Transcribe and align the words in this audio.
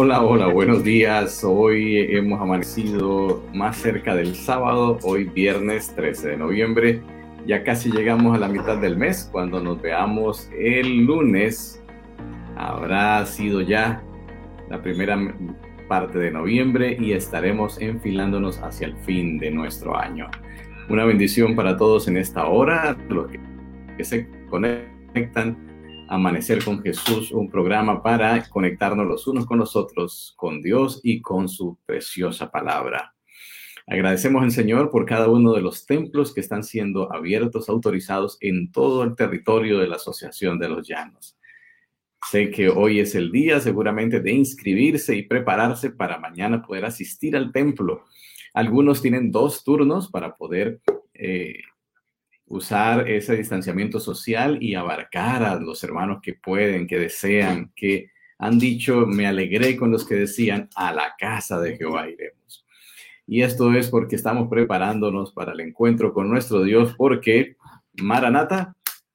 Hola, 0.00 0.22
hola, 0.22 0.46
buenos 0.46 0.84
días. 0.84 1.42
Hoy 1.42 1.98
hemos 1.98 2.40
amanecido 2.40 3.42
más 3.52 3.78
cerca 3.78 4.14
del 4.14 4.36
sábado, 4.36 4.96
hoy 5.02 5.24
viernes 5.24 5.92
13 5.96 6.28
de 6.28 6.36
noviembre. 6.36 7.02
Ya 7.48 7.64
casi 7.64 7.90
llegamos 7.90 8.36
a 8.36 8.38
la 8.38 8.46
mitad 8.46 8.78
del 8.78 8.96
mes. 8.96 9.28
Cuando 9.32 9.60
nos 9.60 9.82
veamos 9.82 10.48
el 10.56 11.04
lunes, 11.04 11.82
habrá 12.56 13.26
sido 13.26 13.60
ya 13.60 14.00
la 14.70 14.80
primera 14.80 15.18
parte 15.88 16.20
de 16.20 16.30
noviembre 16.30 16.96
y 17.00 17.10
estaremos 17.10 17.80
enfilándonos 17.80 18.62
hacia 18.62 18.86
el 18.86 18.96
fin 18.98 19.40
de 19.40 19.50
nuestro 19.50 19.98
año. 19.98 20.30
Una 20.88 21.06
bendición 21.06 21.56
para 21.56 21.76
todos 21.76 22.06
en 22.06 22.18
esta 22.18 22.46
hora, 22.46 22.96
los 23.08 23.32
que 23.96 24.04
se 24.04 24.28
conectan 24.48 25.67
Amanecer 26.08 26.64
con 26.64 26.82
Jesús, 26.82 27.32
un 27.32 27.50
programa 27.50 28.02
para 28.02 28.48
conectarnos 28.48 29.06
los 29.06 29.26
unos 29.26 29.44
con 29.44 29.58
los 29.58 29.76
otros, 29.76 30.32
con 30.36 30.62
Dios 30.62 31.00
y 31.02 31.20
con 31.20 31.48
su 31.48 31.78
preciosa 31.84 32.50
palabra. 32.50 33.14
Agradecemos 33.86 34.42
al 34.42 34.50
Señor 34.50 34.90
por 34.90 35.04
cada 35.04 35.28
uno 35.28 35.52
de 35.52 35.60
los 35.60 35.86
templos 35.86 36.32
que 36.32 36.40
están 36.40 36.64
siendo 36.64 37.12
abiertos, 37.12 37.68
autorizados 37.68 38.38
en 38.40 38.72
todo 38.72 39.02
el 39.02 39.16
territorio 39.16 39.78
de 39.78 39.88
la 39.88 39.96
Asociación 39.96 40.58
de 40.58 40.68
los 40.68 40.88
Llanos. 40.88 41.38
Sé 42.30 42.50
que 42.50 42.68
hoy 42.68 43.00
es 43.00 43.14
el 43.14 43.30
día 43.30 43.60
seguramente 43.60 44.20
de 44.20 44.32
inscribirse 44.32 45.14
y 45.14 45.22
prepararse 45.22 45.90
para 45.90 46.18
mañana 46.18 46.62
poder 46.62 46.84
asistir 46.84 47.36
al 47.36 47.52
templo. 47.52 48.04
Algunos 48.54 49.00
tienen 49.00 49.30
dos 49.30 49.62
turnos 49.62 50.10
para 50.10 50.36
poder 50.36 50.80
eh, 51.14 51.54
usar 52.48 53.08
ese 53.08 53.36
distanciamiento 53.36 54.00
social 54.00 54.62
y 54.62 54.74
abarcar 54.74 55.42
a 55.42 55.56
los 55.56 55.82
hermanos 55.84 56.20
que 56.22 56.34
pueden, 56.34 56.86
que 56.86 56.98
desean, 56.98 57.72
que 57.76 58.10
han 58.38 58.58
dicho, 58.58 59.06
me 59.06 59.26
alegré 59.26 59.76
con 59.76 59.90
los 59.90 60.06
que 60.06 60.14
decían, 60.14 60.68
a 60.74 60.92
la 60.92 61.14
casa 61.18 61.60
de 61.60 61.76
Jehová 61.76 62.08
iremos. 62.08 62.64
Y 63.26 63.42
esto 63.42 63.72
es 63.74 63.90
porque 63.90 64.16
estamos 64.16 64.48
preparándonos 64.48 65.32
para 65.32 65.52
el 65.52 65.60
encuentro 65.60 66.14
con 66.14 66.30
nuestro 66.30 66.62
Dios, 66.62 66.94
porque 66.96 67.56
Maranata, 67.94 68.74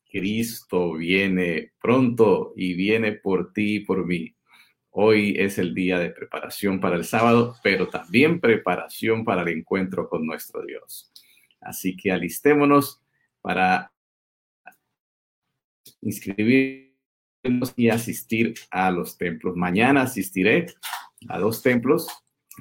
Cristo 0.10 0.94
viene 0.94 1.72
pronto 1.82 2.54
y 2.56 2.76
viene 2.76 3.14
por 3.14 3.52
ti 3.54 3.78
y 3.78 3.80
por 3.80 4.06
mí. 4.06 4.36
Hoy 4.92 5.36
es 5.40 5.58
el 5.58 5.74
día 5.74 5.98
de 5.98 6.12
preparación 6.12 6.80
para 6.80 6.98
el 6.98 7.06
sábado, 7.06 7.56
pero 7.64 7.88
también 7.88 8.40
preparación 8.40 9.26
para 9.26 9.42
el 9.42 9.48
encuentro 9.48 10.08
con 10.08 10.28
nuestro 10.28 10.64
Dios. 10.64 11.12
Así 11.60 11.98
que 11.98 12.12
alistémonos 12.12 13.03
para 13.44 13.92
inscribirnos 16.02 17.74
y 17.76 17.90
asistir 17.90 18.56
a 18.72 18.90
los 18.90 19.18
templos. 19.18 19.56
Mañana 19.56 20.04
asistiré 20.04 20.68
a 21.28 21.38
dos 21.40 21.62
templos 21.62 22.08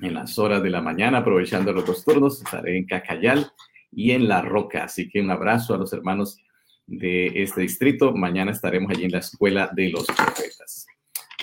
en 0.02 0.14
las 0.14 0.38
horas 0.38 0.62
de 0.62 0.70
la 0.70 0.82
mañana, 0.82 1.18
aprovechando 1.18 1.72
los 1.72 1.86
dos 1.86 2.04
turnos. 2.04 2.42
Estaré 2.42 2.76
en 2.76 2.86
Cacayal 2.86 3.52
y 3.92 4.10
en 4.10 4.28
La 4.28 4.42
Roca. 4.42 4.84
Así 4.84 5.08
que 5.08 5.20
un 5.20 5.30
abrazo 5.30 5.74
a 5.74 5.78
los 5.78 5.92
hermanos 5.92 6.38
de 6.86 7.42
este 7.42 7.60
distrito. 7.60 8.12
Mañana 8.12 8.50
estaremos 8.50 8.90
allí 8.90 9.04
en 9.04 9.12
la 9.12 9.18
Escuela 9.18 9.70
de 9.72 9.90
los 9.90 10.04
Profetas. 10.06 10.86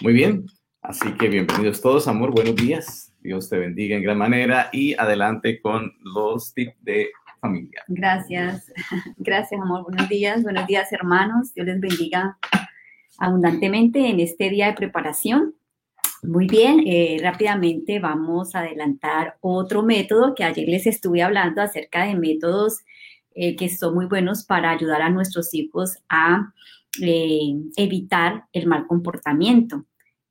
Muy 0.01 0.13
bien, 0.13 0.45
así 0.81 1.11
que 1.13 1.29
bienvenidos 1.29 1.81
todos, 1.81 2.07
amor. 2.07 2.31
Buenos 2.31 2.55
días. 2.55 3.13
Dios 3.21 3.49
te 3.49 3.57
bendiga 3.57 3.95
en 3.95 4.03
gran 4.03 4.17
manera 4.17 4.69
y 4.71 4.93
adelante 4.93 5.61
con 5.61 5.93
los 6.01 6.53
tips 6.53 6.81
de 6.81 7.11
familia. 7.39 7.83
Gracias, 7.87 8.71
gracias 9.17 9.59
amor, 9.61 9.83
buenos 9.83 10.07
días, 10.09 10.43
buenos 10.43 10.67
días 10.67 10.91
hermanos, 10.91 11.53
Dios 11.53 11.67
les 11.67 11.79
bendiga 11.79 12.37
abundantemente 13.19 14.07
en 14.07 14.19
este 14.19 14.49
día 14.49 14.67
de 14.67 14.73
preparación. 14.73 15.55
Muy 16.21 16.47
bien, 16.47 16.83
eh, 16.85 17.17
rápidamente 17.21 17.99
vamos 17.99 18.53
a 18.53 18.59
adelantar 18.59 19.37
otro 19.39 19.83
método 19.83 20.35
que 20.35 20.43
ayer 20.43 20.67
les 20.67 20.85
estuve 20.85 21.21
hablando 21.21 21.61
acerca 21.61 22.05
de 22.05 22.15
métodos 22.15 22.79
eh, 23.35 23.55
que 23.55 23.69
son 23.69 23.95
muy 23.95 24.05
buenos 24.05 24.43
para 24.43 24.71
ayudar 24.71 25.01
a 25.01 25.09
nuestros 25.09 25.53
hijos 25.53 25.97
a 26.09 26.53
eh, 27.01 27.55
evitar 27.77 28.45
el 28.51 28.67
mal 28.67 28.85
comportamiento 28.85 29.85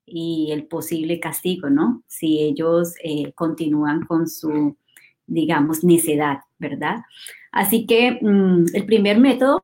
y 0.05 0.49
el 0.51 0.67
posible 0.67 1.19
castigo, 1.19 1.69
¿no? 1.69 2.03
Si 2.07 2.39
ellos 2.39 2.93
continúan 3.35 4.05
con 4.05 4.27
su 4.27 4.75
digamos, 5.29 5.83
necedad, 5.83 6.39
¿verdad? 6.57 6.97
Así 7.51 7.85
que 7.85 8.19
mm, 8.21 8.65
el 8.73 8.85
primer 8.85 9.19
método 9.19 9.63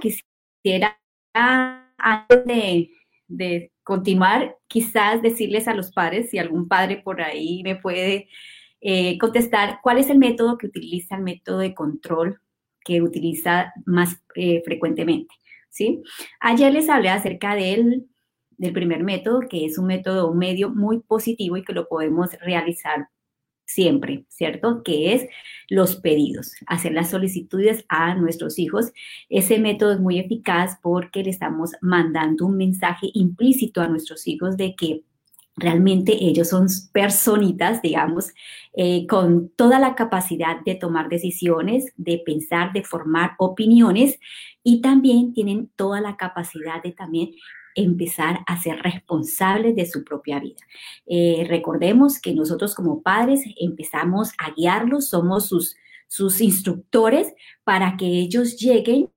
quisiera, 0.00 0.98
antes 1.34 2.88
de, 3.28 3.70
continuar, 3.84 4.56
quizás 4.68 5.22
decirles 5.22 5.66
a 5.66 5.74
los 5.74 5.90
padres, 5.90 6.30
si 6.30 6.38
algún 6.38 6.68
padre 6.68 7.02
por 7.02 7.20
ahí 7.20 7.62
me 7.64 7.74
puede 7.74 8.28
eh, 8.80 9.18
contestar, 9.18 9.80
¿cuál 9.82 9.98
es 9.98 10.08
el 10.08 10.18
método 10.18 10.56
que 10.56 10.68
utiliza 10.68 11.16
el 11.16 11.22
método 11.22 11.58
de 11.58 11.74
control 11.74 12.40
que 12.84 13.02
utiliza 13.02 13.72
más 13.84 14.22
eh, 14.36 14.62
frecuentemente? 14.64 15.34
¿Sí? 15.68 16.02
Ayer 16.38 16.72
les 16.72 16.88
hablé 16.88 17.08
acerca 17.08 17.56
del, 17.56 18.06
del 18.50 18.72
primer 18.72 19.02
método, 19.02 19.40
que 19.40 19.64
es 19.64 19.78
un 19.78 19.86
método, 19.86 20.32
medio 20.32 20.70
muy 20.70 21.00
positivo 21.00 21.56
y 21.56 21.64
que 21.64 21.72
lo 21.72 21.88
podemos 21.88 22.30
realizar 22.40 23.08
siempre, 23.64 24.24
¿cierto? 24.28 24.82
Que 24.82 25.14
es 25.14 25.26
los 25.68 25.96
pedidos, 25.96 26.52
hacer 26.66 26.92
las 26.92 27.10
solicitudes 27.10 27.84
a 27.88 28.14
nuestros 28.14 28.58
hijos. 28.58 28.92
Ese 29.28 29.58
método 29.58 29.92
es 29.92 30.00
muy 30.00 30.18
eficaz 30.18 30.78
porque 30.82 31.22
le 31.22 31.30
estamos 31.30 31.72
mandando 31.80 32.46
un 32.46 32.56
mensaje 32.56 33.08
implícito 33.14 33.80
a 33.80 33.88
nuestros 33.88 34.26
hijos 34.26 34.56
de 34.56 34.74
que 34.74 35.02
Realmente 35.56 36.12
ellos 36.24 36.48
son 36.48 36.66
personitas, 36.92 37.82
digamos, 37.82 38.32
eh, 38.74 39.06
con 39.06 39.50
toda 39.50 39.78
la 39.78 39.94
capacidad 39.94 40.62
de 40.64 40.76
tomar 40.76 41.10
decisiones, 41.10 41.92
de 41.96 42.22
pensar, 42.24 42.72
de 42.72 42.82
formar 42.82 43.32
opiniones 43.38 44.18
y 44.64 44.80
también 44.80 45.34
tienen 45.34 45.70
toda 45.76 46.00
la 46.00 46.16
capacidad 46.16 46.82
de 46.82 46.92
también 46.92 47.32
empezar 47.74 48.40
a 48.46 48.60
ser 48.60 48.78
responsables 48.82 49.74
de 49.76 49.86
su 49.86 50.04
propia 50.04 50.40
vida. 50.40 50.60
Eh, 51.06 51.46
recordemos 51.48 52.20
que 52.20 52.34
nosotros 52.34 52.74
como 52.74 53.02
padres 53.02 53.42
empezamos 53.58 54.32
a 54.38 54.52
guiarlos, 54.52 55.08
somos 55.08 55.46
sus, 55.46 55.76
sus 56.08 56.40
instructores 56.40 57.32
para 57.64 57.96
que 57.96 58.06
ellos 58.06 58.56
lleguen 58.56 59.10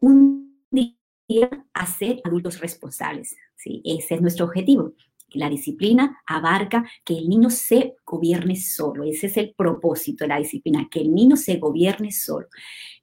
un 0.00 0.62
día 0.70 1.50
a 1.72 1.86
ser 1.86 2.20
adultos 2.24 2.60
responsables. 2.60 3.36
¿sí? 3.56 3.82
Ese 3.84 4.16
es 4.16 4.20
nuestro 4.20 4.46
objetivo. 4.46 4.92
La 5.30 5.50
disciplina 5.50 6.22
abarca 6.24 6.88
que 7.04 7.18
el 7.18 7.28
niño 7.28 7.50
se 7.50 7.96
gobierne 8.04 8.56
solo. 8.56 9.04
Ese 9.04 9.26
es 9.26 9.36
el 9.36 9.54
propósito 9.54 10.24
de 10.24 10.28
la 10.28 10.38
disciplina, 10.38 10.88
que 10.90 11.00
el 11.00 11.12
niño 11.12 11.36
se 11.36 11.56
gobierne 11.56 12.12
solo 12.12 12.46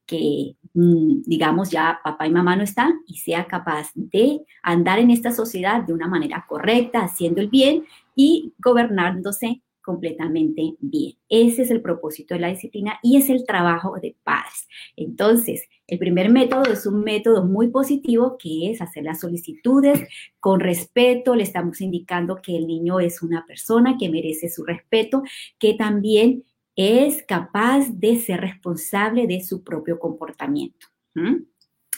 que, 0.05 0.55
mm, 0.73 1.21
digamos, 1.25 1.69
ya 1.71 1.99
papá 2.03 2.27
y 2.27 2.31
mamá 2.31 2.55
no 2.55 2.63
están 2.63 3.01
y 3.07 3.17
sea 3.17 3.45
capaz 3.47 3.91
de 3.95 4.41
andar 4.61 4.99
en 4.99 5.11
esta 5.11 5.31
sociedad 5.31 5.83
de 5.83 5.93
una 5.93 6.07
manera 6.07 6.45
correcta, 6.47 7.01
haciendo 7.01 7.41
el 7.41 7.49
bien 7.49 7.85
y 8.15 8.53
gobernándose 8.59 9.61
completamente 9.83 10.75
bien. 10.79 11.13
Ese 11.29 11.63
es 11.63 11.71
el 11.71 11.81
propósito 11.81 12.33
de 12.33 12.39
la 12.39 12.47
disciplina 12.47 12.99
y 13.03 13.17
es 13.17 13.29
el 13.29 13.45
trabajo 13.45 13.99
de 14.01 14.15
padres. 14.23 14.67
Entonces, 14.95 15.67
el 15.87 15.99
primer 15.99 16.29
método 16.29 16.71
es 16.71 16.85
un 16.85 17.03
método 17.03 17.45
muy 17.45 17.67
positivo 17.67 18.37
que 18.39 18.71
es 18.71 18.81
hacer 18.81 19.03
las 19.03 19.19
solicitudes 19.19 20.07
con 20.39 20.61
respeto. 20.61 21.35
Le 21.35 21.43
estamos 21.43 21.81
indicando 21.81 22.41
que 22.41 22.55
el 22.55 22.65
niño 22.65 22.99
es 22.99 23.21
una 23.21 23.45
persona 23.45 23.97
que 23.99 24.09
merece 24.09 24.47
su 24.49 24.63
respeto, 24.63 25.21
que 25.59 25.73
también 25.73 26.45
es 26.75 27.23
capaz 27.23 27.89
de 27.89 28.19
ser 28.19 28.41
responsable 28.41 29.27
de 29.27 29.43
su 29.43 29.63
propio 29.63 29.99
comportamiento. 29.99 30.87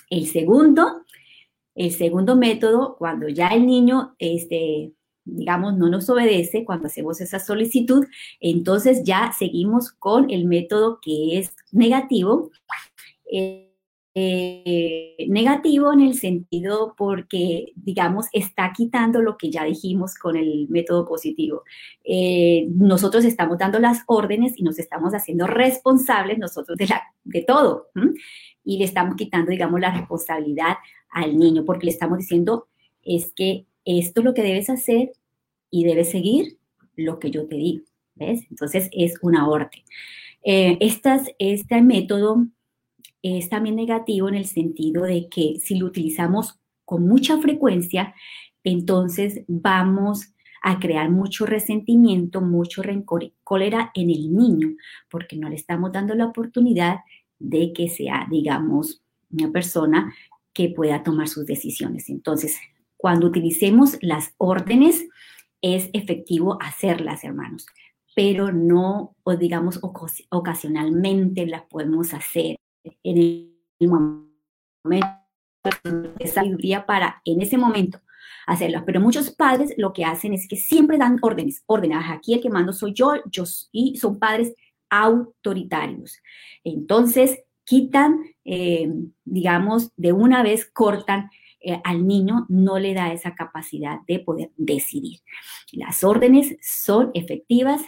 El 0.09 0.27
segundo, 0.27 1.03
el 1.75 1.91
segundo 1.91 2.35
método, 2.35 2.95
cuando 2.97 3.27
ya 3.29 3.49
el 3.49 3.65
niño, 3.65 4.15
este, 4.19 4.91
digamos, 5.23 5.77
no 5.77 5.89
nos 5.89 6.09
obedece, 6.09 6.65
cuando 6.65 6.87
hacemos 6.87 7.21
esa 7.21 7.39
solicitud, 7.39 8.05
entonces 8.39 9.03
ya 9.03 9.31
seguimos 9.37 9.91
con 9.91 10.29
el 10.29 10.45
método 10.45 10.99
que 11.01 11.39
es 11.39 11.53
negativo. 11.71 12.51
Eh, 13.31 13.74
eh, 14.17 15.25
negativo 15.27 15.91
en 15.91 15.99
el 15.99 16.13
sentido 16.13 16.95
porque, 16.97 17.73
digamos, 17.75 18.27
está 18.31 18.71
quitando 18.71 19.21
lo 19.21 19.35
que 19.37 19.51
ya 19.51 19.65
dijimos 19.65 20.15
con 20.15 20.37
el 20.37 20.69
método 20.69 21.05
positivo. 21.05 21.63
Eh, 22.05 22.65
nosotros 22.69 23.25
estamos 23.25 23.57
dando 23.57 23.77
las 23.77 24.03
órdenes 24.07 24.53
y 24.55 24.63
nos 24.63 24.79
estamos 24.79 25.13
haciendo 25.13 25.47
responsables 25.47 26.37
nosotros 26.37 26.77
de, 26.77 26.87
la, 26.87 27.03
de 27.25 27.41
todo. 27.41 27.89
Y 28.63 28.77
le 28.77 28.85
estamos 28.85 29.17
quitando, 29.17 29.51
digamos, 29.51 29.81
la 29.81 29.91
responsabilidad 29.91 30.77
al 31.09 31.37
niño 31.37 31.65
porque 31.65 31.87
le 31.87 31.91
estamos 31.91 32.17
diciendo 32.17 32.69
es 33.03 33.33
que 33.35 33.65
esto 33.83 34.21
es 34.21 34.25
lo 34.25 34.33
que 34.33 34.43
debes 34.43 34.69
hacer 34.69 35.11
y 35.69 35.83
debes 35.83 36.11
seguir 36.11 36.57
lo 36.95 37.19
que 37.19 37.31
yo 37.31 37.47
te 37.47 37.57
digo. 37.57 37.83
¿Ves? 38.15 38.45
Entonces 38.49 38.87
es 38.93 39.15
una 39.21 39.49
orden. 39.49 39.81
Eh, 40.41 40.77
este 40.79 41.81
método 41.81 42.47
es 43.25 43.49
también 43.49 43.75
negativo 43.75 44.29
en 44.29 44.35
el 44.35 44.45
sentido 44.45 45.03
de 45.03 45.27
que 45.29 45.55
si 45.59 45.79
lo 45.79 45.87
utilizamos 45.87 46.59
con 46.85 47.07
mucha 47.07 47.39
frecuencia, 47.39 48.13
entonces 48.63 49.41
vamos 49.47 50.33
a 50.61 50.79
crear 50.79 51.09
mucho 51.09 51.47
resentimiento, 51.47 52.41
mucho 52.41 52.83
rencor 52.83 53.23
y 53.23 53.33
cólera 53.43 53.91
en 53.95 54.11
el 54.11 54.35
niño, 54.35 54.75
porque 55.09 55.37
no 55.37 55.49
le 55.49 55.55
estamos 55.55 55.91
dando 55.91 56.13
la 56.13 56.27
oportunidad 56.27 56.99
de 57.39 57.73
que 57.73 57.89
sea, 57.89 58.27
digamos, 58.29 59.01
una 59.31 59.51
persona 59.51 60.13
que 60.53 60.69
pueda 60.69 61.01
tomar 61.01 61.27
sus 61.27 61.47
decisiones. 61.47 62.09
Entonces, 62.09 62.57
cuando 62.95 63.27
utilicemos 63.27 63.97
las 64.01 64.33
órdenes, 64.37 65.07
es 65.61 65.89
efectivo 65.93 66.59
hacerlas, 66.61 67.23
hermanos, 67.23 67.65
pero 68.15 68.51
no, 68.51 69.15
o 69.23 69.35
digamos, 69.35 69.79
ocasionalmente 70.29 71.47
las 71.47 71.63
podemos 71.63 72.13
hacer 72.13 72.55
en 73.03 73.17
el 73.79 73.87
momento 73.87 75.15
de 76.19 76.27
sabiduría 76.27 76.85
para 76.85 77.21
en 77.25 77.41
ese 77.41 77.57
momento 77.57 77.99
hacerlas. 78.45 78.83
Pero 78.85 79.01
muchos 79.01 79.31
padres 79.31 79.73
lo 79.77 79.93
que 79.93 80.05
hacen 80.05 80.33
es 80.33 80.47
que 80.47 80.55
siempre 80.55 80.97
dan 80.97 81.17
órdenes, 81.21 81.63
órdenes. 81.65 81.99
Aquí 82.09 82.33
el 82.33 82.41
que 82.41 82.49
mando 82.49 82.73
soy 82.73 82.93
yo, 82.93 83.13
yo 83.29 83.43
y 83.71 83.97
son 83.97 84.19
padres 84.19 84.53
autoritarios. 84.89 86.19
Entonces, 86.63 87.39
quitan, 87.63 88.23
eh, 88.43 88.93
digamos, 89.23 89.91
de 89.97 90.13
una 90.13 90.43
vez 90.43 90.65
cortan 90.65 91.29
eh, 91.59 91.81
al 91.83 92.05
niño, 92.05 92.45
no 92.47 92.77
le 92.77 92.93
da 92.93 93.11
esa 93.11 93.33
capacidad 93.33 93.99
de 94.07 94.19
poder 94.19 94.51
decidir. 94.55 95.19
Las 95.71 96.03
órdenes 96.03 96.55
son 96.61 97.09
efectivas, 97.15 97.81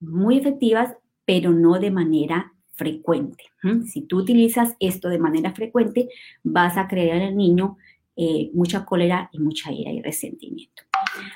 muy 0.00 0.38
efectivas, 0.38 0.94
pero 1.24 1.50
no 1.50 1.80
de 1.80 1.90
manera 1.90 2.54
frecuente. 2.78 3.44
Si 3.86 4.02
tú 4.02 4.18
utilizas 4.18 4.76
esto 4.78 5.08
de 5.08 5.18
manera 5.18 5.52
frecuente, 5.52 6.08
vas 6.44 6.78
a 6.78 6.86
crear 6.86 7.20
al 7.20 7.36
niño 7.36 7.76
eh, 8.16 8.50
mucha 8.54 8.86
cólera 8.86 9.28
y 9.32 9.40
mucha 9.40 9.72
ira 9.72 9.90
y 9.90 10.00
resentimiento. 10.00 10.84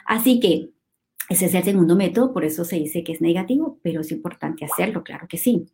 Así 0.07 0.39
que 0.41 0.71
ese 1.29 1.47
es 1.47 1.55
el 1.55 1.65
segundo 1.65 1.97
método, 1.97 2.33
por 2.33 2.45
eso 2.45 2.65
se 2.65 2.77
dice 2.77 3.03
que 3.03 3.13
es 3.13 3.21
negativo, 3.21 3.79
pero 3.83 4.03
es 4.03 4.13
importante 4.13 4.65
hacerlo, 4.65 5.03
claro 5.03 5.27
que 5.29 5.39
sí. 5.39 5.67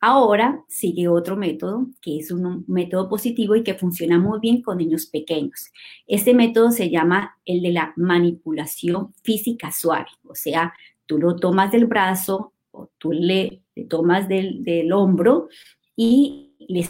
Ahora 0.00 0.64
sigue 0.68 1.08
otro 1.08 1.36
método, 1.36 1.88
que 2.00 2.18
es 2.18 2.30
un 2.30 2.64
método 2.68 3.08
positivo 3.08 3.54
y 3.54 3.62
que 3.62 3.74
funciona 3.74 4.18
muy 4.18 4.40
bien 4.40 4.62
con 4.62 4.78
niños 4.78 5.06
pequeños. 5.06 5.70
Este 6.06 6.34
método 6.34 6.70
se 6.70 6.90
llama 6.90 7.36
el 7.44 7.62
de 7.62 7.72
la 7.72 7.92
manipulación 7.96 9.14
física 9.22 9.70
suave, 9.70 10.08
o 10.26 10.34
sea, 10.34 10.72
tú 11.06 11.18
lo 11.18 11.36
tomas 11.36 11.70
del 11.70 11.86
brazo 11.86 12.53
o 12.74 12.90
tú 12.98 13.12
le, 13.12 13.62
tomas 13.88 14.28
del, 14.28 14.92
hombro 14.92 15.48
y 15.96 16.54
le 16.68 16.88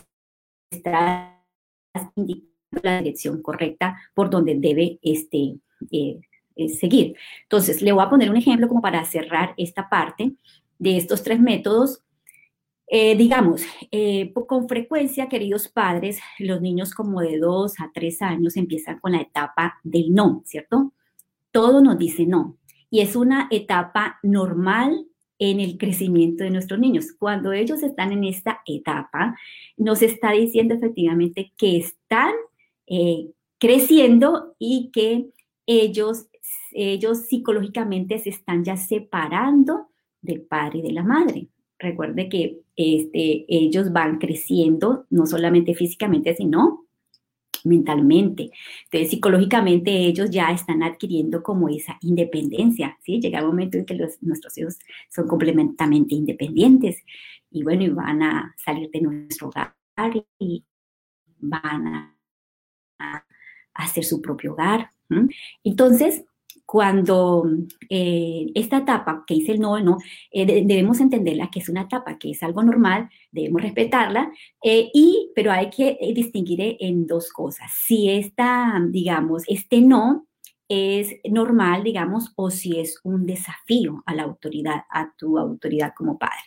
estás 0.71 1.31
indicando 2.17 2.53
la 2.83 2.99
dirección 2.99 3.41
correcta 3.43 3.97
por 4.15 4.31
donde 4.31 4.57
debe 4.57 4.99
este, 5.03 5.57
eh, 5.93 6.21
eh, 6.57 6.69
seguir. 6.71 7.15
Entonces, 7.43 7.83
le 7.83 7.93
voy 7.93 8.03
a 8.03 8.11
poner 8.11 8.31
un 8.31 8.37
ejemplo 8.37 8.67
como 8.67 8.83
para 8.83 9.05
cerrar 9.05 9.55
esta 9.57 9.89
parte 9.89 10.33
de 10.79 10.97
estos 10.97 11.23
tres 11.23 11.39
métodos. 11.39 12.01
Eh, 12.87 13.17
digamos, 13.17 13.63
con 14.47 14.69
frecuencia, 14.69 15.29
queridos 15.29 15.69
padres, 15.69 16.19
los 16.39 16.61
niños 16.61 16.93
como 16.93 17.21
de 17.21 17.39
dos 17.39 17.81
a 17.81 17.91
tres 17.95 18.21
años 18.21 18.57
empiezan 18.57 18.99
con 18.99 19.13
la 19.13 19.23
etapa 19.23 19.79
del 19.83 20.13
no, 20.13 20.43
¿cierto? 20.45 20.93
Todo 21.51 21.81
nos 21.81 21.99
dice 21.99 22.27
no. 22.27 22.59
Y 22.91 23.01
es 23.01 23.17
una 23.17 23.49
etapa 23.51 24.19
normal 24.23 25.07
en 25.39 25.61
el 25.61 25.79
crecimiento 25.79 26.45
de 26.45 26.51
nuestros 26.51 26.79
niños. 26.79 27.13
Cuando 27.19 27.53
ellos 27.53 27.83
están 27.83 28.13
en 28.13 28.25
esta 28.25 28.61
etapa, 28.67 29.37
nos 29.77 30.03
está 30.03 30.33
diciendo 30.33 30.75
efectivamente 30.75 31.53
que 31.57 31.79
están 31.79 32.33
eh, 32.87 33.31
creciendo 33.59 34.55
y 34.59 34.91
que 34.93 35.27
ellos, 35.67 36.27
ellos 36.73 37.27
psicológicamente 37.27 38.19
se 38.19 38.31
están 38.31 38.65
ya 38.65 38.77
separando 38.77 39.89
del 40.21 40.43
padre 40.43 40.79
y 40.79 40.83
de 40.83 40.93
la 40.93 41.03
madre. 41.03 41.49
Recuerde 41.79 42.29
que 42.29 42.61
este, 42.77 43.45
ellos 43.49 43.93
van 43.93 44.19
creciendo, 44.19 45.07
no 45.11 45.27
solamente 45.27 45.75
físicamente, 45.75 46.35
sino 46.35 46.84
mentalmente. 47.64 48.50
Entonces, 48.84 49.11
psicológicamente 49.11 49.90
ellos 49.90 50.31
ya 50.31 50.50
están 50.50 50.82
adquiriendo 50.82 51.43
como 51.43 51.69
esa 51.69 51.99
independencia, 52.02 52.96
¿sí? 53.02 53.20
Llega 53.20 53.43
un 53.43 53.49
momento 53.49 53.78
en 53.78 53.87
que 53.87 53.99
nuestros 54.20 54.56
hijos 54.58 54.78
son 55.11 55.26
completamente 55.26 56.14
independientes 56.14 57.02
y 57.50 57.62
bueno, 57.62 57.82
y 57.82 57.88
van 57.88 58.22
a 58.22 58.55
salir 58.64 58.90
de 58.90 59.00
nuestro 59.00 59.49
hogar 59.49 59.75
y 60.38 60.64
van 61.38 61.87
a 61.87 63.26
hacer 63.75 64.05
su 64.05 64.20
propio 64.20 64.52
hogar. 64.52 64.90
Entonces, 65.62 66.25
cuando 66.75 67.49
eh, 67.88 68.50
esta 68.56 68.79
etapa 68.79 69.23
que 69.25 69.35
dice 69.35 69.53
el 69.53 69.61
no, 69.61 69.79
no, 69.79 69.99
eh, 70.32 70.44
debemos 70.44 70.99
entenderla 70.99 71.49
que 71.49 71.61
es 71.61 71.69
una 71.69 71.82
etapa, 71.82 72.19
que 72.19 72.32
es 72.32 72.43
algo 72.43 72.65
normal, 72.65 73.09
debemos 73.31 73.62
respetarla, 73.62 74.32
eh, 74.61 74.91
y, 74.93 75.31
pero 75.37 75.53
hay 75.53 75.71
que 75.71 75.97
distinguir 76.12 76.76
en 76.81 77.06
dos 77.06 77.31
cosas. 77.32 77.71
Si 77.87 78.11
esta, 78.11 78.82
digamos, 78.88 79.44
este 79.47 79.82
no 79.82 80.26
es 80.69 81.15
normal, 81.31 81.85
digamos, 81.85 82.32
o 82.35 82.50
si 82.50 82.81
es 82.81 82.99
un 83.05 83.25
desafío 83.25 84.03
a 84.05 84.17
la 84.17 84.25
autoridad, 84.25 84.82
a 84.91 85.12
tu 85.17 85.38
autoridad 85.38 85.93
como 85.97 86.19
padre. 86.19 86.43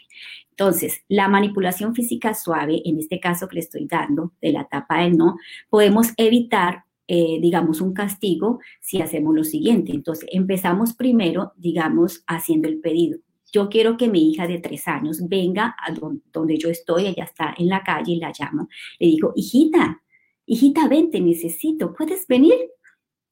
Entonces, 0.50 1.06
la 1.08 1.30
manipulación 1.30 1.96
física 1.96 2.34
suave, 2.34 2.82
en 2.84 3.00
este 3.00 3.22
caso 3.22 3.48
que 3.48 3.56
le 3.56 3.62
estoy 3.62 3.86
dando 3.86 4.34
de 4.42 4.52
la 4.52 4.64
etapa 4.64 5.04
del 5.04 5.16
no, 5.16 5.38
podemos 5.70 6.08
evitar, 6.18 6.84
eh, 7.08 7.40
digamos, 7.42 7.80
un 7.82 7.94
castigo 7.94 8.60
si 8.82 9.02
hacemos 9.02 9.34
lo 9.34 9.44
siguiente. 9.44 9.94
Entonces, 9.94 10.28
empezamos 10.32 10.94
primero, 10.94 11.54
digamos, 11.56 12.24
haciendo 12.28 12.68
el 12.68 12.80
pedido. 12.80 13.20
Yo 13.52 13.70
quiero 13.70 13.96
que 13.96 14.10
mi 14.10 14.30
hija 14.30 14.46
de 14.46 14.60
tres 14.60 14.88
años 14.88 15.22
venga 15.28 15.76
a 15.80 15.94
donde 15.94 16.58
yo 16.58 16.70
estoy, 16.70 17.08
ella 17.08 17.24
está 17.24 17.56
en 17.58 17.70
la 17.70 17.82
calle 17.82 18.14
y 18.14 18.20
la 18.20 18.34
llamo. 18.38 18.68
Le 19.00 19.08
digo, 19.08 19.32
hijita, 19.36 20.04
hijita, 20.46 20.88
ven, 20.88 21.10
te 21.10 21.22
necesito, 21.22 21.94
¿puedes 21.94 22.28
venir? 22.28 22.56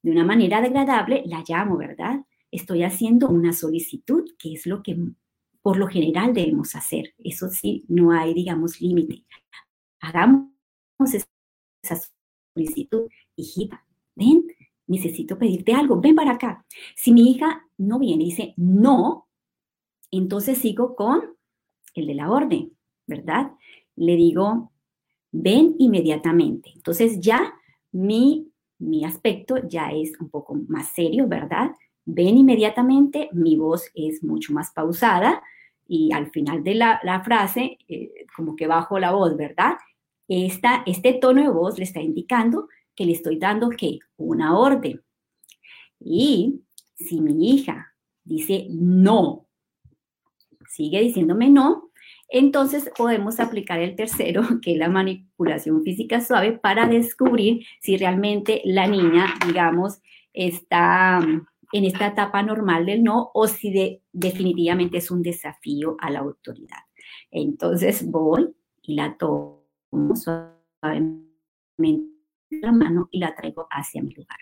De 0.02 0.10
una 0.10 0.24
manera 0.24 0.58
agradable, 0.58 1.22
la 1.26 1.44
llamo, 1.46 1.76
¿verdad? 1.76 2.24
Estoy 2.50 2.82
haciendo 2.82 3.28
una 3.28 3.52
solicitud, 3.52 4.24
que 4.38 4.54
es 4.54 4.66
lo 4.66 4.82
que 4.82 4.96
por 5.60 5.76
lo 5.76 5.88
general 5.88 6.32
debemos 6.32 6.76
hacer. 6.76 7.14
Eso 7.18 7.48
sí, 7.50 7.84
no 7.88 8.12
hay, 8.12 8.32
digamos, 8.32 8.80
límite. 8.80 9.26
Hagamos 10.00 10.46
esa 11.12 12.00
solicitud. 12.54 13.08
Hijita, 13.36 13.84
ven, 14.14 14.46
necesito 14.86 15.38
pedirte 15.38 15.72
algo, 15.72 16.00
ven 16.00 16.14
para 16.14 16.32
acá. 16.32 16.64
Si 16.94 17.12
mi 17.12 17.30
hija 17.30 17.66
no 17.78 17.98
viene 17.98 18.24
y 18.24 18.26
dice 18.26 18.54
no, 18.56 19.28
entonces 20.10 20.58
sigo 20.58 20.96
con 20.96 21.36
el 21.94 22.06
de 22.06 22.14
la 22.14 22.30
orden, 22.30 22.72
¿verdad? 23.06 23.52
Le 23.96 24.16
digo, 24.16 24.72
ven 25.32 25.76
inmediatamente. 25.78 26.70
Entonces 26.74 27.20
ya 27.20 27.54
mi, 27.92 28.50
mi 28.78 29.04
aspecto 29.04 29.56
ya 29.68 29.90
es 29.90 30.12
un 30.20 30.30
poco 30.30 30.54
más 30.68 30.88
serio, 30.90 31.26
¿verdad? 31.28 31.72
Ven 32.04 32.38
inmediatamente, 32.38 33.28
mi 33.32 33.56
voz 33.56 33.90
es 33.94 34.22
mucho 34.22 34.52
más 34.52 34.70
pausada, 34.72 35.42
y 35.88 36.12
al 36.12 36.30
final 36.30 36.64
de 36.64 36.74
la, 36.74 37.22
frase, 37.24 37.78
eh, 37.88 38.26
como 38.34 38.56
que 38.56 38.66
bajo 38.66 38.98
la 38.98 39.12
voz, 39.12 39.36
¿verdad? 39.36 39.74
Esta, 40.28 40.82
este 40.86 41.12
tono 41.14 41.42
de 41.42 41.48
voz 41.48 41.78
le 41.78 41.84
está 41.84 42.00
indicando 42.00 42.68
que 42.96 43.04
le 43.04 43.12
estoy 43.12 43.38
dando 43.38 43.70
¿qué? 43.70 43.98
Una 44.16 44.58
orden. 44.58 45.02
Y 46.00 46.62
si 46.94 47.20
mi 47.20 47.50
hija 47.50 47.94
dice 48.24 48.66
no, 48.70 49.46
sigue 50.68 51.00
diciéndome 51.00 51.50
no, 51.50 51.90
entonces 52.28 52.90
podemos 52.96 53.38
aplicar 53.38 53.78
el 53.80 53.94
tercero, 53.94 54.42
que 54.62 54.72
es 54.72 54.78
la 54.78 54.88
manipulación 54.88 55.82
física 55.82 56.20
suave, 56.20 56.52
para 56.52 56.88
descubrir 56.88 57.64
si 57.80 57.96
realmente 57.96 58.62
la 58.64 58.86
niña, 58.86 59.34
digamos, 59.46 60.00
está 60.32 61.20
en 61.72 61.84
esta 61.84 62.08
etapa 62.08 62.42
normal 62.42 62.86
del 62.86 63.02
no 63.02 63.30
o 63.34 63.48
si 63.48 64.00
definitivamente 64.12 64.98
es 64.98 65.10
un 65.10 65.22
desafío 65.22 65.96
a 66.00 66.10
la 66.10 66.20
autoridad. 66.20 66.78
Entonces 67.30 68.08
voy 68.08 68.54
y 68.82 68.94
la 68.94 69.16
tomo 69.16 69.62
suavemente 70.14 72.15
la 72.50 72.72
mano 72.72 73.08
y 73.10 73.18
la 73.18 73.34
traigo 73.34 73.66
hacia 73.70 74.02
mi 74.02 74.14
lugar. 74.14 74.38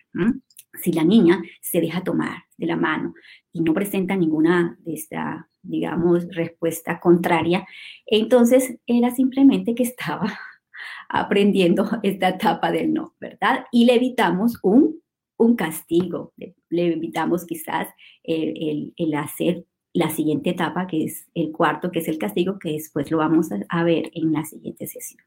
Si 0.83 0.93
la 0.93 1.05
niña 1.05 1.43
se 1.61 1.81
deja 1.81 2.03
tomar 2.03 2.45
de 2.57 2.67
la 2.67 2.77
mano 2.77 3.15
y 3.53 3.61
no 3.61 3.73
presenta 3.75 4.17
ninguna 4.17 4.77
de 4.81 4.95
esta, 4.95 5.49
digamos, 5.63 6.27
respuesta 6.35 7.01
contraria, 7.01 7.67
entonces 8.07 8.77
era 8.87 9.11
simplemente 9.11 9.75
que 9.75 9.85
estaba 9.85 10.39
aprendiendo 11.09 11.89
esta 12.03 12.31
etapa 12.31 12.73
del 12.73 12.93
no, 12.93 13.15
¿verdad? 13.21 13.67
Y 13.71 13.85
le 13.85 13.95
evitamos 13.95 14.59
un 14.63 15.05
un 15.37 15.57
castigo. 15.57 16.33
Le, 16.71 16.87
invitamos 16.87 17.45
quizás 17.45 17.89
el, 18.23 18.93
hacer 19.17 19.65
la 19.93 20.11
siguiente 20.11 20.51
etapa, 20.51 20.87
que 20.87 21.05
es 21.05 21.29
el 21.35 21.53
cuarto, 21.53 21.91
que 21.91 22.01
es 22.01 22.09
el 22.09 22.19
castigo, 22.19 22.59
que 22.59 22.73
después 22.73 23.11
lo 23.11 23.19
vamos 23.19 23.49
a, 23.69 23.85
ver 23.85 24.11
en 24.15 24.33
la 24.33 24.45
siguiente 24.45 24.87
sesión. 24.87 25.23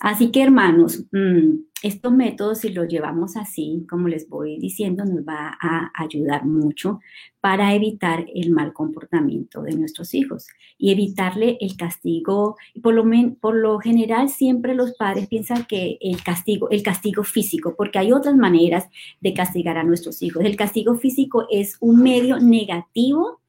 Así 0.00 0.30
que 0.30 0.42
hermanos, 0.42 1.04
mm, 1.10 1.58
estos 1.82 2.12
métodos, 2.12 2.58
si 2.58 2.70
los 2.70 2.88
llevamos 2.88 3.36
así, 3.36 3.84
como 3.88 4.06
les 4.08 4.28
voy 4.28 4.58
diciendo, 4.58 5.04
nos 5.04 5.24
va 5.24 5.56
a 5.60 5.90
ayudar 5.94 6.44
mucho 6.44 7.00
para 7.40 7.74
evitar 7.74 8.26
el 8.34 8.50
mal 8.50 8.72
comportamiento 8.72 9.62
de 9.62 9.76
nuestros 9.76 10.14
hijos 10.14 10.46
y 10.76 10.92
evitarle 10.92 11.58
el 11.60 11.76
castigo. 11.76 12.56
Por 12.80 12.94
lo, 12.94 13.04
por 13.40 13.56
lo 13.56 13.78
general, 13.80 14.28
siempre 14.28 14.74
los 14.74 14.92
padres 14.94 15.28
piensan 15.28 15.64
que 15.66 15.98
el 16.00 16.22
castigo, 16.22 16.70
el 16.70 16.82
castigo 16.82 17.24
físico, 17.24 17.74
porque 17.76 17.98
hay 17.98 18.12
otras 18.12 18.36
maneras 18.36 18.86
de 19.20 19.34
castigar 19.34 19.78
a 19.78 19.84
nuestros 19.84 20.22
hijos. 20.22 20.44
El 20.44 20.56
castigo 20.56 20.94
físico 20.96 21.46
es 21.50 21.76
un 21.80 22.02
medio 22.02 22.38
negativo 22.38 23.40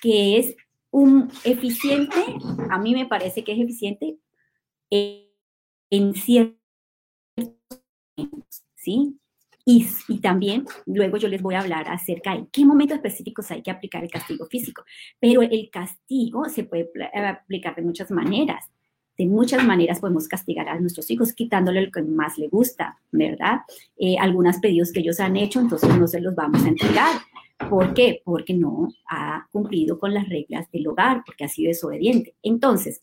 que 0.00 0.38
es 0.38 0.56
un 0.90 1.28
eficiente, 1.44 2.16
a 2.70 2.78
mí 2.78 2.94
me 2.94 3.06
parece 3.06 3.42
que 3.44 3.52
es 3.52 3.60
eficiente 3.60 4.16
en 5.90 6.14
ciertos 6.14 6.56
¿sí? 8.74 9.18
Y, 9.64 9.86
y, 10.08 10.20
también 10.20 10.64
luego 10.86 11.16
yo 11.16 11.26
les 11.26 11.42
voy 11.42 11.56
a 11.56 11.60
hablar 11.60 11.88
acerca 11.88 12.36
de 12.36 12.46
qué 12.52 12.64
momentos 12.64 12.96
específicos 12.96 13.50
hay 13.50 13.62
que 13.62 13.70
aplicar 13.72 14.04
el 14.04 14.10
castigo 14.10 14.46
físico. 14.46 14.84
Pero 15.18 15.42
el 15.42 15.70
castigo 15.70 16.44
se 16.48 16.64
puede 16.64 16.88
aplicar 17.12 17.74
de 17.74 17.82
muchas 17.82 18.12
maneras. 18.12 18.70
De 19.18 19.26
muchas 19.26 19.64
maneras 19.64 19.98
podemos 19.98 20.28
castigar 20.28 20.68
a 20.68 20.78
nuestros 20.78 21.10
hijos 21.10 21.32
quitándole 21.32 21.82
lo 21.86 21.90
que 21.90 22.02
más 22.02 22.38
le 22.38 22.48
gusta, 22.48 22.98
¿verdad? 23.10 23.60
Eh, 23.96 24.16
algunos 24.20 24.58
pedidos 24.58 24.92
que 24.92 25.00
ellos 25.00 25.18
han 25.20 25.36
hecho, 25.36 25.58
entonces 25.58 25.88
no 25.98 26.06
se 26.06 26.20
los 26.20 26.34
vamos 26.34 26.62
a 26.64 26.68
entregar. 26.68 27.16
¿Por 27.70 27.94
qué? 27.94 28.20
Porque 28.24 28.52
no 28.52 28.88
ha 29.08 29.48
cumplido 29.50 29.98
con 29.98 30.12
las 30.12 30.28
reglas 30.28 30.70
del 30.70 30.86
hogar, 30.86 31.22
porque 31.24 31.44
ha 31.44 31.48
sido 31.48 31.70
desobediente. 31.70 32.36
Entonces, 32.42 33.02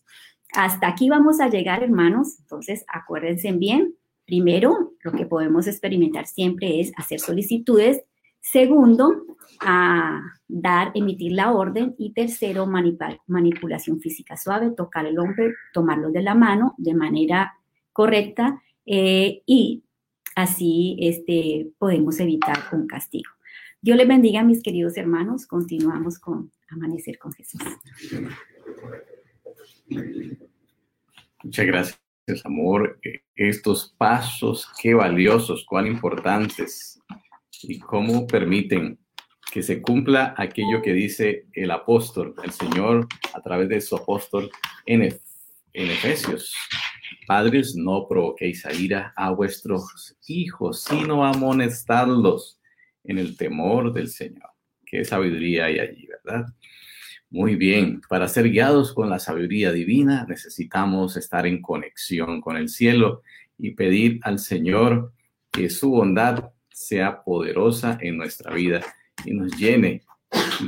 hasta 0.54 0.88
aquí 0.88 1.08
vamos 1.08 1.40
a 1.40 1.48
llegar, 1.48 1.82
hermanos. 1.82 2.38
Entonces, 2.40 2.84
acuérdense 2.88 3.52
bien. 3.52 3.94
Primero, 4.24 4.94
lo 5.02 5.12
que 5.12 5.26
podemos 5.26 5.66
experimentar 5.66 6.26
siempre 6.26 6.80
es 6.80 6.92
hacer 6.96 7.20
solicitudes. 7.20 8.02
Segundo, 8.40 9.24
a 9.60 10.20
dar, 10.48 10.92
emitir 10.94 11.32
la 11.32 11.52
orden. 11.52 11.94
Y 11.98 12.12
tercero, 12.12 12.66
manipulación 13.26 14.00
física 14.00 14.36
suave, 14.36 14.70
tocar 14.70 15.06
el 15.06 15.18
hombre, 15.18 15.52
tomarlo 15.72 16.10
de 16.10 16.22
la 16.22 16.34
mano 16.34 16.74
de 16.78 16.94
manera 16.94 17.54
correcta 17.92 18.62
eh, 18.86 19.42
y 19.46 19.84
así 20.34 20.96
este, 21.00 21.70
podemos 21.78 22.18
evitar 22.20 22.58
un 22.72 22.86
castigo. 22.86 23.30
Dios 23.80 23.96
les 23.96 24.08
bendiga, 24.08 24.42
mis 24.42 24.62
queridos 24.62 24.96
hermanos. 24.96 25.46
Continuamos 25.46 26.18
con 26.18 26.50
Amanecer 26.70 27.18
con 27.18 27.32
Jesús. 27.32 27.60
Muchas 29.88 31.66
gracias, 31.66 32.00
amor. 32.44 32.98
Estos 33.34 33.94
pasos, 33.98 34.68
qué 34.80 34.94
valiosos, 34.94 35.64
cuán 35.64 35.86
importantes 35.86 37.00
y 37.62 37.78
cómo 37.78 38.26
permiten 38.26 38.98
que 39.52 39.62
se 39.62 39.80
cumpla 39.80 40.34
aquello 40.36 40.82
que 40.82 40.92
dice 40.92 41.46
el 41.52 41.70
apóstol, 41.70 42.34
el 42.42 42.50
Señor, 42.50 43.06
a 43.34 43.40
través 43.40 43.68
de 43.68 43.80
su 43.80 43.94
apóstol 43.94 44.50
en, 44.86 45.02
en 45.02 45.90
Efesios. 45.90 46.54
Padres, 47.26 47.74
no 47.76 48.06
provoquéis 48.08 48.66
a 48.66 48.72
ira 48.72 49.12
a 49.16 49.30
vuestros 49.30 50.16
hijos, 50.26 50.82
sino 50.82 51.24
amonestadlos 51.24 52.58
en 53.04 53.18
el 53.18 53.36
temor 53.36 53.92
del 53.92 54.08
Señor. 54.08 54.50
Qué 54.84 55.04
sabiduría 55.04 55.66
hay 55.66 55.78
allí, 55.78 56.06
¿verdad? 56.06 56.46
Muy 57.30 57.56
bien, 57.56 58.00
para 58.08 58.28
ser 58.28 58.50
guiados 58.50 58.92
con 58.92 59.10
la 59.10 59.18
sabiduría 59.18 59.72
divina 59.72 60.24
necesitamos 60.28 61.16
estar 61.16 61.46
en 61.46 61.60
conexión 61.60 62.40
con 62.40 62.56
el 62.56 62.68
cielo 62.68 63.22
y 63.58 63.72
pedir 63.72 64.20
al 64.22 64.38
Señor 64.38 65.12
que 65.50 65.70
su 65.70 65.90
bondad 65.90 66.50
sea 66.70 67.22
poderosa 67.22 67.98
en 68.00 68.16
nuestra 68.16 68.52
vida 68.52 68.80
y 69.24 69.32
nos 69.32 69.56
llene 69.56 70.02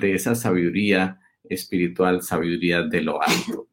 de 0.00 0.14
esa 0.14 0.34
sabiduría 0.34 1.20
espiritual, 1.44 2.22
sabiduría 2.22 2.82
de 2.82 3.00
lo 3.02 3.22
alto. 3.22 3.68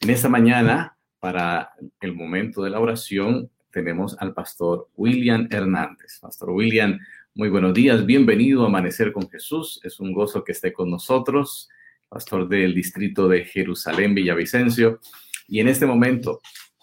En 0.00 0.10
esta 0.10 0.28
mañana, 0.28 0.96
para 1.18 1.72
el 2.00 2.14
momento 2.14 2.62
de 2.62 2.70
la 2.70 2.80
oración, 2.80 3.50
tenemos 3.70 4.16
al 4.18 4.34
pastor 4.34 4.88
William 4.96 5.46
Hernández. 5.50 6.18
Pastor 6.20 6.50
William, 6.50 6.98
muy 7.34 7.48
buenos 7.48 7.74
días, 7.74 8.04
bienvenido 8.04 8.64
a 8.64 8.66
Amanecer 8.66 9.12
con 9.12 9.28
Jesús. 9.28 9.80
Es 9.84 10.00
un 10.00 10.12
gozo 10.12 10.42
que 10.42 10.52
esté 10.52 10.72
con 10.72 10.90
nosotros 10.90 11.68
pastor 12.10 12.48
del 12.48 12.74
distrito 12.74 13.28
de 13.28 13.44
Jerusalén, 13.44 14.16
Villavicencio, 14.16 14.98
y 15.46 15.60
en 15.60 15.68
este 15.68 15.86
momento 15.86 16.40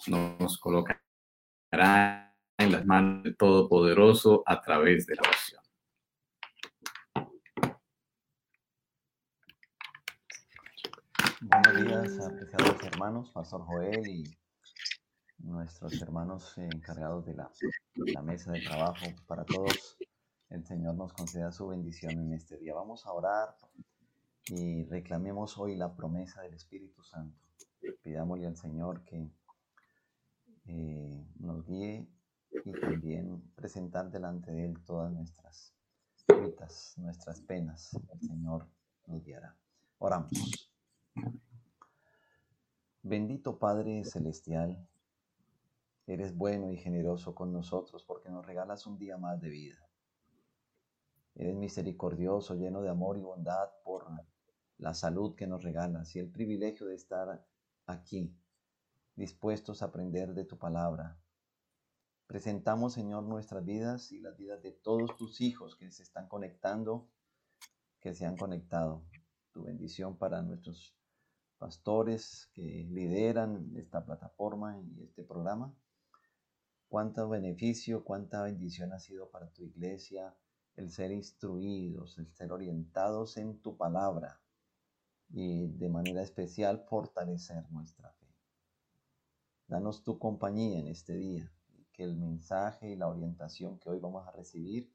nos 0.08 0.58
colocará 0.58 2.34
en 2.58 2.72
las 2.72 2.86
manos 2.86 3.24
del 3.24 3.36
Todopoderoso 3.36 4.42
a 4.46 4.62
través 4.62 5.06
de 5.06 5.16
la 5.16 5.22
oración. 5.24 5.62
Buenos 11.42 11.86
días, 11.86 12.26
apreciados 12.26 12.84
hermanos, 12.86 13.30
Pastor 13.32 13.62
Joel 13.66 14.08
y 14.08 14.24
nuestros 15.40 16.02
hermanos 16.02 16.58
encargados 16.58 17.26
de 17.26 17.34
la, 17.34 17.52
la 17.96 18.22
mesa 18.22 18.54
de 18.54 18.62
trabajo 18.62 19.06
para 19.28 19.44
todos. 19.44 19.98
El 20.50 20.66
Señor 20.66 20.96
nos 20.96 21.12
conceda 21.12 21.52
su 21.52 21.68
bendición 21.68 22.14
en 22.14 22.34
este 22.34 22.58
día. 22.58 22.74
Vamos 22.74 23.06
a 23.06 23.12
orar 23.12 23.50
y 24.50 24.86
reclamemos 24.86 25.58
hoy 25.58 25.76
la 25.76 25.94
promesa 25.94 26.42
del 26.42 26.54
Espíritu 26.54 27.04
Santo. 27.04 27.38
Pidámosle 28.02 28.48
al 28.48 28.56
Señor 28.56 29.04
que 29.04 29.30
eh, 30.66 31.28
nos 31.40 31.66
guíe 31.66 32.08
y 32.64 32.72
también 32.72 33.42
presentar 33.56 34.10
delante 34.10 34.52
de 34.52 34.66
Él 34.66 34.84
todas 34.86 35.12
nuestras 35.12 35.74
luchas, 36.28 36.94
nuestras 36.98 37.42
penas. 37.42 37.94
El 38.14 38.22
Señor 38.22 38.68
nos 39.06 39.24
guiará. 39.24 39.56
Oramos. 39.98 40.72
Bendito 43.02 43.58
Padre 43.58 44.04
Celestial, 44.04 44.88
eres 46.06 46.36
bueno 46.36 46.72
y 46.72 46.78
generoso 46.78 47.34
con 47.34 47.52
nosotros 47.52 48.04
porque 48.04 48.30
nos 48.30 48.46
regalas 48.46 48.86
un 48.86 48.98
día 48.98 49.18
más 49.18 49.42
de 49.42 49.50
vida. 49.50 49.78
Eres 51.36 51.56
misericordioso, 51.56 52.56
lleno 52.56 52.82
de 52.82 52.90
amor 52.90 53.18
y 53.18 53.22
bondad 53.22 53.70
por 53.84 54.10
la 54.78 54.94
salud 54.94 55.36
que 55.36 55.48
nos 55.48 55.64
regalas 55.64 56.16
y 56.16 56.20
el 56.20 56.30
privilegio 56.30 56.88
de 56.88 56.96
estar 56.96 57.46
aquí, 57.88 58.36
dispuestos 59.16 59.82
a 59.82 59.86
aprender 59.86 60.34
de 60.34 60.46
tu 60.46 60.58
palabra. 60.58 61.20
Presentamos, 62.28 62.94
Señor, 62.94 63.24
nuestras 63.24 63.66
vidas 63.66 64.12
y 64.12 64.20
las 64.20 64.38
vidas 64.38 64.62
de 64.62 64.72
todos 64.72 65.16
tus 65.18 65.42
hijos 65.42 65.76
que 65.76 65.90
se 65.92 66.04
están 66.04 66.28
conectando, 66.28 67.10
que 68.00 68.14
se 68.14 68.26
han 68.26 68.38
conectado. 68.38 69.04
Tu 69.52 69.64
bendición 69.64 70.18
para 70.18 70.42
nuestros 70.44 70.96
pastores 71.58 72.50
que 72.54 72.86
lideran 72.92 73.74
esta 73.78 74.06
plataforma 74.06 74.80
y 74.80 75.02
este 75.02 75.24
programa. 75.24 75.74
Cuánto 76.88 77.28
beneficio, 77.28 78.04
cuánta 78.04 78.44
bendición 78.44 78.94
ha 78.94 79.00
sido 79.00 79.32
para 79.32 79.50
tu 79.50 79.64
iglesia 79.64 80.36
el 80.76 80.92
ser 80.92 81.12
instruidos, 81.12 82.20
el 82.20 82.32
ser 82.34 82.52
orientados 82.52 83.38
en 83.38 83.60
tu 83.60 83.76
palabra 83.76 84.40
y 85.30 85.68
de 85.68 85.90
manera 85.90 86.22
especial 86.22 86.86
fortalecer 86.88 87.70
nuestra 87.72 88.12
fe. 88.12 88.28
Danos 89.68 90.04
tu 90.04 90.18
compañía 90.18 90.80
en 90.80 90.88
este 90.88 91.16
día 91.16 91.52
y 91.78 91.86
que 91.92 92.04
el 92.04 92.16
mensaje 92.16 92.92
y 92.92 92.96
la 92.96 93.08
orientación 93.08 93.80
que 93.80 93.90
hoy 93.90 94.00
vamos 94.00 94.28
a 94.28 94.32
recibir 94.32 94.92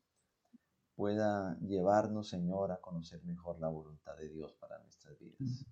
pueda 0.95 1.59
llevarnos, 1.61 2.29
Señor, 2.29 2.73
a 2.73 2.81
conocer 2.81 3.23
mejor 3.25 3.59
la 3.61 3.69
voluntad 3.69 4.17
de 4.17 4.29
Dios 4.29 4.55
para 4.55 4.79
nuestras 4.79 5.19
vidas. 5.19 5.67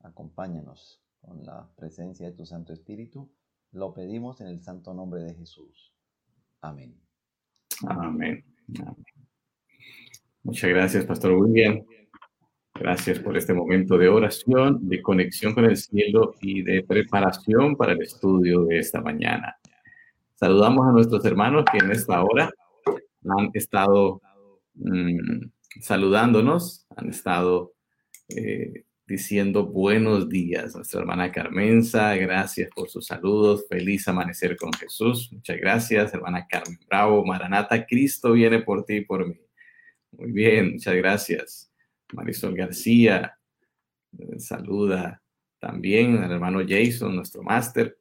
Acompáñanos 0.00 1.02
con 1.20 1.44
la 1.44 1.70
presencia 1.76 2.26
de 2.26 2.32
tu 2.32 2.44
Santo 2.44 2.72
Espíritu. 2.72 3.30
Lo 3.72 3.94
pedimos 3.94 4.40
en 4.40 4.48
el 4.48 4.62
santo 4.62 4.94
nombre 4.94 5.22
de 5.22 5.34
Jesús. 5.34 5.94
Amén. 6.60 6.98
Amén. 7.86 8.44
Muchas 10.42 10.70
gracias, 10.70 11.04
Pastor 11.04 11.32
William. 11.32 11.84
Gracias 12.80 13.18
por 13.18 13.36
este 13.36 13.52
momento 13.52 13.98
de 13.98 14.08
oración, 14.08 14.88
de 14.88 15.02
conexión 15.02 15.52
con 15.52 15.66
el 15.66 15.76
cielo 15.76 16.36
y 16.40 16.62
de 16.62 16.82
preparación 16.82 17.76
para 17.76 17.92
el 17.92 18.00
estudio 18.00 18.64
de 18.64 18.78
esta 18.78 19.02
mañana. 19.02 19.54
Saludamos 20.36 20.88
a 20.88 20.92
nuestros 20.92 21.22
hermanos 21.26 21.66
que 21.70 21.76
en 21.76 21.90
esta 21.90 22.24
hora 22.24 22.50
han 23.28 23.50
estado 23.52 24.22
mm, 24.76 25.50
saludándonos, 25.82 26.86
han 26.96 27.10
estado 27.10 27.74
eh, 28.28 28.84
diciendo 29.06 29.66
buenos 29.66 30.30
días. 30.30 30.74
Nuestra 30.74 31.00
hermana 31.00 31.30
Carmenza, 31.30 32.16
gracias 32.16 32.70
por 32.74 32.88
sus 32.88 33.04
saludos. 33.04 33.66
Feliz 33.68 34.08
amanecer 34.08 34.56
con 34.56 34.72
Jesús. 34.72 35.28
Muchas 35.32 35.58
gracias, 35.58 36.14
hermana 36.14 36.46
Carmen 36.48 36.78
Bravo. 36.88 37.26
Maranata, 37.26 37.84
Cristo 37.84 38.32
viene 38.32 38.60
por 38.60 38.86
ti 38.86 38.94
y 38.94 39.04
por 39.04 39.28
mí. 39.28 39.38
Muy 40.12 40.32
bien, 40.32 40.72
muchas 40.72 40.94
gracias. 40.94 41.69
Marisol 42.12 42.54
García, 42.54 43.38
eh, 44.18 44.38
saluda 44.38 45.22
también 45.58 46.18
al 46.18 46.32
hermano 46.32 46.60
Jason, 46.66 47.14
nuestro 47.14 47.42
máster. 47.42 47.98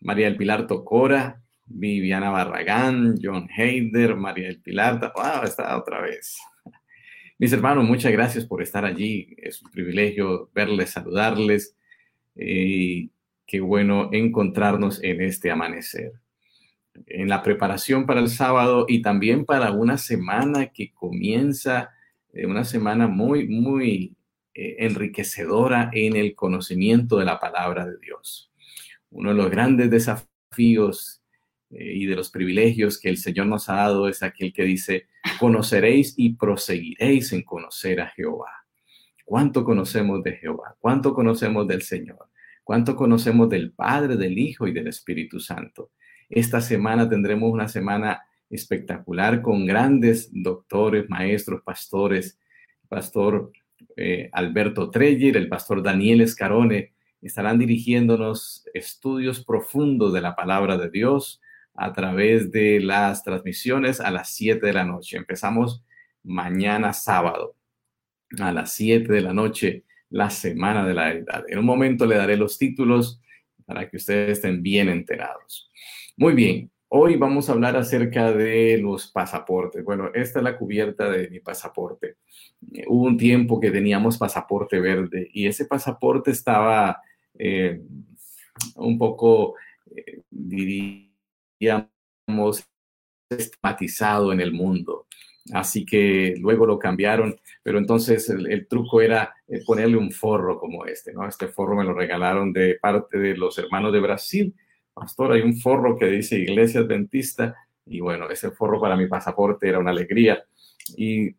María 0.00 0.26
del 0.26 0.36
Pilar 0.36 0.66
Tocora, 0.66 1.42
Viviana 1.64 2.30
Barragán, 2.30 3.16
John 3.20 3.48
Heider, 3.54 4.16
María 4.16 4.48
del 4.48 4.60
Pilar, 4.60 5.12
wow, 5.14 5.44
está 5.44 5.76
otra 5.76 6.00
vez. 6.00 6.38
Mis 7.38 7.52
hermanos, 7.52 7.84
muchas 7.84 8.12
gracias 8.12 8.44
por 8.44 8.62
estar 8.62 8.84
allí. 8.84 9.34
Es 9.38 9.62
un 9.62 9.70
privilegio 9.70 10.50
verles, 10.54 10.90
saludarles. 10.90 11.76
Y 12.34 13.10
qué 13.46 13.60
bueno 13.60 14.10
encontrarnos 14.12 15.02
en 15.02 15.20
este 15.22 15.50
amanecer. 15.50 16.12
En 17.06 17.28
la 17.28 17.42
preparación 17.42 18.06
para 18.06 18.20
el 18.20 18.28
sábado 18.28 18.86
y 18.88 19.02
también 19.02 19.44
para 19.44 19.70
una 19.72 19.98
semana 19.98 20.68
que 20.68 20.92
comienza, 20.92 21.82
eh, 21.82 21.97
una 22.32 22.64
semana 22.64 23.06
muy, 23.06 23.48
muy 23.48 24.16
eh, 24.54 24.76
enriquecedora 24.80 25.90
en 25.92 26.16
el 26.16 26.34
conocimiento 26.34 27.18
de 27.18 27.24
la 27.24 27.38
palabra 27.38 27.86
de 27.86 27.96
Dios. 27.98 28.50
Uno 29.10 29.30
de 29.30 29.36
los 29.36 29.50
grandes 29.50 29.90
desafíos 29.90 31.22
eh, 31.70 31.92
y 31.94 32.06
de 32.06 32.16
los 32.16 32.30
privilegios 32.30 32.98
que 32.98 33.08
el 33.08 33.18
Señor 33.18 33.46
nos 33.46 33.68
ha 33.68 33.76
dado 33.76 34.08
es 34.08 34.22
aquel 34.22 34.52
que 34.52 34.64
dice, 34.64 35.06
conoceréis 35.38 36.14
y 36.16 36.34
proseguiréis 36.34 37.32
en 37.32 37.42
conocer 37.42 38.00
a 38.00 38.08
Jehová. 38.08 38.50
¿Cuánto 39.24 39.62
conocemos 39.64 40.22
de 40.22 40.32
Jehová? 40.32 40.76
¿Cuánto 40.80 41.14
conocemos 41.14 41.68
del 41.68 41.82
Señor? 41.82 42.28
¿Cuánto 42.64 42.96
conocemos 42.96 43.48
del 43.48 43.72
Padre, 43.72 44.16
del 44.16 44.38
Hijo 44.38 44.66
y 44.66 44.72
del 44.72 44.88
Espíritu 44.88 45.38
Santo? 45.38 45.92
Esta 46.28 46.60
semana 46.60 47.08
tendremos 47.08 47.52
una 47.52 47.68
semana 47.68 48.22
espectacular 48.50 49.42
con 49.42 49.66
grandes 49.66 50.30
doctores, 50.32 51.08
maestros, 51.08 51.62
pastores, 51.62 52.38
pastor 52.88 53.52
eh, 53.96 54.28
Alberto 54.32 54.90
Treyer, 54.90 55.36
el 55.36 55.48
pastor 55.48 55.82
Daniel 55.82 56.20
Escarone, 56.20 56.94
estarán 57.20 57.58
dirigiéndonos 57.58 58.64
estudios 58.74 59.44
profundos 59.44 60.12
de 60.12 60.20
la 60.20 60.36
palabra 60.36 60.76
de 60.76 60.90
Dios, 60.90 61.40
a 61.78 61.92
través 61.92 62.50
de 62.50 62.80
las 62.80 63.22
transmisiones 63.22 64.00
a 64.00 64.10
las 64.10 64.30
7 64.30 64.66
de 64.66 64.72
la 64.72 64.84
noche. 64.84 65.16
Empezamos 65.16 65.84
mañana 66.24 66.92
sábado 66.92 67.54
a 68.40 68.50
las 68.50 68.72
7 68.72 69.12
de 69.12 69.20
la 69.20 69.32
noche, 69.32 69.84
la 70.10 70.28
semana 70.28 70.84
de 70.84 70.94
la 70.94 71.12
edad. 71.12 71.44
En 71.48 71.58
un 71.58 71.64
momento 71.64 72.04
le 72.04 72.16
daré 72.16 72.36
los 72.36 72.58
títulos 72.58 73.20
para 73.64 73.88
que 73.88 73.96
ustedes 73.96 74.38
estén 74.38 74.60
bien 74.60 74.88
enterados. 74.88 75.70
Muy 76.16 76.34
bien, 76.34 76.68
hoy 76.88 77.16
vamos 77.16 77.48
a 77.48 77.52
hablar 77.52 77.76
acerca 77.76 78.32
de 78.32 78.78
los 78.78 79.08
pasaportes. 79.08 79.84
Bueno, 79.84 80.10
esta 80.14 80.38
es 80.40 80.42
la 80.42 80.56
cubierta 80.56 81.10
de 81.10 81.28
mi 81.28 81.40
pasaporte. 81.40 82.16
hubo 82.86 83.04
un 83.04 83.16
tiempo 83.16 83.60
que 83.60 83.70
teníamos 83.70 84.18
pasaporte 84.18 84.80
verde 84.80 85.28
y 85.32 85.46
ese 85.46 85.66
pasaporte 85.66 86.30
estaba 86.30 87.00
eh, 87.38 87.80
un 88.76 88.98
poco, 88.98 89.54
eh, 89.94 90.22
digamos, 90.30 91.84
estigmatizado 93.30 94.32
en 94.32 94.40
el 94.40 94.52
mundo. 94.52 95.06
Así 95.52 95.86
que 95.86 96.34
luego 96.38 96.66
lo 96.66 96.78
cambiaron, 96.78 97.38
pero 97.62 97.78
entonces 97.78 98.28
el, 98.28 98.66
truco 98.68 99.00
era 99.00 99.34
eh, 99.46 99.62
ponerle 99.64 99.96
un 99.96 100.12
forro 100.12 100.58
como 100.58 100.84
este, 100.84 101.12
¿no? 101.12 101.26
Este 101.26 101.48
forro 101.48 101.74
me 101.76 101.84
lo 101.84 101.94
regalaron 101.94 102.52
de 102.52 102.78
parte 102.80 103.18
de 103.18 103.34
los 103.34 103.56
hermanos 103.58 103.92
de 103.92 104.00
Brasil. 104.00 104.54
Pastor, 104.98 105.32
hay 105.32 105.42
un 105.42 105.56
forro 105.56 105.96
que 105.96 106.06
dice 106.06 106.38
Iglesia 106.38 106.80
Adventista 106.80 107.54
y 107.86 108.00
bueno, 108.00 108.28
ese 108.28 108.50
forro 108.50 108.80
para 108.80 108.96
mi 108.96 109.06
pasaporte 109.06 109.68
era 109.68 109.78
una 109.78 109.90
alegría. 109.90 110.42
Y 110.96 111.36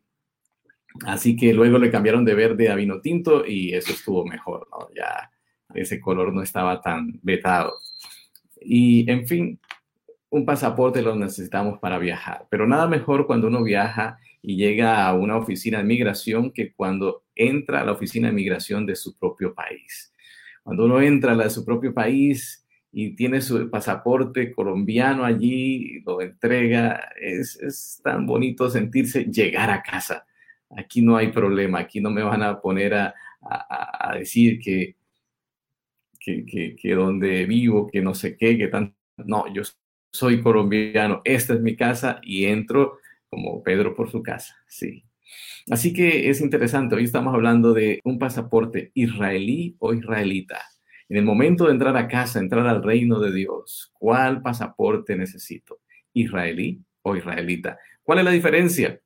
así 1.06 1.36
que 1.36 1.52
luego 1.52 1.78
le 1.78 1.90
cambiaron 1.90 2.24
de 2.24 2.34
verde 2.34 2.70
a 2.70 2.74
vino 2.74 3.00
tinto 3.00 3.46
y 3.46 3.74
eso 3.74 3.92
estuvo 3.92 4.24
mejor, 4.24 4.66
¿no? 4.70 4.88
Ya 4.94 5.30
ese 5.74 6.00
color 6.00 6.32
no 6.32 6.42
estaba 6.42 6.80
tan 6.80 7.20
vetado. 7.22 7.74
Y 8.60 9.08
en 9.10 9.26
fin, 9.26 9.60
un 10.30 10.44
pasaporte 10.44 11.02
lo 11.02 11.14
necesitamos 11.14 11.78
para 11.78 11.98
viajar, 11.98 12.46
pero 12.50 12.66
nada 12.66 12.86
mejor 12.86 13.26
cuando 13.26 13.48
uno 13.48 13.62
viaja 13.62 14.18
y 14.42 14.56
llega 14.56 15.06
a 15.06 15.14
una 15.14 15.36
oficina 15.36 15.78
de 15.78 15.84
migración 15.84 16.50
que 16.50 16.72
cuando 16.72 17.24
entra 17.34 17.80
a 17.80 17.84
la 17.84 17.92
oficina 17.92 18.28
de 18.28 18.34
migración 18.34 18.86
de 18.86 18.96
su 18.96 19.18
propio 19.18 19.54
país. 19.54 20.12
Cuando 20.62 20.84
uno 20.84 21.00
entra 21.00 21.32
a 21.32 21.34
la 21.34 21.44
de 21.44 21.50
su 21.50 21.64
propio 21.64 21.92
país 21.92 22.59
y 22.92 23.14
tiene 23.14 23.40
su 23.40 23.70
pasaporte 23.70 24.52
colombiano 24.52 25.24
allí, 25.24 26.00
lo 26.00 26.20
entrega, 26.20 27.12
es, 27.20 28.00
tan 28.02 28.26
bonito 28.26 28.68
sentirse 28.68 29.24
llegar 29.24 29.70
a 29.70 29.82
casa. 29.82 30.26
Aquí 30.70 31.02
no 31.02 31.16
hay 31.16 31.28
problema, 31.28 31.80
aquí 31.80 32.00
no 32.00 32.10
me 32.10 32.22
van 32.22 32.42
a 32.42 32.60
poner 32.60 32.94
a, 32.94 33.14
decir 34.18 34.60
que, 34.60 34.96
que, 36.18 36.44
que, 36.44 36.76
que 36.76 36.94
donde 36.94 37.46
vivo, 37.46 37.88
que 37.88 38.02
no 38.02 38.14
sé 38.14 38.36
qué, 38.36 38.58
que 38.58 38.68
tan... 38.68 38.94
No, 39.16 39.52
yo 39.52 39.62
soy 40.12 40.42
colombiano, 40.42 41.22
esta 41.24 41.54
es 41.54 41.60
mi 41.60 41.76
casa 41.76 42.20
y 42.22 42.46
entro 42.46 42.98
como 43.28 43.62
Pedro 43.62 43.94
por 43.94 44.10
su 44.10 44.22
casa, 44.22 44.56
sí. 44.66 45.04
Así 45.70 45.92
que 45.92 46.28
es 46.28 46.40
interesante, 46.40 46.96
hoy 46.96 47.04
estamos 47.04 47.32
hablando 47.32 47.72
de 47.72 48.00
un 48.04 48.18
pasaporte 48.18 48.90
israelí 48.94 49.76
o 49.78 49.94
israelita. 49.94 50.60
En 51.10 51.16
el 51.16 51.24
momento 51.24 51.66
de 51.66 51.72
entrar 51.72 51.96
a 51.96 52.06
casa, 52.06 52.38
entrar 52.38 52.68
al 52.68 52.84
reino 52.84 53.18
de 53.18 53.32
Dios, 53.32 53.90
¿cuál 53.94 54.42
pasaporte 54.42 55.16
necesito? 55.16 55.80
¿Israelí 56.12 56.80
o 57.02 57.16
israelita? 57.16 57.80
¿Cuál 58.04 58.20
es 58.20 58.24
la 58.26 58.30
diferencia? 58.30 59.00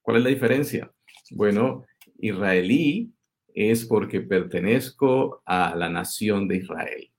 ¿Cuál 0.00 0.16
es 0.16 0.22
la 0.22 0.30
diferencia? 0.30 0.90
Bueno, 1.32 1.84
israelí 2.18 3.12
es 3.54 3.84
porque 3.84 4.22
pertenezco 4.22 5.42
a 5.44 5.74
la 5.76 5.90
nación 5.90 6.48
de 6.48 6.56
Israel. 6.56 7.10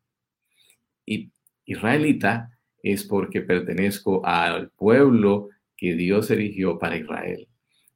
Y 1.05 1.31
israelita 1.65 2.49
es 2.81 3.03
porque 3.03 3.41
pertenezco 3.41 4.25
al 4.25 4.71
pueblo 4.71 5.49
que 5.77 5.93
Dios 5.93 6.31
erigió 6.31 6.79
para 6.79 6.97
Israel. 6.97 7.47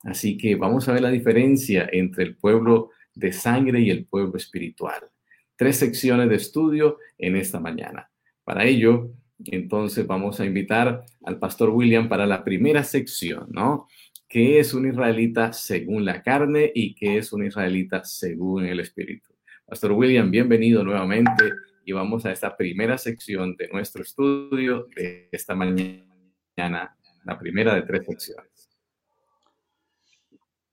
Así 0.04 0.38
que 0.38 0.54
vamos 0.54 0.88
a 0.88 0.94
ver 0.94 1.02
la 1.02 1.10
diferencia 1.10 1.90
entre 1.92 2.24
el 2.24 2.36
pueblo 2.36 2.92
de 3.16 3.34
sangre 3.34 3.80
y 3.80 3.90
el 3.90 4.06
pueblo 4.06 4.38
espiritual. 4.38 5.10
Tres 5.56 5.78
secciones 5.78 6.30
de 6.30 6.36
estudio 6.36 6.98
en 7.18 7.36
esta 7.36 7.60
mañana. 7.60 8.10
Para 8.44 8.66
ello, 8.66 9.12
entonces 9.44 10.06
vamos 10.06 10.40
a 10.40 10.46
invitar 10.46 11.06
al 11.24 11.40
pastor 11.40 11.70
William 11.70 12.10
para 12.10 12.26
la 12.26 12.44
primera 12.44 12.84
sección, 12.84 13.48
¿no? 13.52 13.88
¿Qué 14.28 14.60
es 14.60 14.74
un 14.74 14.88
israelita 14.88 15.54
según 15.54 16.04
la 16.04 16.22
carne 16.22 16.72
y 16.74 16.96
qué 16.96 17.18
es 17.18 17.32
un 17.32 17.46
israelita 17.46 18.04
según 18.04 18.66
el 18.66 18.80
espíritu? 18.80 19.34
Pastor 19.66 19.94
William, 19.94 20.30
bienvenido 20.30 20.84
nuevamente 20.84 21.52
y 21.86 21.92
vamos 21.92 22.26
a 22.26 22.32
esta 22.32 22.58
primera 22.58 22.98
sección 22.98 23.56
de 23.56 23.70
nuestro 23.70 24.02
estudio 24.02 24.88
de 24.96 25.30
esta 25.32 25.56
mañana, 25.56 26.98
la 27.24 27.40
primera 27.40 27.76
de 27.76 27.84
tres 27.84 28.06
secciones. 28.06 28.70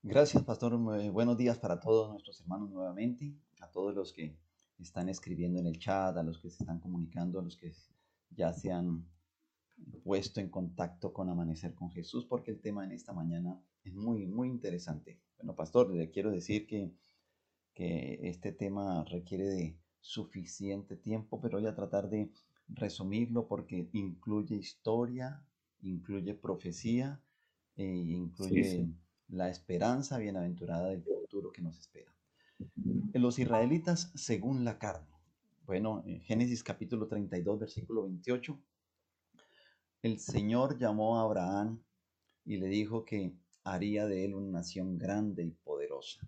Gracias, 0.01 0.43
pastor. 0.43 0.77
Buenos 0.77 1.37
días 1.37 1.57
para 1.57 1.79
todos 1.79 2.11
nuestros 2.11 2.41
hermanos 2.41 2.69
nuevamente, 2.69 3.33
a 3.61 3.69
todos 3.69 3.95
los 3.95 4.11
que 4.11 4.35
están 4.79 5.09
escribiendo 5.09 5.59
en 5.59 5.67
el 5.67 5.79
chat, 5.79 6.15
a 6.17 6.23
los 6.23 6.39
que 6.39 6.49
se 6.49 6.63
están 6.63 6.79
comunicando, 6.79 7.39
a 7.39 7.43
los 7.43 7.57
que 7.57 7.73
ya 8.31 8.53
se 8.53 8.71
han 8.71 9.05
puesto 10.03 10.39
en 10.39 10.49
contacto 10.49 11.13
con 11.13 11.29
Amanecer 11.29 11.73
con 11.73 11.91
Jesús, 11.91 12.25
porque 12.25 12.51
el 12.51 12.59
tema 12.59 12.83
en 12.83 12.91
esta 12.91 13.13
mañana 13.13 13.61
es 13.83 13.93
muy, 13.93 14.27
muy 14.27 14.49
interesante. 14.49 15.19
Bueno, 15.37 15.55
pastor, 15.55 15.93
le 15.93 16.09
quiero 16.09 16.31
decir 16.31 16.67
que, 16.67 16.91
que 17.73 18.19
este 18.23 18.51
tema 18.51 19.03
requiere 19.05 19.45
de 19.45 19.77
suficiente 19.99 20.95
tiempo, 20.95 21.39
pero 21.39 21.59
voy 21.59 21.67
a 21.67 21.75
tratar 21.75 22.09
de 22.09 22.31
resumirlo 22.67 23.47
porque 23.47 23.89
incluye 23.93 24.55
historia, 24.55 25.43
incluye 25.81 26.33
profecía 26.33 27.21
e 27.75 27.85
incluye 27.85 28.89
la 29.29 29.49
esperanza 29.49 30.17
bienaventurada 30.17 30.89
del 30.89 31.03
futuro 31.03 31.51
que 31.51 31.61
nos 31.61 31.79
espera. 31.79 32.13
Los 33.13 33.39
israelitas 33.39 34.11
según 34.15 34.65
la 34.65 34.77
carne. 34.79 35.07
Bueno, 35.65 36.03
en 36.05 36.19
Génesis 36.21 36.63
capítulo 36.63 37.07
32, 37.07 37.59
versículo 37.59 38.03
28, 38.03 38.59
el 40.01 40.19
Señor 40.19 40.77
llamó 40.77 41.17
a 41.17 41.23
Abraham 41.23 41.81
y 42.43 42.57
le 42.57 42.67
dijo 42.67 43.05
que 43.05 43.33
haría 43.63 44.05
de 44.05 44.25
él 44.25 44.35
una 44.35 44.59
nación 44.59 44.97
grande 44.97 45.43
y 45.43 45.51
poderosa. 45.51 46.27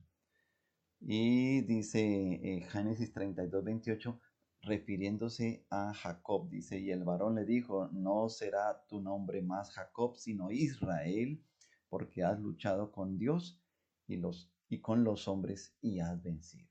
Y 1.01 1.61
dice 1.61 1.99
eh, 2.01 2.61
Génesis 2.69 3.11
32, 3.11 3.63
28, 3.63 4.19
refiriéndose 4.61 5.65
a 5.69 5.93
Jacob, 5.93 6.49
dice, 6.49 6.79
y 6.79 6.91
el 6.91 7.03
varón 7.03 7.35
le 7.35 7.45
dijo, 7.45 7.89
no 7.91 8.29
será 8.29 8.85
tu 8.87 9.01
nombre 9.01 9.41
más 9.41 9.71
Jacob, 9.71 10.15
sino 10.17 10.51
Israel, 10.51 11.43
porque 11.89 12.23
has 12.23 12.39
luchado 12.39 12.91
con 12.91 13.17
Dios 13.17 13.61
y, 14.07 14.17
los, 14.17 14.51
y 14.69 14.81
con 14.81 15.03
los 15.03 15.27
hombres 15.27 15.75
y 15.81 15.99
has 15.99 16.21
vencido. 16.21 16.69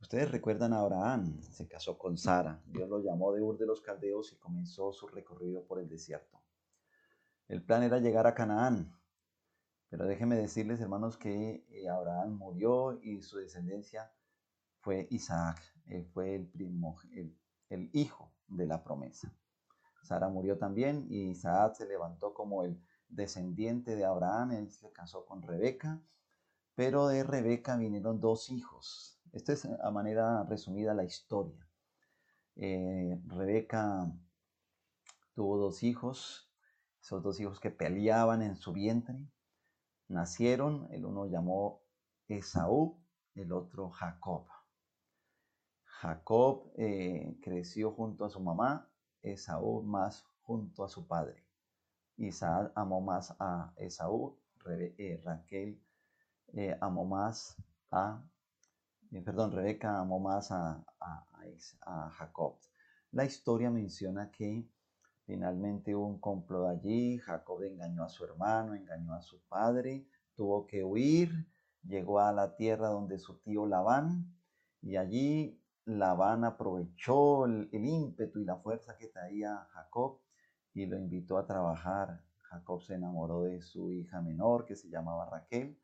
Ustedes 0.00 0.30
recuerdan 0.30 0.72
a 0.72 0.80
Abraham, 0.80 1.40
se 1.42 1.66
casó 1.66 1.98
con 1.98 2.16
Sara, 2.16 2.62
Dios 2.66 2.88
lo 2.88 3.00
llamó 3.00 3.32
de 3.32 3.42
Ur 3.42 3.58
de 3.58 3.66
los 3.66 3.80
Caldeos 3.80 4.32
y 4.32 4.36
comenzó 4.36 4.92
su 4.92 5.08
recorrido 5.08 5.64
por 5.64 5.80
el 5.80 5.88
desierto. 5.88 6.40
El 7.48 7.62
plan 7.62 7.82
era 7.82 7.98
llegar 7.98 8.26
a 8.26 8.34
Canaán, 8.34 8.94
pero 9.88 10.06
déjenme 10.06 10.36
decirles, 10.36 10.80
hermanos, 10.80 11.16
que 11.16 11.66
eh, 11.70 11.88
Abraham 11.88 12.36
murió 12.36 13.00
y 13.02 13.22
su 13.22 13.38
descendencia 13.38 14.12
fue 14.80 15.08
Isaac, 15.10 15.60
fue 16.12 16.36
el, 16.36 16.46
primo, 16.46 16.96
el 17.12 17.34
el 17.68 17.90
hijo 17.92 18.32
de 18.46 18.66
la 18.66 18.82
promesa. 18.82 19.32
Sara 20.02 20.28
murió 20.28 20.58
también 20.58 21.06
y 21.10 21.30
Isaac 21.30 21.74
se 21.74 21.86
levantó 21.86 22.32
como 22.32 22.64
el 22.64 22.80
descendiente 23.08 23.96
de 23.96 24.04
Abraham, 24.04 24.52
él 24.52 24.70
se 24.70 24.90
casó 24.92 25.26
con 25.26 25.42
Rebeca, 25.42 26.00
pero 26.78 27.08
de 27.08 27.24
Rebeca 27.24 27.76
vinieron 27.76 28.20
dos 28.20 28.50
hijos. 28.50 29.20
Esta 29.32 29.52
es 29.52 29.64
a 29.64 29.90
manera 29.90 30.44
resumida 30.44 30.94
la 30.94 31.02
historia. 31.02 31.68
Eh, 32.54 33.20
Rebeca 33.26 34.12
tuvo 35.34 35.56
dos 35.56 35.82
hijos, 35.82 36.52
esos 37.02 37.20
dos 37.20 37.40
hijos 37.40 37.58
que 37.58 37.72
peleaban 37.72 38.42
en 38.42 38.54
su 38.54 38.72
vientre, 38.72 39.28
nacieron, 40.06 40.86
el 40.92 41.04
uno 41.04 41.26
llamó 41.26 41.82
Esaú, 42.28 43.02
el 43.34 43.50
otro 43.50 43.90
Jacob. 43.90 44.46
Jacob 45.82 46.70
eh, 46.76 47.40
creció 47.42 47.90
junto 47.90 48.24
a 48.24 48.30
su 48.30 48.38
mamá, 48.38 48.88
Esaú 49.20 49.82
más 49.82 50.28
junto 50.42 50.84
a 50.84 50.88
su 50.88 51.08
padre. 51.08 51.44
Isaac 52.18 52.70
amó 52.76 53.00
más 53.00 53.34
a 53.40 53.72
Esaú, 53.78 54.38
eh, 54.68 55.20
Raquel 55.24 55.82
eh, 56.54 56.76
amó 56.80 57.04
más 57.04 57.56
a, 57.90 58.22
perdón, 59.24 59.52
Rebeca 59.52 59.98
amó 59.98 60.18
más 60.18 60.50
a, 60.50 60.84
a, 61.00 62.10
Jacob. 62.10 62.56
La 63.12 63.24
historia 63.24 63.70
menciona 63.70 64.30
que 64.30 64.68
finalmente 65.24 65.94
hubo 65.94 66.06
un 66.06 66.20
complot 66.20 66.68
allí, 66.68 67.18
Jacob 67.18 67.62
engañó 67.62 68.04
a 68.04 68.08
su 68.08 68.24
hermano, 68.24 68.74
engañó 68.74 69.14
a 69.14 69.22
su 69.22 69.40
padre, 69.48 70.06
tuvo 70.34 70.66
que 70.66 70.84
huir, 70.84 71.46
llegó 71.82 72.20
a 72.20 72.32
la 72.32 72.56
tierra 72.56 72.88
donde 72.88 73.18
su 73.18 73.38
tío 73.40 73.66
Labán 73.66 74.34
y 74.82 74.96
allí 74.96 75.60
Labán 75.84 76.44
aprovechó 76.44 77.46
el, 77.46 77.68
ímpetu 77.72 78.40
y 78.40 78.44
la 78.44 78.56
fuerza 78.56 78.96
que 78.98 79.08
traía 79.08 79.66
Jacob 79.72 80.20
y 80.74 80.86
lo 80.86 80.98
invitó 80.98 81.38
a 81.38 81.46
trabajar. 81.46 82.22
Jacob 82.42 82.82
se 82.82 82.94
enamoró 82.94 83.42
de 83.42 83.60
su 83.60 83.90
hija 83.92 84.20
menor 84.20 84.64
que 84.64 84.76
se 84.76 84.88
llamaba 84.88 85.28
Raquel 85.30 85.78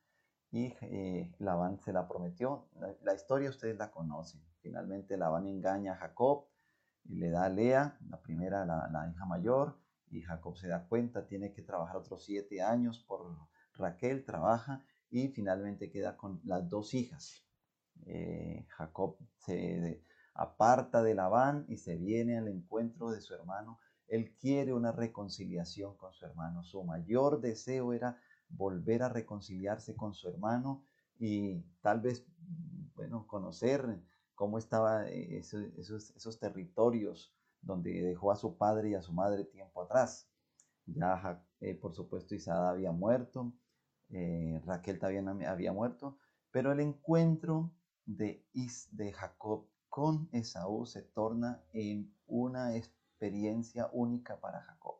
y 0.54 0.72
eh, 0.82 1.34
Labán 1.40 1.80
se 1.80 1.92
la 1.92 2.06
prometió. 2.06 2.68
La, 3.02 3.12
historia 3.12 3.50
ustedes 3.50 3.76
la 3.76 3.90
conocen. 3.90 4.40
Finalmente 4.60 5.16
Labán 5.16 5.48
engaña 5.48 5.94
a 5.94 5.96
Jacob 5.96 6.46
y 7.02 7.16
le 7.16 7.28
da 7.30 7.46
a 7.46 7.48
Lea, 7.48 7.98
la 8.08 8.22
primera, 8.22 8.64
la, 8.64 8.88
la 8.92 9.10
hija 9.10 9.26
mayor, 9.26 9.76
y 10.10 10.22
Jacob 10.22 10.56
se 10.56 10.68
da 10.68 10.86
cuenta, 10.86 11.26
tiene 11.26 11.52
que 11.52 11.62
trabajar 11.62 11.96
otros 11.96 12.24
siete 12.24 12.62
años 12.62 13.00
por 13.00 13.36
Raquel, 13.74 14.24
trabaja 14.24 14.84
y 15.10 15.26
finalmente 15.30 15.90
queda 15.90 16.16
con 16.16 16.40
las 16.44 16.68
dos 16.68 16.94
hijas. 16.94 17.44
Eh, 18.06 18.64
Jacob 18.68 19.16
se 19.38 20.04
aparta 20.34 21.02
de 21.02 21.16
Labán 21.16 21.64
y 21.68 21.78
se 21.78 21.96
viene 21.96 22.38
al 22.38 22.46
encuentro 22.46 23.10
de 23.10 23.20
su 23.20 23.34
hermano. 23.34 23.80
Él 24.06 24.36
quiere 24.36 24.72
una 24.72 24.92
reconciliación 24.92 25.96
con 25.96 26.12
su 26.12 26.24
hermano. 26.24 26.62
Su 26.62 26.84
mayor 26.84 27.40
deseo 27.40 27.92
era 27.92 28.20
volver 28.56 29.02
a 29.02 29.08
reconciliarse 29.08 29.94
con 29.94 30.14
su 30.14 30.28
hermano 30.28 30.84
y 31.18 31.60
tal 31.80 32.00
vez, 32.00 32.26
bueno, 32.94 33.26
conocer 33.26 34.00
cómo 34.34 34.58
estaban 34.58 35.06
eh, 35.08 35.38
esos, 35.38 36.38
territorios 36.40 37.34
donde 37.60 38.02
dejó 38.02 38.32
a 38.32 38.36
su 38.36 38.56
padre 38.56 38.90
y 38.90 38.94
a 38.94 39.02
su 39.02 39.12
madre 39.12 39.44
tiempo 39.44 39.82
atrás. 39.82 40.28
Ya, 40.86 41.42
eh, 41.60 41.74
por 41.74 41.94
supuesto, 41.94 42.34
Isaac 42.34 42.58
había 42.58 42.92
muerto, 42.92 43.52
Raquel 44.66 44.98
también 44.98 45.28
había 45.46 45.72
muerto, 45.72 46.18
pero 46.50 46.72
el 46.72 46.80
encuentro 46.80 47.72
de, 48.04 48.44
de 48.92 49.12
Jacob 49.12 49.66
con 49.88 50.28
Esaú 50.32 50.86
se 50.86 51.02
torna 51.02 51.64
en 51.72 52.12
una 52.26 52.76
experiencia 52.76 53.88
única 53.92 54.40
para 54.40 54.60
Jacob. 54.62 54.96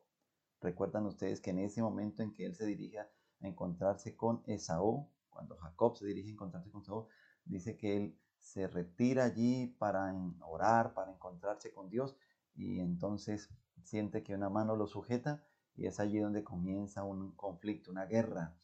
Recuerdan 0.61 1.05
ustedes 1.05 1.41
que 1.41 1.51
en 1.51 1.59
ese 1.59 1.81
momento 1.81 2.23
en 2.23 2.33
que 2.33 2.45
él 2.45 2.55
se 2.55 2.65
dirige 2.65 2.99
encontrarse 3.47 4.15
con 4.15 4.43
Esaú, 4.45 5.09
cuando 5.29 5.55
Jacob 5.57 5.97
se 5.97 6.05
dirige 6.05 6.29
a 6.29 6.33
encontrarse 6.33 6.71
con 6.71 6.81
Esaú, 6.81 7.07
dice 7.45 7.77
que 7.77 7.97
él 7.97 8.19
se 8.39 8.67
retira 8.67 9.25
allí 9.25 9.67
para 9.79 10.13
orar, 10.41 10.93
para 10.93 11.11
encontrarse 11.11 11.73
con 11.73 11.89
Dios 11.89 12.15
y 12.55 12.79
entonces 12.79 13.49
siente 13.83 14.23
que 14.23 14.35
una 14.35 14.49
mano 14.49 14.75
lo 14.75 14.87
sujeta 14.87 15.43
y 15.75 15.87
es 15.87 15.99
allí 15.99 16.19
donde 16.19 16.43
comienza 16.43 17.03
un 17.03 17.31
conflicto, 17.35 17.91
una 17.91 18.05
guerra, 18.05 18.55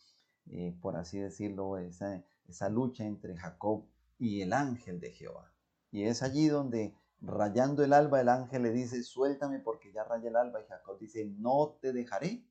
eh, 0.47 0.77
por 0.81 0.95
así 0.95 1.19
decirlo, 1.19 1.77
esa, 1.77 2.23
esa 2.47 2.69
lucha 2.69 3.05
entre 3.05 3.35
Jacob 3.35 3.85
y 4.17 4.41
el 4.41 4.53
ángel 4.53 4.99
de 4.99 5.11
Jehová. 5.11 5.51
Y 5.91 6.03
es 6.03 6.23
allí 6.23 6.47
donde 6.47 6.95
rayando 7.21 7.83
el 7.83 7.93
alba 7.93 8.21
el 8.21 8.29
ángel 8.29 8.63
le 8.63 8.71
dice, 8.71 9.03
suéltame 9.03 9.59
porque 9.59 9.91
ya 9.91 10.03
raya 10.03 10.29
el 10.29 10.35
alba. 10.35 10.61
Y 10.61 10.65
Jacob 10.65 10.97
dice, 10.99 11.25
no 11.25 11.77
te 11.81 11.93
dejaré 11.93 12.45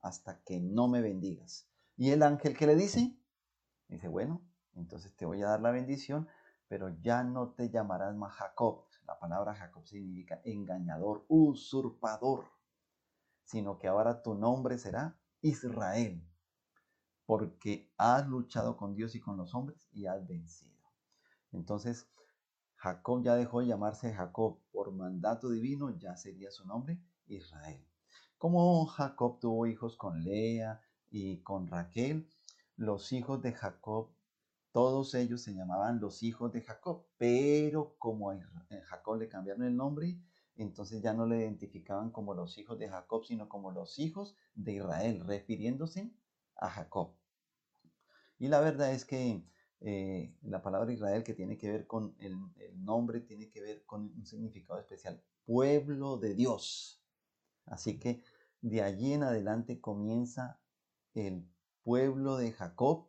hasta 0.00 0.42
que 0.42 0.60
no 0.60 0.88
me 0.88 1.00
bendigas. 1.00 1.69
Y 2.00 2.12
el 2.12 2.22
ángel 2.22 2.56
que 2.56 2.66
le 2.66 2.76
dice, 2.76 3.14
dice, 3.88 4.08
bueno, 4.08 4.40
entonces 4.72 5.14
te 5.16 5.26
voy 5.26 5.42
a 5.42 5.48
dar 5.48 5.60
la 5.60 5.70
bendición, 5.70 6.28
pero 6.66 6.88
ya 7.02 7.22
no 7.24 7.50
te 7.50 7.68
llamarás 7.68 8.16
más 8.16 8.32
Jacob. 8.32 8.86
La 9.04 9.18
palabra 9.18 9.54
Jacob 9.54 9.86
significa 9.86 10.40
engañador, 10.44 11.26
usurpador, 11.28 12.46
sino 13.44 13.78
que 13.78 13.86
ahora 13.86 14.22
tu 14.22 14.34
nombre 14.34 14.78
será 14.78 15.20
Israel, 15.42 16.26
porque 17.26 17.92
has 17.98 18.26
luchado 18.26 18.78
con 18.78 18.94
Dios 18.94 19.14
y 19.14 19.20
con 19.20 19.36
los 19.36 19.54
hombres 19.54 19.86
y 19.92 20.06
has 20.06 20.26
vencido. 20.26 20.80
Entonces, 21.52 22.08
Jacob 22.76 23.22
ya 23.22 23.34
dejó 23.34 23.60
de 23.60 23.66
llamarse 23.66 24.14
Jacob 24.14 24.58
por 24.72 24.90
mandato 24.90 25.50
divino, 25.50 25.90
ya 25.98 26.16
sería 26.16 26.50
su 26.50 26.66
nombre 26.66 26.98
Israel. 27.26 27.86
Como 28.38 28.86
Jacob 28.86 29.38
tuvo 29.38 29.66
hijos 29.66 29.98
con 29.98 30.24
Lea 30.24 30.80
y 31.10 31.42
con 31.42 31.66
Raquel, 31.66 32.28
los 32.76 33.12
hijos 33.12 33.42
de 33.42 33.52
Jacob, 33.52 34.10
todos 34.72 35.14
ellos 35.14 35.42
se 35.42 35.54
llamaban 35.54 36.00
los 36.00 36.22
hijos 36.22 36.52
de 36.52 36.62
Jacob, 36.62 37.04
pero 37.18 37.96
como 37.98 38.30
a 38.30 38.38
Jacob 38.84 39.18
le 39.18 39.28
cambiaron 39.28 39.64
el 39.64 39.76
nombre, 39.76 40.16
entonces 40.56 41.02
ya 41.02 41.12
no 41.12 41.26
le 41.26 41.38
identificaban 41.38 42.10
como 42.10 42.34
los 42.34 42.56
hijos 42.58 42.78
de 42.78 42.88
Jacob, 42.88 43.24
sino 43.24 43.48
como 43.48 43.72
los 43.72 43.98
hijos 43.98 44.36
de 44.54 44.74
Israel, 44.74 45.20
refiriéndose 45.26 46.12
a 46.56 46.68
Jacob. 46.68 47.14
Y 48.38 48.48
la 48.48 48.60
verdad 48.60 48.92
es 48.92 49.04
que 49.04 49.44
eh, 49.80 50.34
la 50.42 50.62
palabra 50.62 50.92
Israel 50.92 51.24
que 51.24 51.34
tiene 51.34 51.56
que 51.56 51.70
ver 51.70 51.86
con 51.86 52.14
el, 52.18 52.36
nombre, 52.84 53.20
tiene 53.20 53.48
que 53.48 53.60
ver 53.60 53.84
con 53.86 54.02
un 54.02 54.26
significado 54.26 54.78
especial, 54.78 55.22
pueblo 55.44 56.18
de 56.18 56.34
Dios. 56.34 57.02
Así 57.66 57.98
que 57.98 58.22
de 58.60 58.82
allí 58.82 59.14
en 59.14 59.22
adelante 59.22 59.80
comienza 59.80 60.59
el 61.14 61.48
pueblo 61.82 62.36
de 62.36 62.52
Jacob 62.52 63.08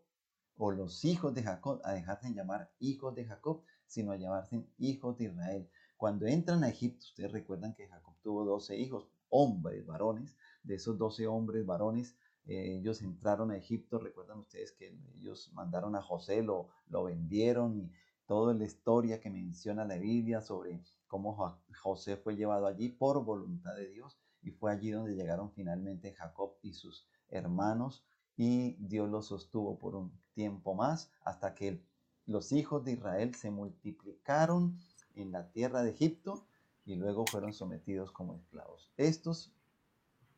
o 0.58 0.72
los 0.72 1.06
hijos 1.06 1.34
de 1.34 1.44
Jacob 1.44 1.82
a 1.84 1.94
dejarse 1.94 2.28
de 2.28 2.36
llamar 2.36 2.72
hijos 2.80 3.16
de 3.16 3.26
Jacob, 3.26 3.64
sino 3.88 4.12
a 4.12 4.18
llamarse 4.18 4.66
hijos 4.78 5.18
de 5.18 5.26
Israel. 5.26 5.70
Cuando 5.98 6.26
entran 6.26 6.64
a 6.64 6.70
Egipto, 6.70 7.06
ustedes 7.06 7.32
recuerdan 7.32 7.74
que 7.74 7.88
Jacob 7.88 8.16
tuvo 8.22 8.46
12 8.46 8.78
hijos, 8.78 9.08
hombres, 9.30 9.86
varones. 9.86 10.36
De 10.64 10.76
esos 10.76 10.98
12 10.98 11.28
hombres, 11.28 11.66
varones, 11.66 12.16
eh, 12.46 12.78
ellos 12.78 13.02
entraron 13.02 13.52
a 13.52 13.58
Egipto, 13.58 14.00
recuerdan 14.00 14.40
ustedes 14.40 14.72
que 14.72 14.98
ellos 15.20 15.52
mandaron 15.54 15.96
a 15.96 16.02
José, 16.02 16.42
lo, 16.44 16.70
lo 16.90 17.04
vendieron 17.04 17.76
y 17.78 17.92
toda 18.26 18.54
la 18.54 18.64
historia 18.64 19.20
que 19.20 19.30
menciona 19.30 19.86
la 19.86 19.98
Biblia 19.98 20.42
sobre 20.42 20.82
cómo 21.08 21.36
José 21.84 22.18
fue 22.18 22.36
llevado 22.36 22.66
allí 22.66 22.90
por 22.90 23.24
voluntad 23.26 23.76
de 23.76 23.90
Dios 23.90 24.18
y 24.42 24.52
fue 24.52 24.72
allí 24.72 24.92
donde 24.92 25.16
llegaron 25.16 25.52
finalmente 25.52 26.14
Jacob 26.14 26.56
y 26.62 26.74
sus 26.74 27.08
hermanos 27.32 28.04
y 28.38 28.74
Dios 28.80 29.10
los 29.10 29.28
sostuvo 29.28 29.78
por 29.78 29.96
un 29.96 30.12
tiempo 30.34 30.76
más 30.76 31.12
hasta 31.24 31.56
que 31.56 31.82
los 32.26 32.52
hijos 32.52 32.86
de 32.86 32.94
Israel 32.94 33.36
se 33.36 33.52
multiplicaron 33.52 34.78
en 35.16 35.32
la 35.32 35.52
tierra 35.52 35.84
de 35.84 35.92
Egipto 35.92 36.46
y 36.86 36.96
luego 36.96 37.26
fueron 37.26 37.54
sometidos 37.54 38.12
como 38.12 38.36
esclavos. 38.36 38.92
Estos 38.98 39.54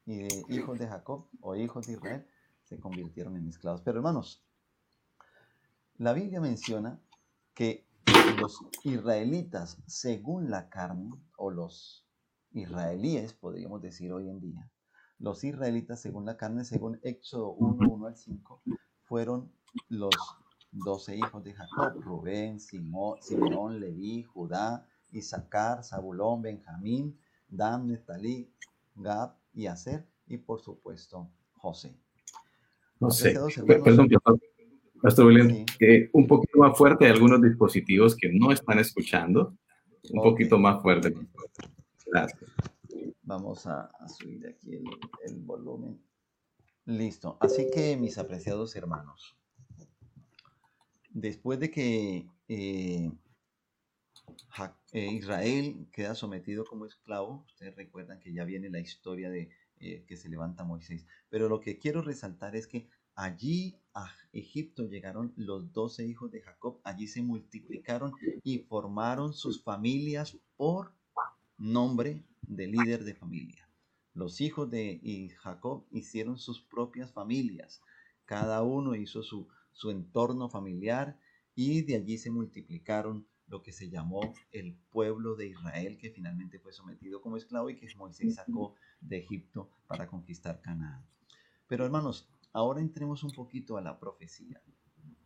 de 0.06 0.28
hijos 0.50 0.80
de 0.80 0.88
Jacob 0.88 1.28
o 1.42 1.56
hijos 1.56 1.88
de 1.88 1.94
Israel 1.94 2.28
se 2.64 2.80
convirtieron 2.80 3.38
en 3.38 3.48
esclavos. 3.48 3.82
Pero 3.82 4.00
hermanos, 4.00 4.44
la 5.98 6.14
Biblia 6.14 6.42
menciona 6.42 7.00
que 7.54 7.86
los 8.40 8.60
israelitas 8.84 9.78
según 9.86 10.50
la 10.50 10.70
carne, 10.70 11.12
o 11.38 11.52
los 11.52 12.06
israelíes, 12.52 13.34
podríamos 13.34 13.82
decir 13.82 14.12
hoy 14.12 14.30
en 14.30 14.40
día, 14.40 14.72
los 15.24 15.42
israelitas 15.46 16.02
según 16.02 16.26
la 16.26 16.36
carne, 16.36 16.66
según 16.66 17.00
Éxodo 17.02 17.54
1, 17.54 17.90
1 17.90 18.08
al 18.08 18.18
5, 18.18 18.62
fueron 19.04 19.50
los 19.88 20.14
doce 20.70 21.16
hijos 21.16 21.42
de 21.46 21.54
Jacob, 21.54 22.02
Rubén, 22.02 22.60
Simón, 22.60 23.20
Simeón, 23.22 23.80
Leví, 23.80 24.24
Judá, 24.24 24.86
Isaacar, 25.12 25.82
Zabulón, 25.82 26.42
Benjamín, 26.42 27.18
Dan, 27.48 27.88
Netalí, 27.88 28.52
Gab 28.96 29.38
y 29.54 29.68
hacer, 29.68 30.06
y 30.28 30.38
por 30.40 30.60
supuesto 30.60 31.32
José. 31.54 31.96
José, 33.00 33.34
perdón, 33.66 34.10
Pastor 35.02 35.28
William, 35.28 35.66
que 35.80 36.10
un 36.12 36.28
poquito 36.28 36.60
más 36.60 36.78
fuerte 36.78 37.08
algunos 37.08 37.42
dispositivos 37.42 38.14
que 38.14 38.30
no 38.34 38.52
están 38.52 38.78
escuchando. 38.80 39.56
Un 40.12 40.22
poquito 40.22 40.60
más 40.60 40.82
fuerte. 40.82 41.14
Gracias. 42.08 42.42
Vamos 43.34 43.66
a, 43.66 43.90
subir 44.08 44.46
aquí 44.46 44.76
el, 45.26 45.36
volumen. 45.38 46.00
Listo. 46.86 47.36
Así 47.40 47.68
que, 47.74 47.98
mis 47.98 48.20
apreciados 48.20 48.76
hermanos, 48.76 49.36
después 51.10 51.60
de 51.60 51.72
que 51.72 52.28
eh, 52.48 53.12
eh, 54.92 55.08
Israel 55.14 55.88
queda 55.92 56.14
sometido 56.14 56.64
como 56.64 56.86
esclavo, 56.86 57.44
ustedes 57.48 57.76
recuerdan 57.76 58.20
que 58.20 58.32
ya 58.32 58.46
viene 58.46 58.70
la 58.70 58.80
historia 58.80 59.32
de 59.32 59.50
eh, 59.80 60.06
que 60.06 60.16
se 60.16 60.30
levanta 60.30 60.64
Moisés, 60.64 61.08
pero 61.30 61.50
lo 61.50 61.60
que 61.60 61.80
quiero 61.80 62.04
resaltar 62.04 62.56
es 62.56 62.68
que 62.68 62.88
allí 63.16 63.80
a 63.96 64.14
Egipto 64.32 64.84
llegaron 64.84 65.34
los 65.38 65.74
doce 65.74 66.06
hijos 66.06 66.30
de 66.30 66.42
Jacob, 66.42 66.82
allí 66.84 67.08
se 67.08 67.24
multiplicaron 67.24 68.14
y 68.44 68.60
formaron 68.60 69.34
sus 69.34 69.64
familias 69.64 70.38
por 70.56 70.94
nombre 71.58 72.24
de 72.42 72.68
líder 72.68 73.04
de 73.04 73.16
familia. 73.16 73.70
Los 74.14 74.42
hijos 74.42 74.70
de 74.70 75.34
Jacob 75.40 75.86
hicieron 75.92 76.38
sus 76.38 76.62
propias 76.62 77.12
familias, 77.12 77.82
cada 78.26 78.62
uno 78.64 78.96
hizo 78.96 79.24
su, 79.24 79.48
su 79.72 79.90
entorno 79.92 80.50
familiar 80.50 81.20
y 81.56 81.82
de 81.82 81.96
allí 81.96 82.18
se 82.18 82.32
multiplicaron 82.32 83.28
lo 83.48 83.62
que 83.62 83.72
se 83.72 83.90
llamó 83.90 84.34
el 84.52 84.76
pueblo 84.92 85.36
de 85.36 85.48
Israel, 85.48 85.98
que 85.98 86.10
finalmente 86.12 86.60
fue 86.60 86.74
sometido 86.74 87.22
como 87.22 87.38
esclavo 87.38 87.70
y 87.70 87.76
que 87.76 87.94
Moisés 87.96 88.36
sacó 88.36 88.76
de 89.02 89.18
Egipto 89.18 89.70
para 89.88 90.08
conquistar 90.08 90.62
Canaán. 90.62 91.06
Pero 91.68 91.86
hermanos, 91.86 92.28
ahora 92.52 92.82
entremos 92.82 93.24
un 93.24 93.32
poquito 93.32 93.78
a 93.78 93.82
la 93.82 94.00
profecía. 94.00 94.62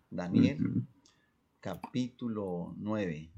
Daniel, 0.10 0.86
capítulo 1.60 2.74
9. 2.78 3.32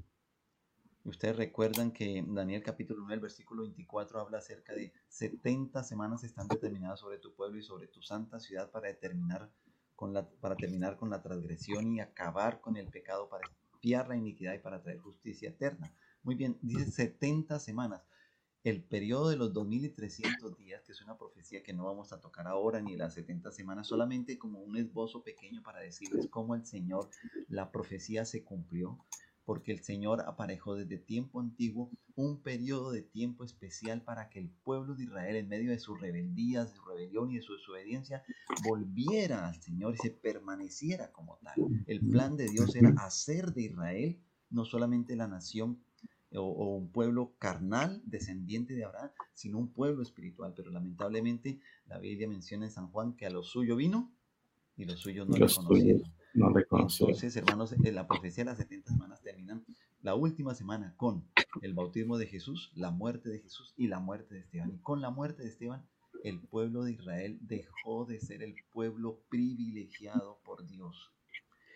Ustedes 1.04 1.36
recuerdan 1.36 1.92
que 1.92 2.22
Daniel 2.26 2.62
capítulo 2.62 3.02
9, 3.06 3.22
versículo 3.22 3.62
24 3.62 4.20
habla 4.20 4.38
acerca 4.38 4.74
de 4.74 4.92
70 5.08 5.82
semanas 5.82 6.24
están 6.24 6.46
determinadas 6.46 7.00
sobre 7.00 7.18
tu 7.18 7.34
pueblo 7.34 7.58
y 7.58 7.62
sobre 7.62 7.86
tu 7.86 8.02
santa 8.02 8.38
ciudad 8.38 8.70
para 8.70 8.88
determinar 8.88 9.50
con 9.96 10.12
la, 10.12 10.28
para 10.28 10.56
terminar 10.56 10.98
con 10.98 11.08
la 11.08 11.22
transgresión 11.22 11.94
y 11.94 12.00
acabar 12.00 12.60
con 12.60 12.76
el 12.76 12.86
pecado, 12.86 13.30
para 13.30 13.48
espiar 13.72 14.08
la 14.08 14.16
iniquidad 14.16 14.52
y 14.52 14.58
para 14.58 14.82
traer 14.82 14.98
justicia 14.98 15.48
eterna. 15.48 15.90
Muy 16.22 16.34
bien, 16.34 16.58
dice 16.60 16.90
70 16.90 17.58
semanas. 17.60 18.02
El 18.62 18.82
periodo 18.84 19.30
de 19.30 19.36
los 19.36 19.54
2300 19.54 20.54
días, 20.58 20.82
que 20.82 20.92
es 20.92 21.00
una 21.00 21.16
profecía 21.16 21.62
que 21.62 21.72
no 21.72 21.86
vamos 21.86 22.12
a 22.12 22.20
tocar 22.20 22.46
ahora 22.46 22.82
ni 22.82 22.94
las 22.94 23.14
70 23.14 23.52
semanas, 23.52 23.86
solamente 23.86 24.38
como 24.38 24.58
un 24.58 24.76
esbozo 24.76 25.22
pequeño 25.22 25.62
para 25.62 25.80
decirles 25.80 26.28
cómo 26.28 26.54
el 26.54 26.66
Señor, 26.66 27.08
la 27.48 27.72
profecía 27.72 28.26
se 28.26 28.44
cumplió 28.44 28.98
porque 29.50 29.72
el 29.72 29.82
Señor 29.82 30.20
aparejó 30.28 30.76
desde 30.76 30.96
tiempo 30.96 31.40
antiguo 31.40 31.90
un 32.14 32.40
periodo 32.40 32.92
de 32.92 33.02
tiempo 33.02 33.42
especial 33.42 34.00
para 34.00 34.30
que 34.30 34.38
el 34.38 34.48
pueblo 34.48 34.94
de 34.94 35.02
Israel, 35.02 35.34
en 35.34 35.48
medio 35.48 35.72
de 35.72 35.80
su 35.80 35.96
rebeldía, 35.96 36.64
de 36.64 36.72
su 36.72 36.80
rebelión 36.84 37.32
y 37.32 37.38
de 37.38 37.42
su 37.42 37.54
desobediencia, 37.54 38.22
volviera 38.62 39.48
al 39.48 39.60
Señor 39.60 39.94
y 39.94 39.96
se 39.96 40.12
permaneciera 40.12 41.10
como 41.10 41.36
tal. 41.42 41.54
El 41.88 41.98
plan 41.98 42.36
de 42.36 42.46
Dios 42.46 42.76
era 42.76 42.90
hacer 42.98 43.52
de 43.52 43.62
Israel 43.62 44.20
no 44.50 44.64
solamente 44.64 45.16
la 45.16 45.26
nación 45.26 45.80
o, 46.32 46.42
o, 46.42 46.76
un 46.76 46.92
pueblo 46.92 47.34
carnal, 47.40 48.02
descendiente 48.04 48.74
de 48.74 48.84
Abraham, 48.84 49.10
sino 49.34 49.58
un 49.58 49.72
pueblo 49.72 50.04
espiritual. 50.04 50.54
Pero 50.54 50.70
lamentablemente 50.70 51.58
la 51.86 51.98
Biblia 51.98 52.28
menciona 52.28 52.66
en 52.66 52.70
San 52.70 52.92
Juan 52.92 53.16
que 53.16 53.26
a 53.26 53.30
lo 53.30 53.42
suyo 53.42 53.74
vino 53.74 54.12
y 54.76 54.84
los 54.84 55.00
suyos 55.00 55.28
no 55.28 55.36
lo 55.36 55.48
conocieron. 55.48 56.20
No 56.32 56.52
Entonces, 56.56 57.36
hermanos, 57.36 57.72
en 57.72 57.94
la 57.94 58.06
profecía 58.06 58.44
de 58.44 58.50
las 58.50 58.58
70 58.58 58.92
semanas 58.92 59.19
la 60.02 60.14
última 60.14 60.54
semana 60.54 60.94
con 60.96 61.28
el 61.62 61.74
bautismo 61.74 62.16
de 62.16 62.26
Jesús, 62.26 62.72
la 62.74 62.90
muerte 62.90 63.28
de 63.28 63.40
Jesús 63.40 63.74
y 63.76 63.86
la 63.88 64.00
muerte 64.00 64.34
de 64.34 64.40
Esteban. 64.40 64.72
Y 64.72 64.78
con 64.78 65.00
la 65.00 65.10
muerte 65.10 65.42
de 65.42 65.48
Esteban, 65.48 65.86
el 66.24 66.40
pueblo 66.40 66.84
de 66.84 66.92
Israel 66.92 67.38
dejó 67.42 68.06
de 68.06 68.20
ser 68.20 68.42
el 68.42 68.54
pueblo 68.72 69.20
privilegiado 69.28 70.40
por 70.44 70.66
Dios. 70.66 71.12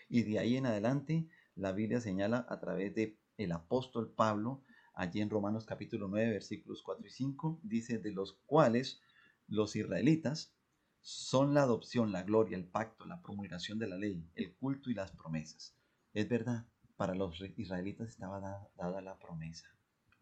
Y 0.09 0.23
de 0.23 0.39
ahí 0.39 0.57
en 0.57 0.67
adelante, 0.67 1.29
la 1.55 1.73
Biblia 1.73 2.01
señala 2.01 2.47
a 2.49 2.61
través 2.61 2.95
de 2.95 3.19
el 3.37 3.53
apóstol 3.53 4.13
Pablo, 4.13 4.63
allí 4.95 5.21
en 5.21 5.31
Romanos 5.31 5.67
capítulo 5.67 6.09
9, 6.09 6.31
versículos 6.31 6.83
4 6.83 7.07
y 7.07 7.11
5, 7.11 7.61
dice, 7.63 7.99
de 7.99 8.13
los 8.13 8.35
cuales 8.47 9.01
los 9.49 9.77
israelitas, 9.77 10.55
son 11.01 11.53
la 11.53 11.63
adopción, 11.63 12.13
la 12.13 12.23
gloria, 12.23 12.57
el 12.57 12.65
pacto, 12.65 13.05
la 13.05 13.21
promulgación 13.21 13.79
de 13.79 13.87
la 13.87 13.99
ley, 13.99 14.27
el 14.37 14.55
culto 14.55 14.89
y 14.91 14.95
las 14.95 15.11
promesas. 15.11 15.77
Es 16.15 16.29
verdad, 16.29 16.67
para 16.97 17.15
los 17.15 17.41
israelitas 17.57 18.09
estaba 18.09 18.41
dada, 18.77 19.01
la 19.01 19.19
promesa, 19.19 19.69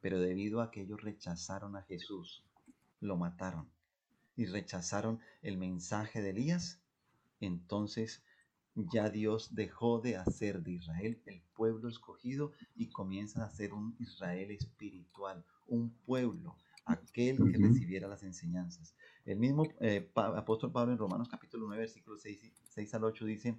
pero 0.00 0.18
debido 0.18 0.60
a 0.60 0.70
que 0.70 0.82
ellos 0.82 1.02
rechazaron 1.02 1.76
a 1.76 1.82
Jesús, 1.82 2.44
lo 3.00 3.16
mataron 3.16 3.68
y 4.36 4.46
rechazaron 4.46 5.20
el 5.42 5.58
mensaje 5.58 6.22
de 6.22 6.30
Elías, 6.30 6.80
entonces 7.40 8.22
ya 8.74 9.10
Dios 9.10 9.54
dejó 9.54 10.00
de 10.00 10.16
hacer 10.16 10.62
de 10.62 10.72
Israel 10.72 11.20
el 11.26 11.42
pueblo 11.54 11.88
escogido 11.88 12.52
y 12.74 12.88
comienza 12.88 13.44
a 13.44 13.50
ser 13.50 13.74
un 13.74 13.94
Israel 13.98 14.50
espiritual, 14.50 15.44
un 15.66 15.90
pueblo, 16.06 16.56
aquel 16.86 17.36
que 17.36 17.58
recibiera 17.58 18.08
las 18.08 18.22
enseñanzas. 18.22 18.96
El 19.24 19.38
mismo 19.38 19.64
eh, 19.80 20.10
apóstol 20.14 20.72
Pablo 20.72 20.92
en 20.92 20.98
Romanos 20.98 21.28
capítulo 21.28 21.66
9, 21.66 21.80
versículos 21.80 22.22
6, 22.22 22.94
al 22.94 23.04
8 23.04 23.24
dice, 23.26 23.58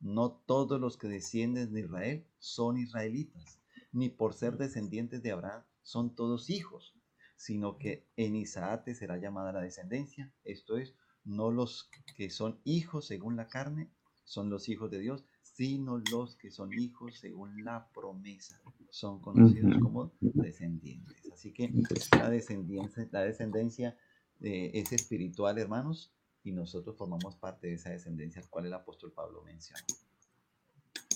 no 0.00 0.32
todos 0.32 0.80
los 0.80 0.96
que 0.96 1.08
descienden 1.08 1.72
de 1.72 1.80
Israel 1.80 2.26
son 2.38 2.78
israelitas, 2.78 3.60
ni 3.92 4.08
por 4.08 4.34
ser 4.34 4.56
descendientes 4.56 5.22
de 5.22 5.32
Abraham 5.32 5.62
son 5.82 6.14
todos 6.14 6.50
hijos, 6.50 6.94
sino 7.36 7.78
que 7.78 8.06
en 8.16 8.36
Isaac 8.36 8.92
será 8.94 9.18
llamada 9.18 9.52
la 9.52 9.60
descendencia, 9.60 10.32
esto 10.44 10.76
es, 10.76 10.94
no 11.24 11.50
los 11.50 11.90
que 12.16 12.30
son 12.30 12.60
hijos 12.64 13.06
según 13.06 13.36
la 13.36 13.48
carne 13.48 13.90
son 14.24 14.48
los 14.48 14.68
hijos 14.68 14.90
de 14.90 15.00
Dios, 15.00 15.24
sino 15.42 15.98
los 16.10 16.36
que 16.36 16.50
son 16.50 16.72
hijos 16.72 17.18
según 17.18 17.64
la 17.64 17.90
promesa, 17.92 18.60
son 18.90 19.20
conocidos 19.20 19.74
como 19.82 20.12
descendientes. 20.20 21.30
Así 21.32 21.52
que 21.52 21.70
la 22.16 22.30
descendencia, 22.30 23.08
la 23.10 23.22
descendencia 23.22 23.98
es 24.40 24.92
espiritual, 24.92 25.58
hermanos, 25.58 26.14
y 26.42 26.52
nosotros 26.52 26.96
formamos 26.96 27.36
parte 27.36 27.68
de 27.68 27.74
esa 27.74 27.90
descendencia, 27.90 28.40
al 28.42 28.48
cual 28.48 28.66
el 28.66 28.72
apóstol 28.72 29.12
Pablo 29.12 29.42
menciona. 29.42 29.82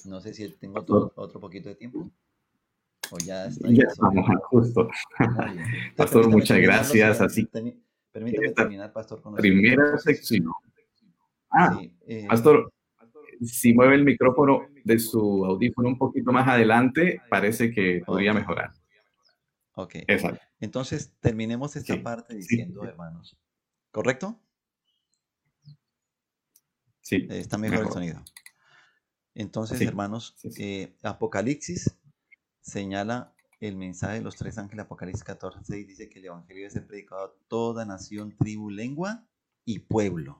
No 0.04 0.20
sé 0.20 0.34
si 0.34 0.48
tengo 0.50 0.80
otro, 0.80 1.40
poquito 1.40 1.68
de 1.68 1.76
tiempo. 1.76 2.10
O 3.10 3.18
ya 3.18 3.46
está. 3.46 3.68
Ya 3.70 3.84
estamos 3.84 4.26
justo. 4.44 4.88
Pastor, 5.96 6.28
muchas 6.28 6.58
gracias. 6.58 7.20
Así. 7.20 7.48
Permítame 8.12 8.50
terminar, 8.50 8.92
Pastor, 8.92 9.20
con 9.20 9.34
Primera 9.34 9.98
sección. 9.98 10.46
Ah, 11.50 11.80
eh, 12.06 12.26
Pastor, 12.28 12.72
si 13.42 13.72
mueve 13.74 13.94
el 13.94 14.04
micrófono 14.04 14.66
de 14.84 14.98
su 14.98 15.44
audífono 15.44 15.88
un 15.88 15.98
poquito 15.98 16.32
más 16.32 16.46
adelante, 16.48 17.20
parece 17.28 17.70
que 17.72 18.02
podría 18.04 18.32
mejorar. 18.32 18.72
Ok. 19.74 19.96
Exacto. 20.06 20.44
Entonces, 20.60 21.12
terminemos 21.20 21.76
esta 21.76 22.00
parte 22.02 22.34
diciendo, 22.34 22.84
hermanos. 22.84 23.37
¿Correcto? 23.90 24.40
Sí. 27.04 27.16
Eh, 27.16 27.38
está 27.38 27.58
mejor, 27.58 27.86
el 27.86 27.92
sonido. 27.92 28.24
Entonces, 29.34 29.80
hermanos, 29.82 30.36
eh, 30.58 30.96
Apocalipsis 31.02 31.96
señala 32.60 33.34
el 33.60 33.76
mensaje 33.76 34.14
de 34.14 34.22
los 34.22 34.36
tres 34.36 34.56
ángeles, 34.58 34.86
Apocalipsis 34.86 35.22
14, 35.22 35.78
y 35.78 35.84
dice 35.84 36.08
que 36.08 36.20
el 36.20 36.26
Evangelio 36.26 36.62
debe 36.62 36.70
ser 36.70 36.86
predicado 36.86 37.24
a 37.24 37.34
toda 37.48 37.84
nación, 37.84 38.34
tribu, 38.36 38.70
lengua 38.70 39.28
y 39.64 39.80
pueblo. 39.80 40.38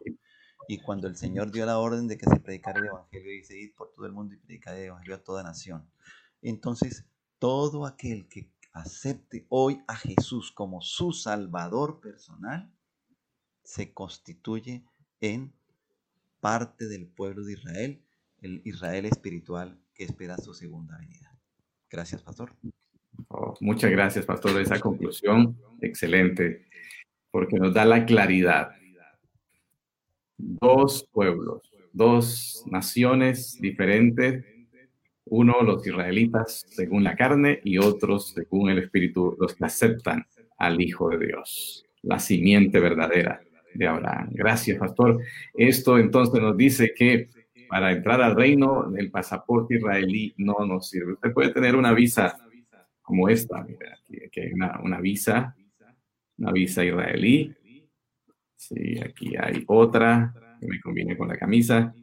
Y 0.66 0.79
cuando 0.79 1.07
el 1.07 1.16
Señor 1.16 1.53
dio 1.53 1.66
la 1.66 1.79
orden 1.79 2.09
de 2.09 2.16
que 2.16 2.31
se 2.31 2.40
predicara 2.40 2.81
el 2.81 2.87
Evangelio, 2.87 3.31
dice, 3.31 3.59
ir 3.59 3.74
por 3.74 3.92
todo 3.92 4.07
el 4.07 4.12
mundo 4.12 4.35
y 4.35 4.38
predicar 4.38 4.74
el 4.74 4.85
Evangelio 4.85 5.16
a 5.16 5.22
toda 5.22 5.42
nación. 5.42 5.90
Entonces, 6.40 7.05
todo 7.38 7.85
aquel 7.85 8.27
que 8.29 8.50
acepte 8.72 9.46
hoy 9.50 9.83
a 9.87 9.96
Jesús 9.96 10.50
como 10.50 10.81
su 10.81 11.12
Salvador 11.12 12.00
personal, 12.00 12.72
se 13.62 13.92
constituye 13.92 14.87
en 15.20 15.55
parte 16.45 16.89
del 16.89 17.07
pueblo 17.07 17.43
de 17.43 17.55
Israel, 17.55 18.03
el 18.43 18.61
Israel 18.67 19.07
espiritual 19.07 19.79
que 19.95 20.05
espera 20.05 20.37
su 20.37 20.53
segunda 20.53 20.99
venida. 20.99 21.35
Gracias, 21.91 22.21
pastor. 22.21 22.53
Oh, 23.29 23.55
muchas 23.63 23.91
gracias, 23.91 24.27
pastor, 24.27 24.61
esa 24.61 24.79
conclusión 24.79 25.57
excelente, 25.81 26.67
porque 27.31 27.57
nos 27.57 27.73
da 27.73 27.87
la 27.87 28.05
claridad. 28.05 28.73
Dos 30.37 31.09
pueblos, 31.11 31.63
dos 31.95 32.63
naciones 32.67 33.59
diferentes 33.59 34.45
uno 35.25 35.63
los 35.63 35.87
israelitas 35.87 36.67
según 36.69 37.05
la 37.05 37.17
carne 37.17 37.61
y 37.65 37.79
otros 37.79 38.35
según 38.35 38.69
el 38.69 38.81
Espíritu, 38.81 39.35
los 39.41 39.55
que 39.55 39.65
aceptan 39.65 40.27
al 40.59 40.79
Hijo 40.83 41.09
de 41.09 41.27
Dios, 41.27 41.87
la 42.03 42.19
simiente 42.19 42.81
verdadera 42.81 43.41
de 43.75 43.87
Abraham. 43.87 44.31
Gracias, 44.33 44.79
pastor. 44.79 45.21
Esto 45.53 45.99
entonces 45.99 46.41
nos 46.41 46.57
dice 46.57 46.93
que 46.95 47.29
para 47.69 47.93
entrar 47.93 48.23
al 48.23 48.37
reino 48.37 48.95
el 48.97 49.11
pasaporte 49.11 49.77
israelí 49.77 50.35
no 50.39 50.65
nos 50.67 50.89
sirve. 50.89 51.15
Usted 51.15 51.33
puede 51.33 51.51
tener 51.53 51.77
una 51.77 51.93
visa 51.93 52.39
como 53.03 53.29
esta, 53.29 53.63
mira, 53.63 53.99
aquí, 54.27 54.41
hay 54.41 54.53
una, 54.53 55.01
visa, 55.01 55.55
una 56.39 56.53
visa 56.53 56.85
israelí. 56.85 57.55
Sí, 58.57 58.99
aquí 58.99 59.35
hay 59.39 59.63
otra 59.67 60.33
que 60.59 60.67
me 60.67 60.81
conviene 60.81 61.17
con 61.17 61.29
la 61.29 61.37
camisa. 61.37 61.95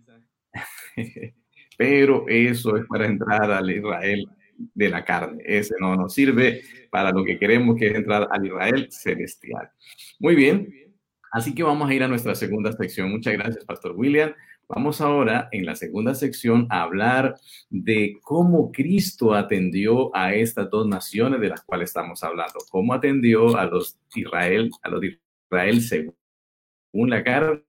Pero 1.77 2.25
eso 2.27 2.77
es 2.77 2.85
para 2.85 3.07
entrar 3.07 3.49
al 3.51 3.71
Israel 3.71 4.27
de 4.55 4.89
la 4.89 5.03
carne. 5.03 5.41
Ese 5.43 5.73
no 5.79 5.95
nos 5.95 6.13
sirve 6.13 6.61
para 6.91 7.11
lo 7.11 7.23
que 7.23 7.39
queremos, 7.39 7.75
que 7.77 7.87
es 7.87 7.95
entrar 7.95 8.27
al 8.29 8.45
Israel 8.45 8.87
celestial. 8.91 9.71
Muy 10.19 10.35
bien. 10.35 10.90
Así 11.31 11.55
que 11.55 11.63
vamos 11.63 11.89
a 11.89 11.93
ir 11.93 12.03
a 12.03 12.09
nuestra 12.09 12.35
segunda 12.35 12.73
sección. 12.73 13.09
Muchas 13.09 13.33
gracias, 13.33 13.63
Pastor 13.63 13.93
William. 13.95 14.33
Vamos 14.67 14.99
ahora 14.99 15.47
en 15.51 15.65
la 15.65 15.75
segunda 15.75 16.13
sección 16.13 16.67
a 16.69 16.83
hablar 16.83 17.35
de 17.69 18.17
cómo 18.21 18.71
Cristo 18.71 19.33
atendió 19.33 20.15
a 20.15 20.33
estas 20.33 20.69
dos 20.69 20.87
naciones 20.87 21.39
de 21.39 21.49
las 21.49 21.61
cuales 21.63 21.89
estamos 21.89 22.21
hablando. 22.23 22.59
Cómo 22.69 22.93
atendió 22.93 23.57
a 23.57 23.65
los 23.65 23.97
Israel, 24.13 24.69
a 24.81 24.89
los 24.89 25.01
de 25.01 25.19
Israel 25.49 25.81
según 25.81 27.09
la 27.09 27.23
carne 27.23 27.63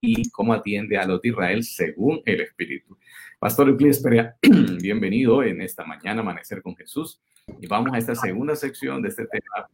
y 0.00 0.28
cómo 0.30 0.52
atiende 0.52 0.98
a 0.98 1.06
los 1.06 1.22
de 1.22 1.28
Israel 1.28 1.62
según 1.64 2.22
el 2.24 2.40
Espíritu. 2.40 2.98
Pastor 3.38 3.68
Euclides 3.68 4.00
Perea, 4.00 4.36
bienvenido 4.80 5.42
en 5.42 5.60
esta 5.60 5.84
mañana, 5.84 6.22
Amanecer 6.22 6.60
con 6.62 6.76
Jesús. 6.76 7.20
Y 7.60 7.66
vamos 7.66 7.92
a 7.92 7.98
esta 7.98 8.14
segunda 8.14 8.54
sección 8.56 9.02
de 9.02 9.08
este 9.08 9.26
tema. 9.26 9.66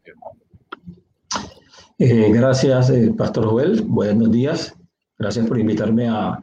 Eh, 2.01 2.31
gracias, 2.33 2.91
eh, 2.91 3.13
Pastor 3.17 3.47
Joel. 3.47 3.83
Buenos 3.83 4.31
días. 4.31 4.73
Gracias 5.19 5.49
por 5.49 5.59
invitarme 5.59 6.07
a, 6.07 6.29
a 6.29 6.41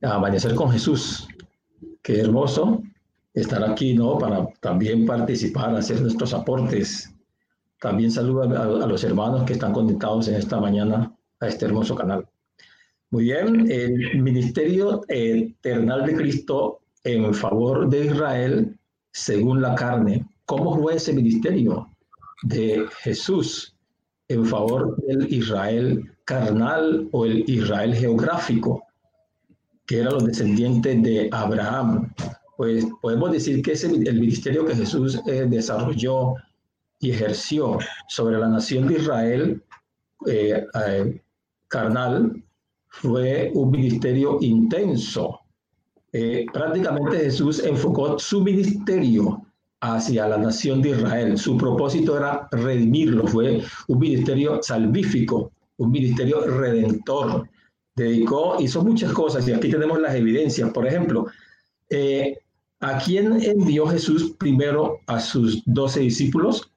Amanecer 0.00 0.54
con 0.54 0.70
Jesús. 0.70 1.28
Qué 2.00 2.20
hermoso 2.20 2.82
estar 3.34 3.62
aquí, 3.62 3.92
¿no? 3.92 4.16
Para 4.16 4.48
también 4.60 5.04
participar, 5.04 5.76
hacer 5.76 6.00
nuestros 6.00 6.32
aportes. 6.32 7.14
También 7.80 8.10
saludo 8.10 8.44
a, 8.44 8.84
a 8.84 8.86
los 8.86 9.04
hermanos 9.04 9.44
que 9.44 9.52
están 9.52 9.74
conectados 9.74 10.26
en 10.28 10.36
esta 10.36 10.58
mañana 10.58 11.14
a 11.38 11.48
este 11.48 11.66
hermoso 11.66 11.94
canal. 11.94 12.26
Muy 13.10 13.24
bien, 13.24 13.70
el 13.70 14.22
ministerio 14.22 15.02
eternal 15.08 16.06
de 16.06 16.16
Cristo 16.16 16.80
en 17.02 17.34
favor 17.34 17.90
de 17.90 18.06
Israel 18.06 18.78
según 19.12 19.60
la 19.60 19.74
carne. 19.74 20.26
¿Cómo 20.46 20.78
fue 20.78 20.94
ese 20.94 21.12
ministerio 21.12 21.90
de 22.44 22.86
Jesús 23.02 23.73
en 24.28 24.46
favor 24.46 24.96
del 25.06 25.32
Israel 25.32 26.10
carnal 26.24 27.08
o 27.12 27.26
el 27.26 27.48
Israel 27.48 27.94
geográfico, 27.94 28.82
que 29.86 30.00
eran 30.00 30.14
los 30.14 30.24
descendientes 30.26 31.02
de 31.02 31.28
Abraham? 31.32 32.12
Pues 32.56 32.86
podemos 33.02 33.32
decir 33.32 33.62
que 33.62 33.72
ese, 33.72 33.88
el 33.88 34.20
ministerio 34.20 34.64
que 34.64 34.76
Jesús 34.76 35.20
eh, 35.26 35.46
desarrolló 35.48 36.34
y 37.00 37.10
ejerció 37.10 37.78
sobre 38.08 38.38
la 38.38 38.48
nación 38.48 38.88
de 38.88 38.94
Israel 38.94 39.62
eh, 40.26 40.64
eh, 40.86 41.20
carnal 41.68 42.42
fue 42.88 43.50
un 43.54 43.70
ministerio 43.70 44.38
intenso. 44.40 45.40
Eh, 46.12 46.46
prácticamente 46.52 47.18
Jesús 47.18 47.62
enfocó 47.64 48.18
su 48.18 48.40
ministerio 48.40 49.43
hacia 49.84 50.26
la 50.26 50.38
nación 50.38 50.80
de 50.80 50.90
Israel. 50.90 51.36
Su 51.36 51.56
propósito 51.58 52.16
era 52.16 52.48
redimirlo, 52.50 53.26
fue 53.26 53.62
un 53.88 53.98
ministerio 53.98 54.62
salvífico, 54.62 55.52
un 55.76 55.90
ministerio 55.90 56.40
redentor. 56.46 57.48
Dedicó, 57.94 58.56
hizo 58.58 58.82
muchas 58.82 59.12
cosas 59.12 59.46
y 59.46 59.52
aquí 59.52 59.70
tenemos 59.70 60.00
las 60.00 60.14
evidencias. 60.14 60.70
Por 60.70 60.86
ejemplo, 60.86 61.26
eh, 61.90 62.38
¿a 62.80 62.98
quién 62.98 63.40
envió 63.42 63.86
Jesús 63.86 64.34
primero 64.38 65.00
a 65.06 65.20
sus 65.20 65.62
doce 65.66 66.00
discípulos? 66.00 66.70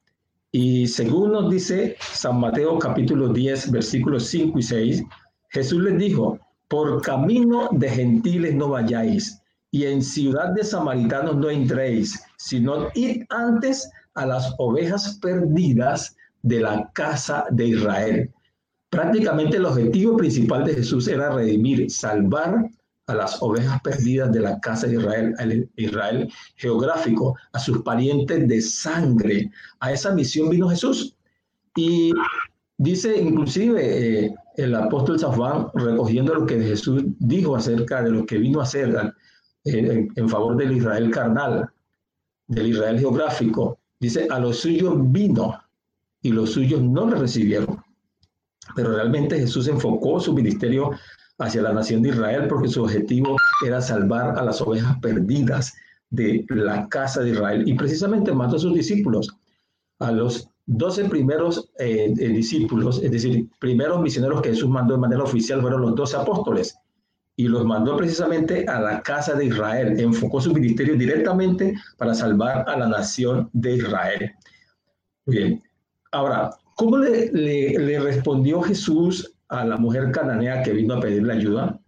Y 0.52 0.88
según 0.88 1.32
nos 1.32 1.50
dice 1.50 1.96
San 2.00 2.39
Mateo 2.39 2.78
capítulo 2.78 3.30
10, 3.30 3.72
versículos 3.72 4.28
5 4.28 4.60
y 4.60 4.63
6, 4.63 5.04
Jesús 5.50 5.82
les 5.82 5.98
dijo, 5.98 6.39
por 6.67 7.02
camino 7.02 7.70
de 7.72 7.89
gentiles 7.89 8.54
no 8.54 8.70
vayáis, 8.70 9.41
y 9.77 9.85
en 9.85 10.01
ciudad 10.01 10.53
de 10.53 10.63
samaritanos 10.63 11.35
no 11.37 11.51
entréis, 11.51 12.19
sino 12.37 12.89
id 12.95 13.25
antes 13.29 13.87
a 14.15 14.25
las 14.25 14.55
ovejas 14.57 15.19
perdidas 15.21 16.15
de 16.41 16.61
la 16.61 16.89
casa 16.93 17.45
de 17.51 17.67
Israel. 17.67 18.33
Prácticamente 18.89 19.57
el 19.57 19.65
objetivo 19.65 20.17
principal 20.17 20.65
de 20.65 20.73
Jesús 20.73 21.07
era 21.07 21.29
redimir, 21.29 21.91
salvar 21.91 22.71
a 23.05 23.13
las 23.13 23.39
ovejas 23.39 23.79
perdidas 23.83 24.31
de 24.31 24.39
la 24.39 24.59
casa 24.61 24.87
de 24.87 24.95
Israel, 24.95 25.35
al 25.37 25.69
Israel 25.75 26.27
geográfico, 26.55 27.35
a 27.53 27.59
sus 27.59 27.83
parientes 27.83 28.47
de 28.47 28.61
sangre. 28.61 29.51
A 29.79 29.91
esa 29.91 30.11
misión 30.11 30.49
vino 30.49 30.69
Jesús. 30.69 31.15
Y 31.75 32.11
dice 32.79 33.15
inclusive 33.15 34.25
eh, 34.25 34.35
el 34.55 34.73
apóstol 34.73 35.19
San 35.19 35.33
Juan 35.33 35.67
recogiendo 35.75 36.33
lo 36.33 36.47
que 36.47 36.59
Jesús 36.59 37.03
dijo 37.19 37.55
acerca 37.55 38.01
de 38.01 38.09
lo 38.09 38.25
que 38.25 38.39
vino 38.39 38.59
a 38.59 38.63
hacer 38.63 39.13
en, 39.67 40.30
favor 40.30 40.56
del 40.58 40.77
Israel 40.77 41.12
carnal, 41.12 41.69
del 42.47 42.67
Israel 42.67 42.99
geográfico. 42.99 43.80
Dice, 43.99 44.27
a 44.30 44.39
los 44.39 44.60
suyos 44.60 44.95
vino 45.12 45.60
y 46.21 46.32
los 46.32 46.51
suyos 46.51 46.82
no 46.82 47.10
le 47.10 47.15
recibieron. 47.17 47.82
Pero 48.75 48.93
realmente 48.93 49.39
Jesús 49.39 49.67
enfocó 49.67 50.19
su 50.19 50.34
ministerio 50.34 50.91
hacia 51.39 51.62
la 51.62 51.73
nación 51.73 52.01
de 52.01 52.10
Israel 52.10 52.47
porque 52.47 52.67
su 52.67 52.84
objetivo 52.84 53.38
era 53.65 53.82
salvar 53.82 54.38
a 54.38 54.43
las 54.43 54.62
ovejas 54.62 54.97
perdidas 55.01 55.73
de 56.10 56.45
la 56.49 56.88
casa 56.89 57.21
de 57.21 57.32
Israel. 57.32 57.67
Y 57.67 57.73
precisamente 57.75 58.34
mandó 58.34 58.58
a 58.58 58.60
sus 58.60 58.73
discípulos, 58.73 59.30
a 59.99 60.12
los 60.12 60.49
doce 60.65 61.06
primeros 61.06 61.69
eh, 61.80 62.13
eh, 62.17 62.27
discípulos, 62.30 63.01
es 63.01 63.12
decir, 63.12 63.49
primeros 63.60 64.01
misioneros 64.01 64.41
que 64.41 64.49
Jesús 64.49 64.69
mandó 64.69 64.95
de 64.95 64.99
manera 64.99 65.23
oficial 65.23 65.62
fueron 65.62 65.82
los 65.82 65.95
doce 65.95 66.17
apóstoles 66.17 66.77
y 67.39 67.47
los 67.47 67.63
mandó 67.63 67.95
precisamente 67.95 68.65
a 68.67 68.82
la 68.82 69.02
casa 69.04 69.36
de 69.36 69.45
Israel. 69.45 70.00
Enfocó 70.00 70.41
su 70.41 70.52
ministerio 70.54 70.95
directamente 70.95 71.76
para 71.97 72.15
salvar 72.15 72.65
a 72.67 72.78
la 72.78 72.88
nación 72.88 73.50
de 73.54 73.76
Israel. 73.76 74.32
Bien, 75.28 75.63
ahora, 76.12 76.50
¿cómo 76.76 76.97
le, 76.97 78.00
respondió 78.00 78.62
Jesús 78.62 79.36
a 79.50 79.63
la 79.63 79.78
mujer 79.78 80.12
cananea 80.12 80.63
que 80.63 80.73
vino 80.73 80.95
a 80.95 81.00
pedirle 81.00 81.34
ayuda? 81.34 81.80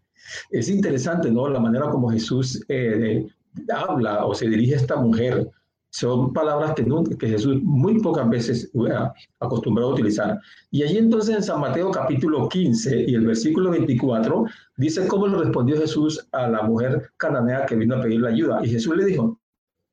Es 0.51 0.69
interesante, 0.69 1.31
¿no? 1.31 1.49
La 1.49 1.59
manera 1.59 1.89
como 1.89 2.11
Jesús 2.11 2.63
eh, 2.69 3.25
habla 3.73 4.25
o 4.25 4.35
se 4.35 4.47
dirige 4.47 4.75
a 4.75 4.77
esta 4.77 4.97
mujer 4.97 5.49
son 5.91 6.33
palabras 6.33 6.75
que, 6.75 7.27
Jesús 7.27 7.61
muy 7.63 7.99
pocas 7.99 8.29
veces 8.29 8.71
acostumbrado 9.39 9.91
a 9.91 9.93
utilizar. 9.93 10.39
Y 10.71 10.83
allí 10.83 10.97
entonces 10.97 11.35
en 11.35 11.43
San 11.43 11.61
Mateo 11.61 11.91
capítulo 11.91 12.47
15 12.47 13.05
y 13.07 13.15
el 13.15 13.25
versículo 13.25 13.71
24 13.71 14.45
dice 14.77 15.07
cómo 15.07 15.27
le 15.27 15.37
respondió 15.37 15.77
Jesús 15.77 16.27
a 16.31 16.47
la 16.47 16.63
mujer 16.63 17.11
cananea 17.17 17.65
que 17.65 17.75
vino 17.75 17.95
a 17.95 18.01
pedirle 18.01 18.29
ayuda. 18.29 18.59
Y 18.63 18.69
Jesús 18.69 18.95
le 18.95 19.05
dijo, 19.05 19.39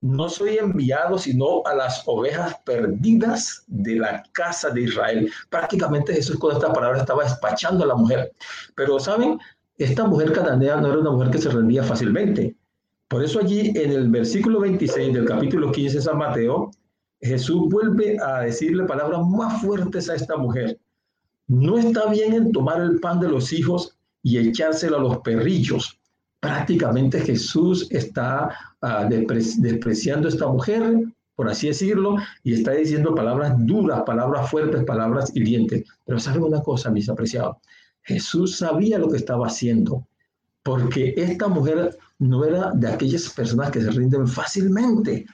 no 0.03 0.29
soy 0.29 0.59
enviado 0.59 1.19
sino 1.19 1.63
a 1.65 1.75
las 1.75 2.03
ovejas 2.07 2.57
perdidas 2.65 3.65
de 3.67 3.97
la 3.97 4.23
casa 4.33 4.71
de 4.71 4.83
Israel. 4.83 5.31
Prácticamente 5.51 6.13
Jesús 6.13 6.39
con 6.39 6.53
esta 6.53 6.73
palabra 6.73 6.99
estaba 6.99 7.25
despachando 7.25 7.85
a 7.85 7.89
la 7.89 7.95
mujer. 7.95 8.33
Pero 8.75 9.01
saben, 9.01 9.39
esta 9.79 10.05
mujer 10.05 10.33
cananea 10.33 10.77
no 10.77 10.89
era 10.89 10.99
una 10.99 11.11
mujer 11.11 11.31
que 11.31 11.39
se 11.39 11.51
rendía 11.51 11.83
fácilmente. 11.83 12.55
Por 13.09 13.23
eso 13.23 13.39
allí 13.39 13.73
en 13.77 13.93
el 13.93 14.11
versículo 14.11 14.61
26 14.61 15.15
del 15.15 15.27
capítulo 15.27 15.71
15 15.71 15.97
de 15.97 16.03
San 16.03 16.19
Mateo, 16.19 16.73
Jesús 17.21 17.69
vuelve 17.71 18.19
a 18.21 18.41
decirle 18.41 18.85
palabras 18.85 19.21
más 19.25 19.63
fuertes 19.63 20.11
a 20.11 20.17
esta 20.17 20.37
mujer. 20.37 20.79
No 21.47 21.79
está 21.79 22.11
bien 22.11 22.33
en 22.33 22.53
tomar 22.53 22.81
el 22.81 22.99
pan 22.99 23.21
de 23.21 23.29
los 23.29 23.53
hijos 23.53 23.97
y 24.23 24.39
echárselo 24.39 24.97
a 24.97 25.01
los 25.01 25.19
perrillos. 25.19 26.01
Prácticamente 26.41 27.21
Jesús 27.21 27.87
está 27.91 28.51
uh, 28.83 29.09
despreciando 29.09 30.27
a 30.27 30.31
esta 30.31 30.49
mujer, 30.49 31.05
por 31.37 31.49
así 31.49 31.69
decirlo, 31.69 32.17
y 32.43 32.55
está 32.55 32.73
diciendo 32.73 33.15
palabras 33.15 33.55
duras, 33.59 34.03
palabras 34.05 34.51
fuertes, 34.51 34.83
palabras 34.85 35.31
hirientes. 35.37 35.85
Pero 36.05 36.19
saben 36.19 36.43
una 36.43 36.61
cosa, 36.61 36.91
mis 36.91 37.09
apreciados, 37.09 37.59
Jesús 38.03 38.59
sabía 38.59 38.99
lo 38.99 39.09
que 39.09 39.17
estaba 39.17 39.47
haciendo, 39.47 40.07
porque 40.65 41.15
esta 41.17 41.47
mujer 41.47 41.97
no 42.19 42.45
era 42.45 42.73
de 42.75 42.89
aquellas 42.89 43.29
personas 43.31 43.71
que 43.71 43.81
se 43.81 43.91
rinden 43.91 44.27
fácilmente. 44.27 45.27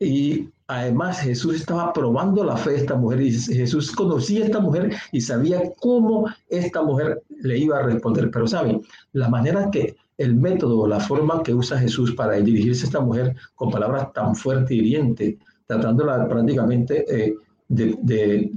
Y 0.00 0.48
además 0.66 1.20
Jesús 1.20 1.56
estaba 1.56 1.92
probando 1.92 2.44
la 2.44 2.56
fe 2.56 2.70
de 2.70 2.76
esta 2.78 2.94
mujer 2.94 3.20
y 3.20 3.32
Jesús 3.32 3.90
conocía 3.92 4.42
a 4.42 4.46
esta 4.46 4.60
mujer 4.60 4.92
y 5.12 5.20
sabía 5.20 5.62
cómo 5.80 6.28
esta 6.48 6.82
mujer 6.82 7.22
le 7.40 7.58
iba 7.58 7.78
a 7.78 7.82
responder. 7.82 8.30
Pero 8.30 8.46
saben, 8.46 8.82
la 9.12 9.28
manera 9.28 9.70
que 9.70 9.96
el 10.18 10.34
método, 10.34 10.86
la 10.86 11.00
forma 11.00 11.42
que 11.42 11.54
usa 11.54 11.78
Jesús 11.78 12.14
para 12.14 12.34
dirigirse 12.34 12.84
a 12.84 12.86
esta 12.86 13.00
mujer 13.00 13.36
con 13.54 13.70
palabras 13.70 14.12
tan 14.12 14.34
fuertes 14.34 14.72
y 14.72 14.80
hirientes, 14.80 15.36
tratándola 15.66 16.28
prácticamente 16.28 17.04
eh, 17.08 17.34
de, 17.68 18.50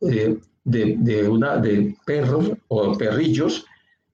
eh, 0.00 0.38
de, 0.64 0.96
de, 0.98 1.28
una, 1.28 1.58
de 1.58 1.96
perros 2.04 2.50
o 2.68 2.92
perrillos, 2.98 3.64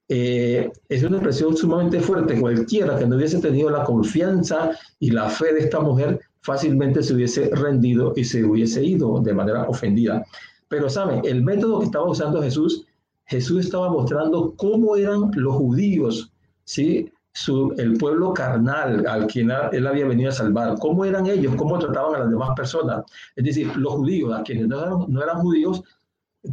eh, 0.09 0.71
es 0.89 1.03
una 1.03 1.17
expresión 1.17 1.55
sumamente 1.55 1.99
fuerte. 1.99 2.39
Cualquiera 2.39 2.97
que 2.97 3.05
no 3.05 3.15
hubiese 3.15 3.39
tenido 3.39 3.69
la 3.69 3.83
confianza 3.83 4.71
y 4.99 5.11
la 5.11 5.29
fe 5.29 5.53
de 5.53 5.61
esta 5.61 5.79
mujer 5.79 6.19
fácilmente 6.41 7.01
se 7.01 7.13
hubiese 7.13 7.49
rendido 7.53 8.13
y 8.15 8.23
se 8.23 8.43
hubiese 8.43 8.83
ido 8.83 9.19
de 9.21 9.33
manera 9.33 9.63
ofendida. 9.63 10.23
Pero 10.67 10.89
saben, 10.89 11.21
el 11.23 11.43
método 11.43 11.79
que 11.79 11.85
estaba 11.85 12.09
usando 12.09 12.41
Jesús, 12.41 12.85
Jesús 13.25 13.65
estaba 13.65 13.89
mostrando 13.89 14.53
cómo 14.57 14.95
eran 14.95 15.31
los 15.35 15.55
judíos, 15.55 16.31
¿sí? 16.65 17.09
Su, 17.35 17.73
el 17.77 17.97
pueblo 17.97 18.31
carnal 18.33 19.07
al 19.07 19.25
quien 19.25 19.51
él 19.71 19.87
había 19.87 20.05
venido 20.05 20.29
a 20.29 20.33
salvar, 20.33 20.77
cómo 20.79 21.03
eran 21.03 21.25
ellos, 21.25 21.55
cómo 21.55 21.79
trataban 21.79 22.15
a 22.15 22.19
las 22.19 22.29
demás 22.29 22.51
personas. 22.55 23.05
Es 23.35 23.43
decir, 23.43 23.75
los 23.75 23.93
judíos, 23.93 24.33
a 24.37 24.43
quienes 24.43 24.67
no 24.67 25.07
no 25.07 25.23
eran 25.23 25.39
judíos, 25.39 25.81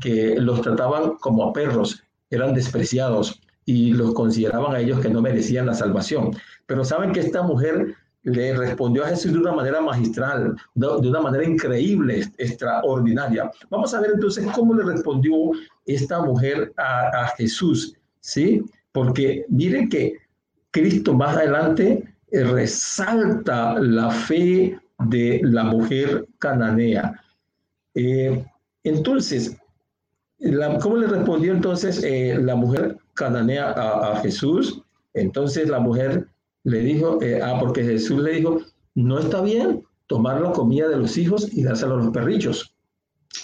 que 0.00 0.36
los 0.38 0.62
trataban 0.62 1.16
como 1.20 1.44
a 1.44 1.52
perros, 1.52 2.02
eran 2.30 2.54
despreciados 2.54 3.40
y 3.64 3.92
los 3.92 4.14
consideraban 4.14 4.74
a 4.74 4.80
ellos 4.80 5.00
que 5.00 5.10
no 5.10 5.20
merecían 5.20 5.66
la 5.66 5.74
salvación. 5.74 6.34
Pero 6.66 6.84
saben 6.84 7.12
que 7.12 7.20
esta 7.20 7.42
mujer 7.42 7.94
le 8.22 8.56
respondió 8.56 9.04
a 9.04 9.08
Jesús 9.08 9.32
de 9.32 9.38
una 9.38 9.52
manera 9.52 9.80
magistral, 9.80 10.56
de, 10.74 10.86
una 10.86 11.20
manera 11.20 11.44
increíble, 11.44 12.30
extraordinaria. 12.38 13.50
Vamos 13.70 13.94
a 13.94 14.00
ver 14.00 14.12
entonces 14.14 14.46
cómo 14.54 14.74
le 14.74 14.84
respondió 14.84 15.34
esta 15.86 16.20
mujer 16.22 16.72
a, 16.76 17.24
a 17.24 17.28
Jesús, 17.36 17.94
¿sí? 18.20 18.62
Porque 18.92 19.44
miren 19.48 19.88
que 19.88 20.14
Cristo 20.70 21.14
más 21.14 21.36
adelante 21.36 22.04
eh, 22.30 22.44
resalta 22.44 23.74
la 23.80 24.10
fe 24.10 24.78
de 25.06 25.40
la 25.42 25.64
mujer 25.64 26.26
cananea. 26.38 27.20
Eh, 27.94 28.44
entonces, 28.84 29.56
¿cómo 30.80 30.96
le 30.96 31.06
respondió 31.06 31.52
entonces 31.52 32.02
eh, 32.02 32.38
la 32.40 32.54
mujer 32.54 32.96
cananea 33.14 33.70
a, 33.70 34.20
Jesús? 34.20 34.82
Entonces 35.14 35.68
la 35.68 35.80
mujer 35.80 36.26
le 36.64 36.80
dijo, 36.80 37.22
eh, 37.22 37.40
ah, 37.42 37.56
porque 37.58 37.84
Jesús 37.84 38.22
le 38.22 38.32
dijo, 38.32 38.60
no 38.94 39.18
está 39.18 39.42
bien 39.42 39.82
tomar 40.06 40.40
la 40.40 40.52
comida 40.52 40.88
de 40.88 40.96
los 40.96 41.16
hijos 41.16 41.52
y 41.52 41.62
dárselo 41.62 41.94
a 41.94 41.98
los 41.98 42.08
perrillos. 42.08 42.74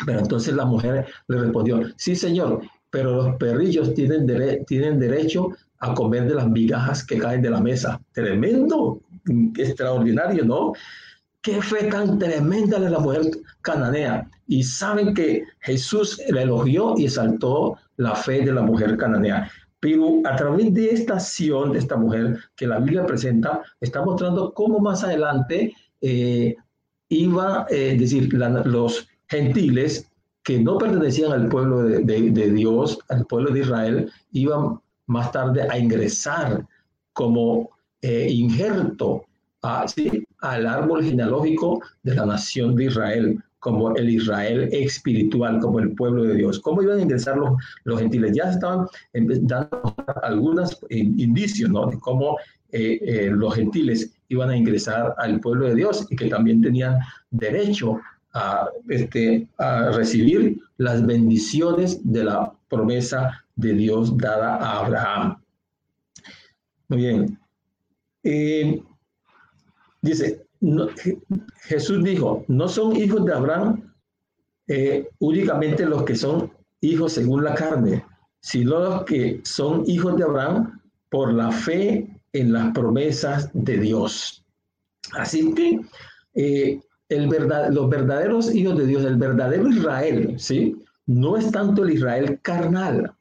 Pero 0.04 0.20
entonces 0.20 0.54
la 0.54 0.64
mujer 0.64 1.06
le 1.28 1.38
respondió, 1.38 1.80
sí, 1.96 2.16
señor, 2.16 2.62
pero 2.90 3.14
los 3.14 3.36
perrillos 3.36 3.94
tienen, 3.94 4.26
tienen 4.66 4.98
derecho 4.98 5.50
a 5.78 5.94
comer 5.94 6.26
de 6.26 6.34
las 6.34 6.48
migajas 6.48 7.04
que 7.04 7.18
caen 7.18 7.42
de 7.42 7.50
la 7.50 7.60
mesa. 7.60 8.00
Tremendo, 8.12 9.00
extraordinario, 9.56 10.44
¿no? 10.44 10.72
Qué 11.46 11.62
fe 11.62 11.84
tan 11.84 12.18
tremenda 12.18 12.80
de 12.80 12.90
la 12.90 12.98
mujer 12.98 13.22
cananea. 13.62 14.28
Y 14.48 14.64
saben 14.64 15.14
que 15.14 15.44
Jesús 15.60 16.20
le 16.28 16.42
elogió 16.42 16.94
y 16.98 17.04
exaltó 17.04 17.78
la 17.98 18.16
fe 18.16 18.44
de 18.44 18.50
la 18.50 18.62
mujer 18.62 18.96
cananea. 18.96 19.48
Pero 19.78 20.22
a 20.24 20.34
través 20.34 20.74
de 20.74 20.90
esta 20.90 21.14
acción 21.14 21.70
de 21.70 21.78
esta 21.78 21.96
mujer 21.96 22.40
que 22.56 22.66
la 22.66 22.80
Biblia 22.80 23.06
presenta, 23.06 23.62
está 23.80 24.04
mostrando 24.04 24.52
cómo 24.54 24.80
más 24.80 25.04
adelante 25.04 25.72
eh, 26.00 26.56
iba, 27.10 27.64
eh, 27.70 27.92
es 27.92 28.00
decir, 28.00 28.34
los 28.34 29.06
gentiles 29.28 30.10
que 30.42 30.58
no 30.58 30.78
pertenecían 30.78 31.30
al 31.30 31.48
pueblo 31.48 31.84
de, 31.84 32.50
Dios, 32.50 32.98
al 33.08 33.24
pueblo 33.24 33.52
de 33.52 33.60
Israel, 33.60 34.10
iban 34.32 34.80
más 35.06 35.30
tarde 35.30 35.64
a 35.70 35.78
ingresar 35.78 36.66
como 37.12 37.70
eh, 38.02 38.26
injerto 38.32 39.24
al 40.40 40.66
árbol 40.66 41.04
genealógico 41.04 41.80
de 42.02 42.14
la 42.14 42.26
nación 42.26 42.74
de 42.76 42.84
Israel 42.84 43.42
como 43.58 43.96
el 43.96 44.08
Israel 44.10 44.68
espiritual, 44.70 45.58
como 45.58 45.80
el 45.80 45.92
pueblo 45.92 46.22
de 46.22 46.36
Dios. 46.36 46.60
¿Cómo 46.60 46.82
iban 46.82 46.98
a 46.98 47.02
ingresar 47.02 47.36
los, 47.36 47.54
los 47.82 47.98
gentiles? 47.98 48.32
Ya 48.36 48.50
estaban 48.50 48.86
dando 49.12 49.94
algunos 50.22 50.78
indicios 50.90 51.70
¿no? 51.70 51.86
de 51.86 51.98
cómo 51.98 52.36
eh, 52.70 52.98
eh, 53.02 53.30
los 53.32 53.54
gentiles 53.54 54.12
iban 54.28 54.50
a 54.50 54.56
ingresar 54.56 55.14
al 55.18 55.40
pueblo 55.40 55.66
de 55.66 55.74
Dios 55.74 56.06
y 56.10 56.16
que 56.16 56.28
también 56.28 56.62
tenían 56.62 56.98
derecho 57.30 58.00
a, 58.34 58.68
este, 58.88 59.48
a 59.58 59.90
recibir 59.90 60.60
las 60.76 61.04
bendiciones 61.04 62.00
de 62.04 62.24
la 62.24 62.52
promesa 62.68 63.44
de 63.56 63.72
Dios 63.72 64.16
dada 64.16 64.56
a 64.56 64.84
Abraham. 64.84 65.42
Muy 66.88 66.98
bien. 66.98 67.38
Eh, 68.22 68.82
dice, 70.06 70.46
Jesús 71.62 72.02
dijo, 72.02 72.44
no 72.48 72.68
son 72.68 72.96
hijos 72.96 73.24
de 73.24 73.32
Abraham 73.32 73.94
eh, 74.68 75.08
únicamente 75.18 75.86
los 75.86 76.02
que 76.02 76.16
son 76.16 76.52
hijos 76.80 77.12
según 77.12 77.44
la 77.44 77.54
carne, 77.54 78.04
sino 78.40 78.78
los 78.78 79.04
que 79.04 79.40
son 79.44 79.84
hijos 79.86 80.16
de 80.16 80.24
Abraham 80.24 80.80
por 81.10 81.32
la 81.32 81.52
fe 81.52 82.08
en 82.32 82.52
las 82.52 82.72
promesas 82.72 83.50
de 83.52 83.78
Dios. 83.78 84.44
Así 85.12 85.54
que 85.54 85.80
eh, 86.34 86.80
el 87.08 87.28
los 87.70 87.88
verdaderos 87.88 88.52
hijos 88.54 88.76
de 88.78 88.86
Dios, 88.86 89.04
el 89.04 89.16
verdadero 89.16 89.68
Israel, 89.68 90.34
¿sí? 90.38 90.76
No 91.06 91.36
es 91.36 91.52
tanto 91.52 91.84
el 91.84 91.92
Israel 91.92 92.40
carnal, 92.42 93.12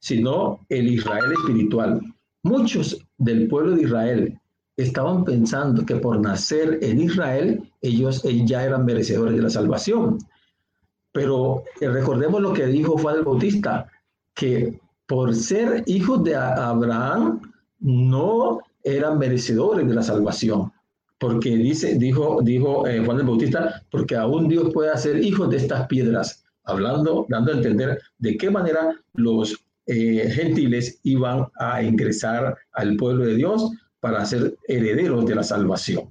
sino 0.00 0.60
el 0.68 0.88
Israel 0.88 1.32
espiritual. 1.32 2.00
Muchos 2.42 2.98
del 3.16 3.48
pueblo 3.48 3.76
de 3.76 3.82
Israel 3.82 4.39
estaban 4.82 5.24
pensando 5.24 5.84
que 5.84 5.96
por 5.96 6.18
nacer 6.20 6.78
en 6.82 7.00
Israel 7.00 7.62
ellos 7.82 8.22
ya 8.44 8.64
eran 8.64 8.84
merecedores 8.84 9.36
de 9.36 9.42
la 9.42 9.50
salvación. 9.50 10.18
Pero 11.12 11.64
eh, 11.80 11.88
recordemos 11.88 12.40
lo 12.40 12.52
que 12.52 12.66
dijo 12.66 12.96
Juan 12.98 13.16
el 13.16 13.24
Bautista, 13.24 13.86
que 14.34 14.80
por 15.06 15.34
ser 15.34 15.82
hijos 15.86 16.22
de 16.22 16.36
Abraham 16.36 17.40
no 17.80 18.60
eran 18.84 19.18
merecedores 19.18 19.88
de 19.88 19.94
la 19.94 20.02
salvación. 20.02 20.72
Porque 21.18 21.56
dice, 21.56 21.96
dijo, 21.96 22.40
dijo 22.42 22.86
eh, 22.86 23.04
Juan 23.04 23.18
el 23.18 23.26
Bautista, 23.26 23.82
porque 23.90 24.16
aún 24.16 24.48
Dios 24.48 24.72
puede 24.72 24.90
hacer 24.90 25.22
hijos 25.22 25.50
de 25.50 25.56
estas 25.56 25.86
piedras, 25.88 26.44
hablando, 26.64 27.26
dando 27.28 27.52
a 27.52 27.56
entender 27.56 28.00
de 28.18 28.36
qué 28.36 28.50
manera 28.50 28.94
los 29.14 29.56
eh, 29.86 30.30
gentiles 30.30 31.00
iban 31.02 31.48
a 31.58 31.82
ingresar 31.82 32.56
al 32.72 32.96
pueblo 32.96 33.24
de 33.24 33.34
Dios 33.34 33.70
para 34.00 34.24
ser 34.24 34.56
herederos 34.66 35.26
de 35.26 35.34
la 35.34 35.42
salvación. 35.42 36.10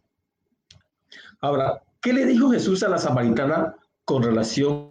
Ahora, 1.42 1.82
¿qué 2.02 2.14
le 2.14 2.26
dijo 2.26 2.52
Jesús 2.52 2.84
a 2.84 2.90
la 2.90 2.98
samaritana 2.98 3.76
con 4.06 4.24
relación 4.24 4.90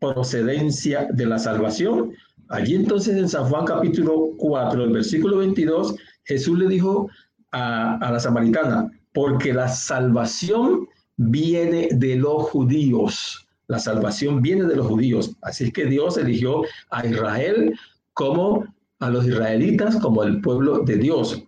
procedencia 0.00 1.08
de 1.12 1.26
la 1.26 1.38
salvación? 1.38 2.12
Allí 2.48 2.74
entonces 2.74 3.16
en 3.16 3.28
San 3.28 3.44
Juan 3.48 3.66
capítulo 3.66 4.30
4, 4.38 4.84
el 4.84 4.92
versículo 4.92 5.38
22, 5.38 5.94
Jesús 6.24 6.58
le 6.58 6.68
dijo 6.68 7.08
a, 7.52 7.96
a 7.96 8.12
la 8.12 8.20
samaritana, 8.20 8.90
porque 9.12 9.52
la 9.52 9.68
salvación 9.68 10.88
viene 11.16 11.88
de 11.92 12.16
los 12.16 12.44
judíos. 12.44 13.46
La 13.66 13.78
salvación 13.78 14.40
viene 14.40 14.64
de 14.64 14.76
los 14.76 14.86
judíos. 14.86 15.36
Así 15.42 15.64
es 15.64 15.72
que 15.72 15.84
Dios 15.84 16.16
eligió 16.16 16.62
a 16.90 17.06
Israel 17.06 17.78
como 18.14 18.64
a 19.00 19.10
los 19.10 19.26
israelitas 19.26 19.96
como 19.96 20.24
el 20.24 20.40
pueblo 20.40 20.80
de 20.80 20.96
Dios 20.96 21.44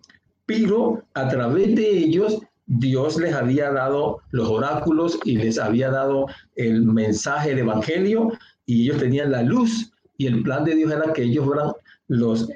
pero 0.51 1.01
a 1.13 1.29
través 1.29 1.75
de 1.75 1.89
ellos 1.89 2.41
Dios 2.65 3.17
les 3.19 3.33
había 3.33 3.71
dado 3.71 4.19
los 4.31 4.49
oráculos 4.49 5.17
y 5.23 5.37
les 5.37 5.57
había 5.57 5.89
dado 5.89 6.27
el 6.55 6.83
mensaje 6.83 7.49
del 7.49 7.59
Evangelio 7.59 8.31
y 8.65 8.83
ellos 8.83 8.97
tenían 8.97 9.31
la 9.31 9.43
luz 9.43 9.91
y 10.17 10.27
el 10.27 10.43
plan 10.43 10.65
de 10.65 10.75
Dios 10.75 10.91
era 10.91 11.13
que 11.13 11.23
ellos 11.23 11.45
fueran 11.45 11.71
los, 12.07 12.49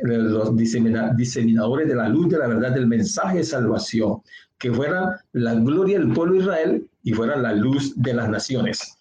diseminadores 0.55 1.87
de 1.87 1.95
la 1.95 2.09
luz 2.09 2.29
de 2.29 2.37
la 2.37 2.47
verdad 2.47 2.73
del 2.73 2.87
mensaje 2.87 3.37
de 3.37 3.43
salvación, 3.43 4.21
que 4.59 4.71
fueran 4.71 5.09
la 5.31 5.55
gloria 5.55 5.97
del 5.97 6.13
pueblo 6.13 6.35
Israel 6.35 6.87
y 7.03 7.13
fueran 7.13 7.43
la 7.43 7.53
luz 7.53 7.93
de 7.95 8.13
las 8.13 8.29
naciones. 8.29 8.97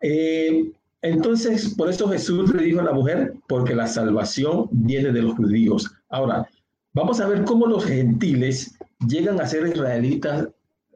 Eh, 0.00 0.72
entonces, 1.02 1.74
por 1.74 1.90
eso 1.90 2.08
Jesús 2.08 2.54
le 2.54 2.64
dijo 2.64 2.80
a 2.80 2.84
la 2.84 2.92
mujer, 2.92 3.34
porque 3.48 3.74
la 3.74 3.86
salvación 3.86 4.68
viene 4.70 5.12
de 5.12 5.22
los 5.22 5.34
judíos. 5.34 5.90
Ahora, 6.08 6.48
Vamos 6.94 7.20
a 7.20 7.26
ver 7.26 7.42
cómo 7.42 7.66
los 7.66 7.84
gentiles 7.86 8.78
llegan 9.08 9.40
a 9.40 9.46
ser 9.46 9.66
israelitas 9.66 10.46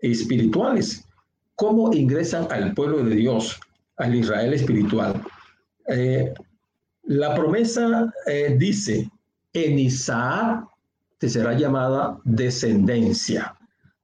espirituales, 0.01 1.05
cómo 1.57 1.93
ingresan 1.93 2.47
al 2.53 2.73
pueblo 2.73 3.03
de 3.03 3.17
Dios, 3.17 3.59
al 3.97 4.15
Israel 4.15 4.55
espiritual. 4.55 5.21
Eh, 5.89 6.33
la 7.03 7.35
promesa 7.35 8.15
eh, 8.27 8.55
dice, 8.57 9.11
en 9.53 9.79
Isaac 9.81 10.69
te 11.19 11.29
será 11.29 11.55
llamada 11.55 12.17
descendencia. 12.23 13.57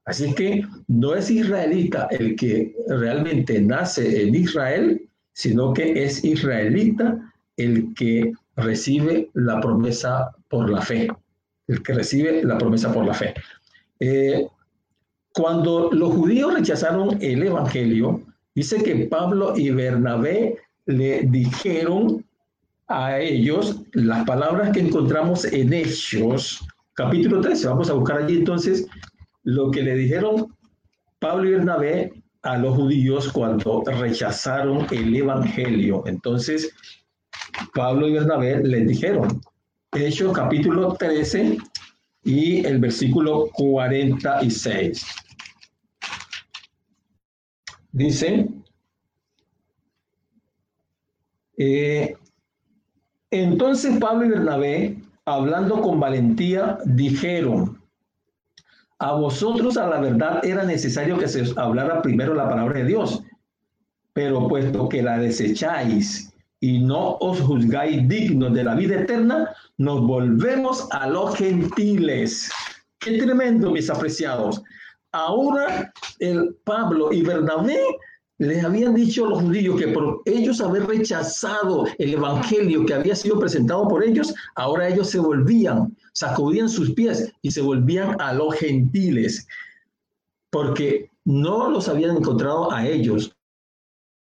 Así 0.05 0.35
que 0.35 0.67
no 0.89 1.15
es 1.15 1.31
israelita 1.31 2.09
el 2.11 2.35
que 2.35 2.75
realmente 2.89 3.61
nace 3.61 4.23
en 4.23 4.35
Israel, 4.35 5.09
sino 5.33 5.73
que 5.73 6.03
es 6.03 6.25
israelita 6.25 7.33
el 7.57 7.95
que 7.95 8.33
recibe 8.57 9.31
la 9.35 9.61
promesa 9.61 10.33
por 10.49 10.69
la 10.69 10.83
fe 10.83 11.09
el 11.67 11.83
que 11.83 11.95
recibe 11.95 12.43
la 12.45 12.59
promesa 12.59 12.93
por 12.93 13.05
la 13.05 13.15
fe. 13.15 13.35
Eh, 14.01 14.47
cuando 15.33 15.91
los 15.93 16.13
judíos 16.15 16.55
rechazaron 16.55 17.19
el 17.21 17.43
Evangelio, 17.43 18.23
dice 18.55 18.83
que 18.83 19.07
Pablo 19.07 19.55
y 19.57 19.71
Bernabé 19.71 20.59
le 20.87 21.23
dijeron 21.23 22.25
a 22.87 23.19
ellos 23.19 23.83
las 23.93 24.25
palabras 24.25 24.71
que 24.71 24.81
encontramos 24.81 25.45
en 25.47 25.73
Hechos, 25.73 26.67
capítulo 26.95 27.41
13. 27.41 27.69
Vamos 27.69 27.91
a 27.91 27.95
buscar 27.95 28.19
allí 28.19 28.39
entonces 28.39 28.87
lo 29.43 29.71
que 29.71 29.83
le 29.83 29.95
dijeron 29.95 30.55
Pablo 31.19 31.49
y 31.49 31.53
Bernabé 31.53 32.13
a 32.43 32.59
los 32.59 32.77
judíos 32.77 33.33
cuando 33.33 33.83
rechazaron 33.87 34.87
el 34.91 35.17
Evangelio. 35.17 36.03
Entonces, 36.07 36.71
Pablo 37.75 38.07
y 38.07 38.13
Bernabé 38.13 38.63
les 38.63 38.87
dijeron, 38.87 39.41
Hechos 39.95 40.33
capítulo 40.33 40.95
13 40.95 41.57
y 42.25 42.67
el 42.67 42.79
versículo 42.81 43.49
46. 43.53 45.07
Dice, 47.93 48.49
eh, 51.57 52.17
entonces 53.31 53.97
Pablo 53.99 54.27
y 54.27 54.31
Bernabé, 54.31 54.99
hablando 55.27 55.81
con 55.81 56.01
valentía, 56.01 56.79
dijeron, 56.87 57.81
a 58.99 59.13
vosotros 59.13 59.77
a 59.77 59.87
la 59.87 60.01
verdad 60.01 60.45
era 60.45 60.65
necesario 60.65 61.19
que 61.19 61.29
se 61.29 61.45
hablara 61.57 62.03
primero 62.03 62.35
la 62.35 62.49
palabra 62.49 62.81
de 62.81 62.87
Dios, 62.87 63.23
pero 64.13 64.49
puesto 64.49 64.89
que 64.89 65.03
la 65.03 65.19
desecháis 65.19 66.35
y 66.59 66.81
no 66.81 67.17
os 67.21 67.41
juzgáis 67.41 68.09
dignos 68.09 68.53
de 68.55 68.65
la 68.65 68.75
vida 68.75 69.01
eterna, 69.01 69.54
nos 69.79 70.07
volvemos 70.07 70.87
a 70.91 71.09
los 71.09 71.37
gentiles. 71.37 72.51
Qué 73.01 73.19
tremendo, 73.19 73.71
mis 73.71 73.91
apreciados. 73.91 74.63
Ahora 75.13 75.93
el 76.19 76.55
Pablo 76.65 77.13
y 77.13 77.23
Bernabé 77.23 77.81
les 78.39 78.65
habían 78.65 78.95
dicho 78.95 79.27
a 79.27 79.31
los 79.31 79.43
judíos 79.43 79.79
que 79.81 79.89
por 79.89 80.23
ellos 80.25 80.61
haber 80.61 80.87
rechazado 80.87 81.87
el 81.99 82.15
evangelio 82.15 82.85
que 82.85 82.95
había 82.95 83.15
sido 83.15 83.39
presentado 83.39 83.87
por 83.89 84.03
ellos, 84.03 84.35
ahora 84.57 84.89
ellos 84.89 85.11
se 85.11 85.21
volvían, 85.21 85.97
sacudían 86.13 86.69
sus 86.69 86.91
pies 86.93 87.33
y 87.43 87.51
se 87.51 87.61
volvían 87.61 88.21
a 88.21 88.33
los 88.33 88.55
gentiles, 88.57 89.47
porque 90.51 91.11
no 91.25 91.71
los 91.71 91.89
habían 91.89 92.17
encontrado 92.17 92.73
a 92.73 92.87
ellos 92.87 93.34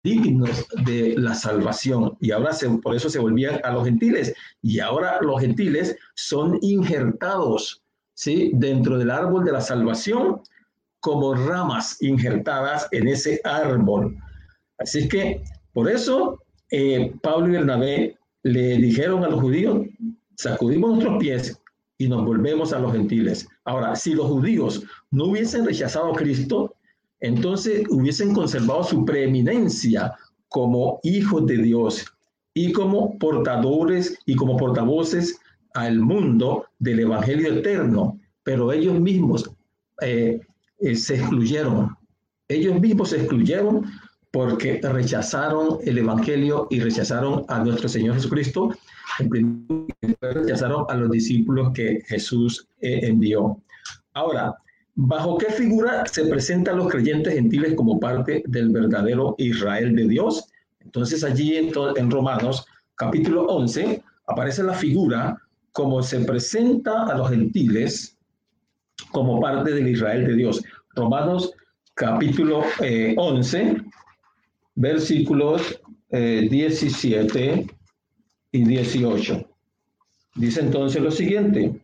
dignos 0.08 0.66
de 0.86 1.16
la 1.18 1.36
salvación 1.36 2.16
y 2.22 2.32
ahora 2.32 2.52
por 2.82 2.96
eso 2.96 3.10
se 3.10 3.20
volvían 3.20 3.60
a 3.66 3.72
los 3.72 3.84
gentiles 3.84 4.34
y 4.62 4.80
ahora 4.80 5.20
los 5.22 5.42
gentiles 5.42 5.98
son 6.16 6.58
injertados 6.62 7.84
¿sí? 8.14 8.52
dentro 8.54 8.98
del 8.98 9.12
árbol 9.12 9.44
de 9.44 9.52
la 9.52 9.60
salvación 9.60 10.42
como 11.02 11.34
ramas 11.34 12.02
injertadas 12.02 12.88
en 12.92 13.10
ese 13.10 13.42
árbol. 13.44 14.18
Así 14.78 15.10
que 15.10 15.44
por 15.74 15.90
eso 15.90 16.42
eh, 16.72 17.14
Pablo 17.22 17.50
y 17.50 17.52
Bernabé 17.52 18.18
le 18.44 18.78
dijeron 18.78 19.26
a 19.26 19.30
los 19.30 19.42
judíos, 19.42 19.88
sacudimos 20.38 20.92
nuestros 20.92 21.18
pies 21.20 21.62
y 21.98 22.08
nos 22.08 22.24
volvemos 22.24 22.72
a 22.72 22.80
los 22.80 22.94
gentiles. 22.94 23.46
Ahora, 23.66 23.96
si 23.98 24.14
los 24.14 24.28
judíos 24.28 24.84
no 25.12 25.26
hubiesen 25.26 25.66
rechazado 25.66 26.14
a 26.14 26.16
Cristo, 26.16 26.77
entonces 27.20 27.84
hubiesen 27.90 28.34
conservado 28.34 28.84
su 28.84 29.06
preeminencia 29.06 30.14
como 30.50 31.00
hijos 31.04 31.46
de 31.46 31.58
Dios 31.58 32.06
y 32.54 32.72
como 32.72 33.18
portadores 33.18 34.18
y 34.26 34.36
como 34.36 34.58
portavoces 34.58 35.40
al 35.74 36.00
mundo 36.00 36.66
del 36.80 37.02
Evangelio 37.02 37.54
eterno. 37.54 38.20
Pero 38.44 38.72
ellos 38.72 39.00
mismos 39.00 39.50
eh, 40.02 40.40
eh, 40.80 40.96
se 40.96 41.16
excluyeron. 41.16 41.96
Ellos 42.48 42.80
mismos 42.80 43.10
se 43.10 43.18
excluyeron 43.18 43.86
porque 44.32 44.80
rechazaron 44.82 45.80
el 45.84 45.98
Evangelio 45.98 46.68
y 46.70 46.80
rechazaron 46.80 47.44
a 47.48 47.64
nuestro 47.64 47.90
Señor 47.90 48.16
Jesucristo. 48.16 48.72
Rechazaron 50.22 50.86
a 50.90 50.96
los 50.96 51.12
discípulos 51.12 51.72
que 51.74 52.02
Jesús 52.08 52.68
eh, 52.82 53.02
envió. 53.04 53.62
Ahora, 54.14 54.56
¿bajo 54.98 55.38
qué 55.38 55.46
figura 55.52 56.06
se 56.08 56.26
presentan 56.26 56.78
los 56.78 56.90
creyentes 56.90 57.34
gentiles 57.34 57.76
como 57.76 58.00
parte 58.00 58.44
del 58.48 58.70
verdadero 58.70 59.36
Israel 59.38 59.96
de 59.96 60.08
Dios? 60.08 60.50
Entonces 60.80 61.24
allí 61.24 61.56
en, 61.56 61.72
en 61.96 62.12
Romanos 62.12 62.66
capítulo 62.96 63.46
11 63.46 64.04
aparece 64.26 64.64
la 64.64 64.74
figura 64.74 65.38
como 65.72 66.02
se 66.02 66.22
presenta 66.22 67.04
a 67.06 67.16
los 67.16 67.30
gentiles 67.30 68.18
como 69.12 69.40
parte 69.40 69.72
del 69.72 69.88
Israel 69.88 70.26
de 70.26 70.34
Dios. 70.34 70.64
Romanos 70.96 71.54
capítulo 71.94 72.64
11, 73.18 73.62
eh, 73.62 73.78
versículos 74.74 75.80
17 76.10 77.54
eh, 77.54 77.68
y 78.52 78.64
18. 78.64 79.48
Dice 80.36 80.62
entonces 80.62 81.02
lo 81.04 81.12
siguiente. 81.12 81.80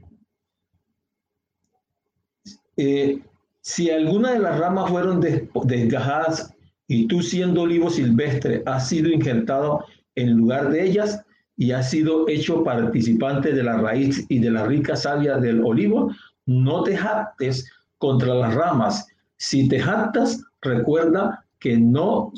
Eh, 2.78 3.19
si 3.61 3.89
alguna 3.89 4.32
de 4.32 4.39
las 4.39 4.59
ramas 4.59 4.89
fueron 4.89 5.21
desgajadas 5.21 6.53
y 6.88 7.07
tú 7.07 7.21
siendo 7.21 7.61
olivo 7.61 7.89
silvestre 7.89 8.61
has 8.65 8.89
sido 8.89 9.09
injertado 9.09 9.86
en 10.15 10.38
lugar 10.38 10.69
de 10.69 10.84
ellas 10.84 11.24
y 11.55 11.71
has 11.71 11.89
sido 11.89 12.28
hecho 12.28 12.63
participante 12.63 13.53
de 13.53 13.63
la 13.63 13.78
raíz 13.78 14.26
y 14.30 14.39
de 14.39 14.51
la 14.51 14.65
rica 14.65 14.95
savia 14.95 15.38
del 15.38 15.63
olivo, 15.63 16.11
no 16.45 16.84
te 16.84 16.97
jactes 16.97 17.69
contra 17.99 18.34
las 18.34 18.53
ramas. 18.53 19.07
Si 19.38 19.67
te 19.69 19.80
jactas, 19.80 20.43
recuerda 20.61 21.45
que 21.59 21.78
no, 21.78 22.34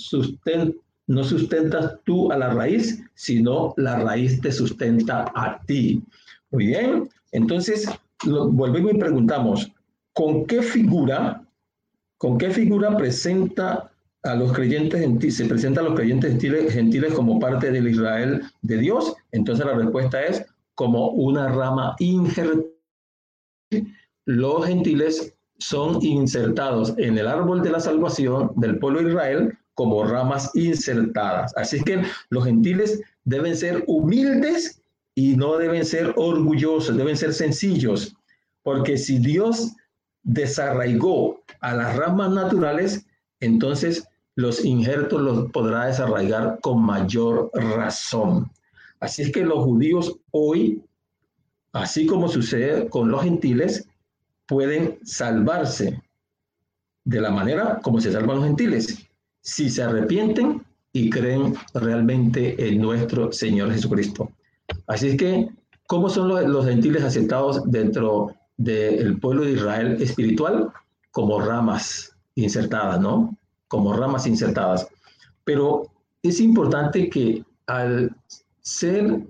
no 1.08 1.24
sustentas 1.24 1.96
tú 2.04 2.32
a 2.32 2.38
la 2.38 2.54
raíz, 2.54 3.04
sino 3.16 3.74
la 3.78 4.00
raíz 4.00 4.40
te 4.42 4.52
sustenta 4.52 5.32
a 5.34 5.60
ti. 5.66 6.04
Muy 6.52 6.68
bien, 6.68 7.10
entonces 7.32 7.90
volvemos 8.24 8.94
y 8.94 8.98
preguntamos, 8.98 9.72
¿con 10.16 10.48
qué 10.48 10.64
figura, 10.64 11.46
con 12.18 12.40
qué 12.40 12.50
figura 12.50 12.98
presenta 12.98 13.92
a 14.24 14.34
los 14.34 14.52
creyentes 14.54 15.00
gentiles, 15.00 15.38
se 15.38 15.46
presenta 15.46 15.82
a 15.82 15.84
los 15.84 15.94
creyentes 15.94 16.32
gentiles, 16.32 16.74
gentiles 16.74 17.14
como 17.14 17.40
parte 17.40 17.70
del 17.72 17.88
Israel 17.88 18.42
de 18.64 18.78
Dios? 18.80 19.14
Entonces 19.32 19.64
la 19.64 19.76
respuesta 19.76 20.24
es 20.26 20.44
como 20.74 21.10
una 21.10 21.50
rama 21.50 21.96
injertada 22.00 22.64
los 24.26 24.66
gentiles 24.66 25.34
son 25.60 26.04
insertados 26.04 26.94
en 26.98 27.18
el 27.18 27.28
árbol 27.28 27.62
de 27.62 27.70
la 27.70 27.80
salvación 27.80 28.52
del 28.56 28.80
pueblo 28.80 29.02
de 29.02 29.10
Israel 29.10 29.58
como 29.76 30.04
ramas 30.04 30.52
insertadas. 30.56 31.56
Así 31.58 31.84
que 31.84 32.02
los 32.30 32.46
gentiles 32.46 33.02
deben 33.24 33.56
ser 33.56 33.84
humildes 33.88 34.82
y 35.16 35.36
no 35.36 35.58
deben 35.58 35.86
ser 35.86 36.14
orgullosos, 36.18 36.98
deben 36.98 37.16
ser 37.16 37.34
sencillos, 37.34 38.16
porque 38.64 38.98
si 38.98 39.20
Dios 39.20 39.74
desarraigó 40.26 41.42
a 41.62 41.74
las 41.74 41.96
ramas 41.96 42.32
naturales, 42.32 43.06
entonces 43.40 44.08
los 44.36 44.66
injertos 44.66 45.22
los 45.22 45.52
podrá 45.52 45.86
desarraigar 45.86 46.60
con 46.62 46.82
mayor 46.82 47.50
razón. 47.54 48.52
Así 49.00 49.22
es 49.22 49.32
que 49.32 49.46
los 49.46 49.64
judíos 49.64 50.18
hoy, 50.32 50.84
así 51.72 52.06
como 52.06 52.28
sucede 52.28 52.90
con 52.90 53.10
los 53.10 53.24
gentiles, 53.24 53.88
pueden 54.48 55.00
salvarse 55.04 56.02
de 57.06 57.22
la 57.22 57.30
manera 57.30 57.80
como 57.82 58.02
se 58.02 58.12
salvan 58.12 58.38
los 58.38 58.46
gentiles, 58.46 59.08
si 59.42 59.70
se 59.70 59.84
arrepienten 59.84 60.66
y 60.92 61.10
creen 61.10 61.56
realmente 61.74 62.68
en 62.68 62.82
nuestro 62.82 63.32
Señor 63.32 63.72
Jesucristo. 63.72 64.32
Así 64.88 65.10
es 65.10 65.18
que, 65.18 65.50
¿cómo 65.88 66.10
son 66.10 66.30
los, 66.30 66.66
gentiles 66.66 67.04
aceptados 67.04 67.70
dentro 67.70 68.34
del 68.58 69.20
pueblo 69.20 69.44
de 69.44 69.54
Israel 69.54 70.02
espiritual? 70.02 70.72
Como 71.12 71.40
ramas 71.40 72.16
insertadas, 72.36 73.00
¿no? 73.00 73.38
Como 73.68 73.94
ramas 73.94 74.28
insertadas. 74.28 74.88
Pero 75.44 75.92
es 76.24 76.40
importante 76.40 77.10
que 77.10 77.44
al 77.68 78.16
ser 78.62 79.26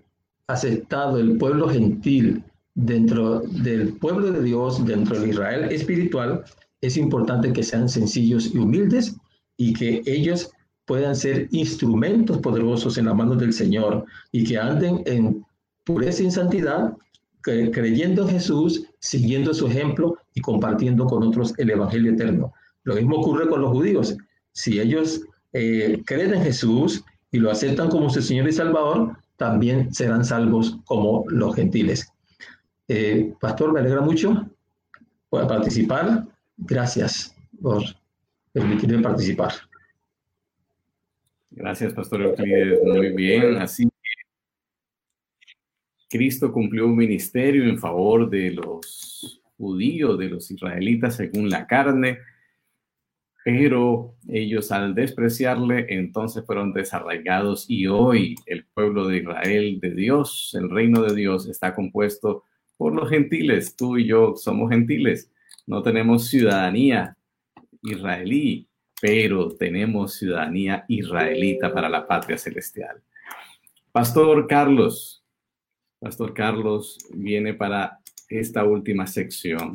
aceptado 0.48 1.18
el 1.18 1.38
pueblo 1.38 1.70
gentil 1.70 2.44
dentro 2.76 3.40
del 3.40 3.94
pueblo 3.98 4.32
de 4.32 4.44
Dios, 4.44 4.86
dentro 4.86 5.20
del 5.20 5.30
Israel 5.30 5.72
espiritual, 5.72 6.44
es 6.82 6.98
importante 6.98 7.52
que 7.54 7.64
sean 7.64 7.90
sencillos 7.90 8.54
y 8.54 8.58
humildes 8.58 9.16
y 9.58 9.74
que 9.74 10.04
ellos 10.06 10.52
puedan 10.86 11.16
ser 11.16 11.48
instrumentos 11.52 12.38
poderosos 12.40 12.98
en 12.98 13.06
las 13.06 13.16
manos 13.16 13.40
del 13.40 13.54
Señor 13.54 14.06
y 14.32 14.44
que 14.44 14.58
anden 14.58 15.02
en 15.06 15.44
pureza 15.84 16.24
y 16.24 16.32
santidad, 16.32 16.94
creyendo 17.42 18.24
en 18.24 18.30
Jesús, 18.30 18.86
siguiendo 19.06 19.54
su 19.54 19.68
ejemplo 19.68 20.18
y 20.34 20.42
compartiendo 20.42 21.06
con 21.06 21.22
otros 21.24 21.54
el 21.60 21.70
Evangelio 21.70 22.12
eterno. 22.12 22.54
Lo 22.84 22.96
mismo 22.96 23.18
ocurre 23.18 23.48
con 23.48 23.62
los 23.62 23.70
judíos. 23.70 24.18
Si 24.52 24.80
ellos 24.80 25.22
eh, 25.54 26.02
creen 26.06 26.34
en 26.34 26.42
Jesús 26.42 27.04
y 27.32 27.38
lo 27.38 27.52
aceptan 27.52 27.90
como 27.90 28.10
su 28.10 28.22
Señor 28.22 28.50
y 28.50 28.52
Salvador, 28.52 29.16
también 29.38 29.94
serán 29.94 30.26
salvos 30.26 30.80
como 30.86 31.24
los 31.28 31.56
gentiles. 31.56 32.12
Eh, 32.88 33.34
pastor, 33.40 33.74
me 33.74 33.80
alegra 33.80 34.02
mucho 34.02 34.50
por 35.30 35.48
participar. 35.48 36.26
Gracias 36.58 37.36
por 37.62 37.84
permitirme 38.54 39.04
participar. 39.04 39.54
Gracias, 41.52 41.94
Pastor 41.94 42.22
Euclides. 42.24 42.80
Muy 42.84 43.10
bien. 43.12 43.58
Así 43.58 43.88
Cristo 46.10 46.52
cumplió 46.52 46.86
un 46.86 46.96
ministerio 46.96 47.66
en 47.66 47.78
favor 47.78 48.30
de 48.30 48.52
los 48.52 49.42
judíos, 49.58 50.18
de 50.18 50.30
los 50.30 50.52
israelitas 50.52 51.16
según 51.16 51.50
la 51.50 51.68
carne. 51.68 52.20
pero 53.44 54.16
ellos 54.28 54.72
al 54.72 54.96
despreciarle, 54.96 55.86
entonces 55.90 56.44
fueron 56.48 56.74
desarraigados 56.74 57.70
y 57.70 57.86
hoy 57.86 58.34
el 58.48 58.66
pueblo 58.66 59.08
de 59.08 59.18
Israel, 59.18 59.80
de 59.80 59.92
Dios, 59.94 60.58
el 60.60 60.68
reino 60.72 61.04
de 61.04 61.14
Dios 61.14 61.48
está 61.48 61.76
compuesto 61.76 62.44
por 62.76 62.96
los 62.96 63.08
gentiles. 63.08 63.76
Tú 63.76 63.98
y 63.98 64.08
yo 64.08 64.36
somos 64.36 64.72
gentiles, 64.72 65.32
no 65.68 65.84
tenemos 65.84 66.28
ciudadanía 66.28 67.18
israelí, 67.84 68.68
pero 69.00 69.50
tenemos 69.50 70.16
ciudadanía 70.16 70.86
israelita 70.88 71.72
para 71.72 71.90
la 71.90 72.08
patria 72.08 72.38
celestial. 72.38 73.02
Pastor 73.92 74.48
Carlos, 74.48 75.25
Pastor 76.06 76.36
Carlos 76.36 77.00
viene 77.16 77.56
para 77.56 78.00
esta 78.30 78.64
última 78.64 79.08
sección. 79.08 79.74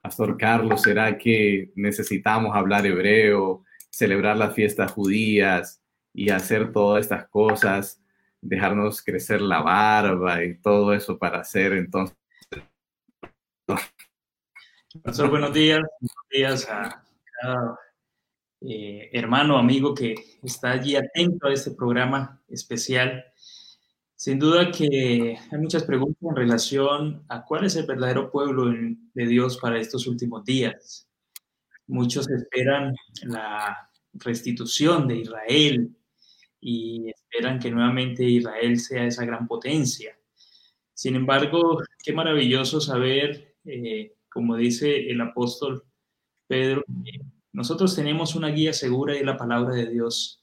Pastor 0.00 0.38
Carlos, 0.38 0.80
¿será 0.80 1.18
que 1.18 1.70
necesitamos 1.74 2.56
hablar 2.56 2.86
hebreo, 2.86 3.62
celebrar 3.90 4.38
las 4.38 4.54
fiestas 4.54 4.90
judías 4.90 5.82
y 6.14 6.30
hacer 6.30 6.72
todas 6.72 7.02
estas 7.02 7.28
cosas, 7.28 8.02
dejarnos 8.40 9.02
crecer 9.02 9.42
la 9.42 9.60
barba 9.60 10.42
y 10.42 10.56
todo 10.56 10.94
eso 10.94 11.18
para 11.18 11.40
hacer 11.40 11.74
entonces? 11.74 12.16
Pastor, 15.02 15.28
buenos 15.28 15.52
días. 15.52 15.82
Buenos 16.00 16.28
días 16.30 16.70
a 16.70 17.04
cada 17.38 17.78
eh, 18.62 19.10
hermano, 19.12 19.58
amigo 19.58 19.94
que 19.94 20.14
está 20.42 20.70
allí 20.70 20.96
atento 20.96 21.48
a 21.48 21.52
este 21.52 21.72
programa 21.72 22.42
especial. 22.48 23.29
Sin 24.20 24.38
duda 24.38 24.70
que 24.70 25.38
hay 25.50 25.58
muchas 25.58 25.84
preguntas 25.84 26.18
en 26.20 26.36
relación 26.36 27.24
a 27.30 27.42
cuál 27.42 27.64
es 27.64 27.74
el 27.76 27.86
verdadero 27.86 28.30
pueblo 28.30 28.66
de 29.14 29.26
Dios 29.26 29.56
para 29.56 29.80
estos 29.80 30.06
últimos 30.06 30.44
días. 30.44 31.08
Muchos 31.86 32.28
esperan 32.28 32.94
la 33.22 33.90
restitución 34.12 35.08
de 35.08 35.20
Israel 35.20 35.96
y 36.60 37.08
esperan 37.08 37.58
que 37.58 37.70
nuevamente 37.70 38.22
Israel 38.22 38.78
sea 38.78 39.06
esa 39.06 39.24
gran 39.24 39.48
potencia. 39.48 40.14
Sin 40.92 41.16
embargo, 41.16 41.78
qué 42.04 42.12
maravilloso 42.12 42.78
saber, 42.78 43.56
eh, 43.64 44.16
como 44.28 44.54
dice 44.54 45.10
el 45.10 45.18
apóstol 45.22 45.82
Pedro, 46.46 46.84
nosotros 47.52 47.96
tenemos 47.96 48.34
una 48.34 48.48
guía 48.48 48.74
segura 48.74 49.16
y 49.16 49.24
la 49.24 49.38
palabra 49.38 49.74
de 49.74 49.86
Dios 49.88 50.39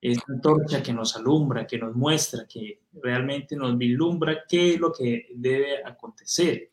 esa 0.00 0.22
antorcha 0.28 0.82
que 0.82 0.92
nos 0.92 1.16
alumbra, 1.16 1.66
que 1.66 1.78
nos 1.78 1.94
muestra, 1.94 2.46
que 2.46 2.82
realmente 3.02 3.56
nos 3.56 3.76
vislumbra 3.76 4.44
qué 4.48 4.74
es 4.74 4.80
lo 4.80 4.92
que 4.92 5.26
debe 5.34 5.84
acontecer. 5.84 6.70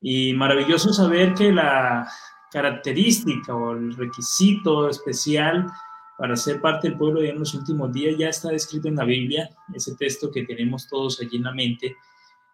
Y 0.00 0.32
maravilloso 0.34 0.92
saber 0.92 1.34
que 1.34 1.52
la 1.52 2.08
característica 2.50 3.54
o 3.54 3.72
el 3.72 3.94
requisito 3.94 4.88
especial 4.88 5.66
para 6.18 6.36
ser 6.36 6.60
parte 6.60 6.88
del 6.88 6.98
pueblo 6.98 7.20
de 7.20 7.30
en 7.30 7.38
los 7.38 7.54
últimos 7.54 7.92
días 7.92 8.16
ya 8.18 8.28
está 8.28 8.50
descrito 8.50 8.88
en 8.88 8.96
la 8.96 9.04
Biblia, 9.04 9.50
ese 9.74 9.96
texto 9.96 10.30
que 10.30 10.44
tenemos 10.44 10.86
todos 10.88 11.20
allí 11.20 11.36
en 11.36 11.44
la 11.44 11.52
mente, 11.52 11.96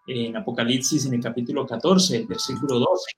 en 0.06 0.36
Apocalipsis, 0.36 1.04
en 1.06 1.14
el 1.14 1.22
capítulo 1.22 1.66
14, 1.66 2.16
el 2.16 2.26
versículo 2.26 2.78
12, 2.78 3.10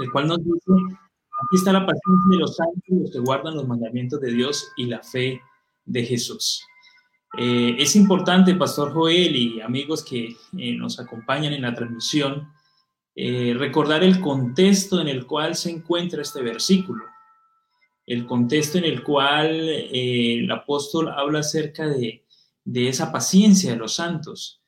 el 0.00 0.12
cual 0.12 0.28
nos 0.28 0.38
dice, 0.38 0.72
aquí 0.72 1.56
está 1.56 1.72
la 1.72 1.84
paciencia 1.86 2.30
de 2.30 2.36
los 2.38 2.56
santos, 2.56 2.82
los 2.88 3.10
que 3.10 3.18
guardan 3.18 3.56
los 3.56 3.66
mandamientos 3.66 4.20
de 4.20 4.32
Dios 4.32 4.70
y 4.76 4.86
la 4.86 5.02
fe 5.02 5.40
de 5.88 6.04
Jesús. 6.04 6.62
Eh, 7.36 7.76
es 7.78 7.96
importante, 7.96 8.54
Pastor 8.54 8.92
Joel 8.92 9.36
y 9.36 9.60
amigos 9.60 10.04
que 10.04 10.36
eh, 10.56 10.72
nos 10.74 10.98
acompañan 11.00 11.52
en 11.52 11.62
la 11.62 11.74
transmisión, 11.74 12.48
eh, 13.14 13.54
recordar 13.56 14.04
el 14.04 14.20
contexto 14.20 15.00
en 15.00 15.08
el 15.08 15.26
cual 15.26 15.54
se 15.56 15.70
encuentra 15.70 16.22
este 16.22 16.42
versículo, 16.42 17.04
el 18.06 18.26
contexto 18.26 18.78
en 18.78 18.84
el 18.84 19.02
cual 19.02 19.50
el 19.68 20.50
apóstol 20.50 21.08
habla 21.08 21.40
acerca 21.40 21.86
de, 21.86 22.24
de, 22.64 22.88
esa 22.88 23.12
paciencia 23.12 23.72
de 23.72 23.76
los 23.76 23.94
santos. 23.94 24.62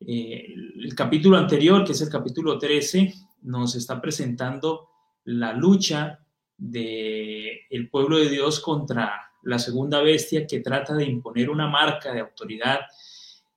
el 0.00 0.94
capítulo 0.94 1.36
anterior, 1.36 1.84
que 1.84 1.90
es 1.92 2.00
el 2.02 2.08
capítulo 2.08 2.56
13, 2.56 3.12
nos 3.42 3.74
está 3.74 4.00
presentando 4.00 4.88
la 5.24 5.52
lucha 5.52 6.20
del 6.56 7.50
el 7.70 7.90
pueblo 7.90 8.18
de 8.18 8.28
Dios 8.28 8.60
contra 8.60 9.27
la 9.48 9.58
segunda 9.58 10.02
bestia 10.02 10.46
que 10.46 10.60
trata 10.60 10.94
de 10.94 11.04
imponer 11.04 11.48
una 11.48 11.66
marca 11.66 12.12
de 12.12 12.20
autoridad 12.20 12.80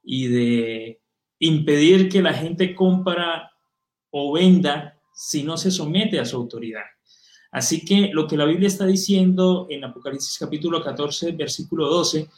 y 0.04 0.28
de 0.28 1.02
impedir 1.40 2.08
que 2.08 2.22
la 2.22 2.34
gente 2.34 2.74
compra 2.74 3.52
o 4.10 4.34
venda 4.34 4.98
si 5.14 5.44
no 5.44 5.58
se 5.58 5.70
somete 5.70 6.20
a 6.20 6.26
su 6.26 6.38
autoridad. 6.38 6.86
Así 7.52 7.84
que 7.84 8.10
lo 8.14 8.26
que 8.26 8.38
la 8.38 8.46
Biblia 8.46 8.70
está 8.70 8.86
diciendo 8.86 9.68
en 9.70 9.84
Apocalipsis 9.84 10.38
capítulo 10.40 10.82
14, 10.82 11.34
versículo 11.34 11.90
12, 11.90 12.30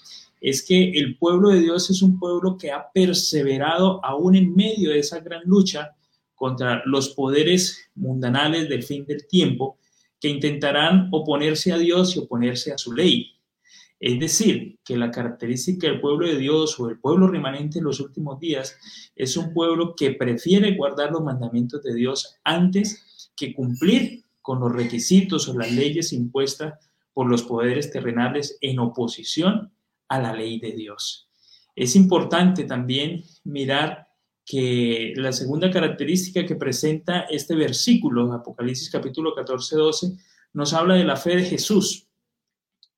es 0.42 0.66
que 0.66 0.92
el 0.92 1.18
pueblo 1.18 1.50
de 1.50 1.62
Dios 1.62 1.90
es 1.92 2.02
un 2.02 2.18
pueblo 2.18 2.58
que 2.58 2.72
ha 2.72 2.92
perseverado 2.92 4.04
aún 4.04 4.36
en 4.36 4.56
medio 4.56 4.90
de 4.90 5.00
esa 5.00 5.20
gran 5.20 5.44
lucha 5.46 5.96
contra 6.34 6.82
los 6.86 7.10
poderes 7.10 7.92
mundanales 7.94 8.68
del 8.68 8.82
fin 8.82 9.06
del 9.06 9.28
tiempo 9.28 9.78
que 10.20 10.30
intentarán 10.30 11.10
oponerse 11.12 11.72
a 11.72 11.78
Dios 11.78 12.16
y 12.16 12.20
oponerse 12.20 12.72
a 12.72 12.78
su 12.78 12.94
ley. 12.94 13.33
Es 14.06 14.20
decir, 14.20 14.80
que 14.84 14.98
la 14.98 15.12
característica 15.12 15.88
del 15.88 16.02
pueblo 16.02 16.28
de 16.28 16.36
Dios 16.36 16.78
o 16.78 16.90
el 16.90 17.00
pueblo 17.00 17.26
remanente 17.30 17.80
en 17.80 17.86
los 17.86 18.02
últimos 18.02 18.38
días 18.38 18.78
es 19.16 19.38
un 19.38 19.54
pueblo 19.54 19.96
que 19.96 20.12
prefiere 20.12 20.76
guardar 20.76 21.14
los 21.14 21.24
mandamientos 21.24 21.82
de 21.84 21.94
Dios 21.94 22.36
antes 22.44 23.32
que 23.34 23.54
cumplir 23.54 24.26
con 24.42 24.60
los 24.60 24.74
requisitos 24.74 25.48
o 25.48 25.58
las 25.58 25.72
leyes 25.72 26.12
impuestas 26.12 26.86
por 27.14 27.30
los 27.30 27.44
poderes 27.44 27.92
terrenales 27.92 28.58
en 28.60 28.80
oposición 28.80 29.72
a 30.10 30.20
la 30.20 30.34
ley 30.34 30.60
de 30.60 30.74
Dios. 30.74 31.30
Es 31.74 31.96
importante 31.96 32.66
también 32.66 33.24
mirar 33.46 34.10
que 34.46 35.14
la 35.16 35.32
segunda 35.32 35.72
característica 35.72 36.46
que 36.46 36.58
presenta 36.58 37.22
este 37.22 37.56
versículo, 37.56 38.34
Apocalipsis 38.34 38.90
capítulo 38.90 39.34
14, 39.34 39.78
12, 39.78 40.08
nos 40.52 40.74
habla 40.74 40.96
de 40.96 41.06
la 41.06 41.16
fe 41.16 41.38
de 41.38 41.46
Jesús. 41.46 42.10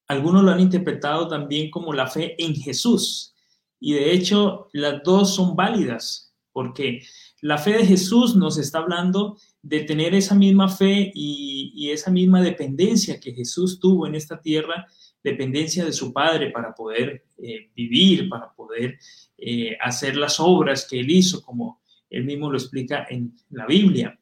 Algunos 0.07 0.43
lo 0.43 0.51
han 0.51 0.59
interpretado 0.59 1.27
también 1.27 1.71
como 1.71 1.93
la 1.93 2.07
fe 2.07 2.35
en 2.37 2.55
Jesús. 2.55 3.35
Y 3.79 3.93
de 3.93 4.11
hecho, 4.13 4.67
las 4.73 5.03
dos 5.03 5.35
son 5.35 5.55
válidas, 5.55 6.33
porque 6.51 7.01
la 7.41 7.57
fe 7.57 7.73
de 7.73 7.85
Jesús 7.85 8.35
nos 8.35 8.57
está 8.57 8.79
hablando 8.79 9.37
de 9.61 9.81
tener 9.81 10.13
esa 10.13 10.35
misma 10.35 10.69
fe 10.69 11.11
y, 11.13 11.89
esa 11.91 12.11
misma 12.11 12.41
dependencia 12.41 13.19
que 13.19 13.33
Jesús 13.33 13.79
tuvo 13.79 14.07
en 14.07 14.15
esta 14.15 14.41
tierra, 14.41 14.87
dependencia 15.23 15.85
de 15.85 15.93
su 15.93 16.11
Padre 16.11 16.51
para 16.51 16.73
poder 16.73 17.25
eh, 17.37 17.69
vivir, 17.75 18.27
para 18.27 18.53
poder 18.53 18.97
eh, 19.37 19.77
hacer 19.81 20.17
las 20.17 20.39
obras 20.39 20.87
que 20.89 20.99
él 20.99 21.09
hizo, 21.09 21.41
como 21.41 21.81
él 22.09 22.25
mismo 22.25 22.49
lo 22.49 22.57
explica 22.57 23.05
en 23.09 23.35
la 23.49 23.65
Biblia. 23.65 24.19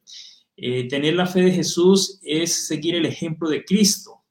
Eh, 0.56 0.88
tener 0.88 1.14
la 1.14 1.26
fe 1.26 1.42
de 1.42 1.52
Jesús 1.52 2.20
es 2.22 2.66
seguir 2.66 2.94
el 2.94 3.06
ejemplo 3.06 3.48
de 3.48 3.64
Cristo. 3.64 4.23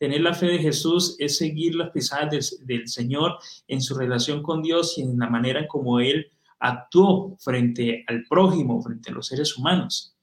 Tener 0.00 0.22
la 0.22 0.32
fe 0.32 0.46
de 0.46 0.58
Jesús 0.58 1.14
es 1.18 1.36
seguir 1.36 1.74
las 1.74 1.90
pisadas 1.90 2.56
del, 2.64 2.88
Señor 2.88 3.36
en 3.68 3.82
su 3.82 3.94
relación 3.94 4.42
con 4.42 4.62
Dios 4.62 4.96
y 4.96 5.02
en 5.02 5.18
la 5.18 5.28
manera 5.28 5.68
como 5.68 6.00
Él 6.00 6.26
actuó 6.58 7.36
frente 7.38 8.02
al 8.06 8.24
prójimo, 8.24 8.80
frente 8.80 9.10
a 9.10 9.12
los 9.12 9.26
seres 9.26 9.58
humanos. 9.58 10.16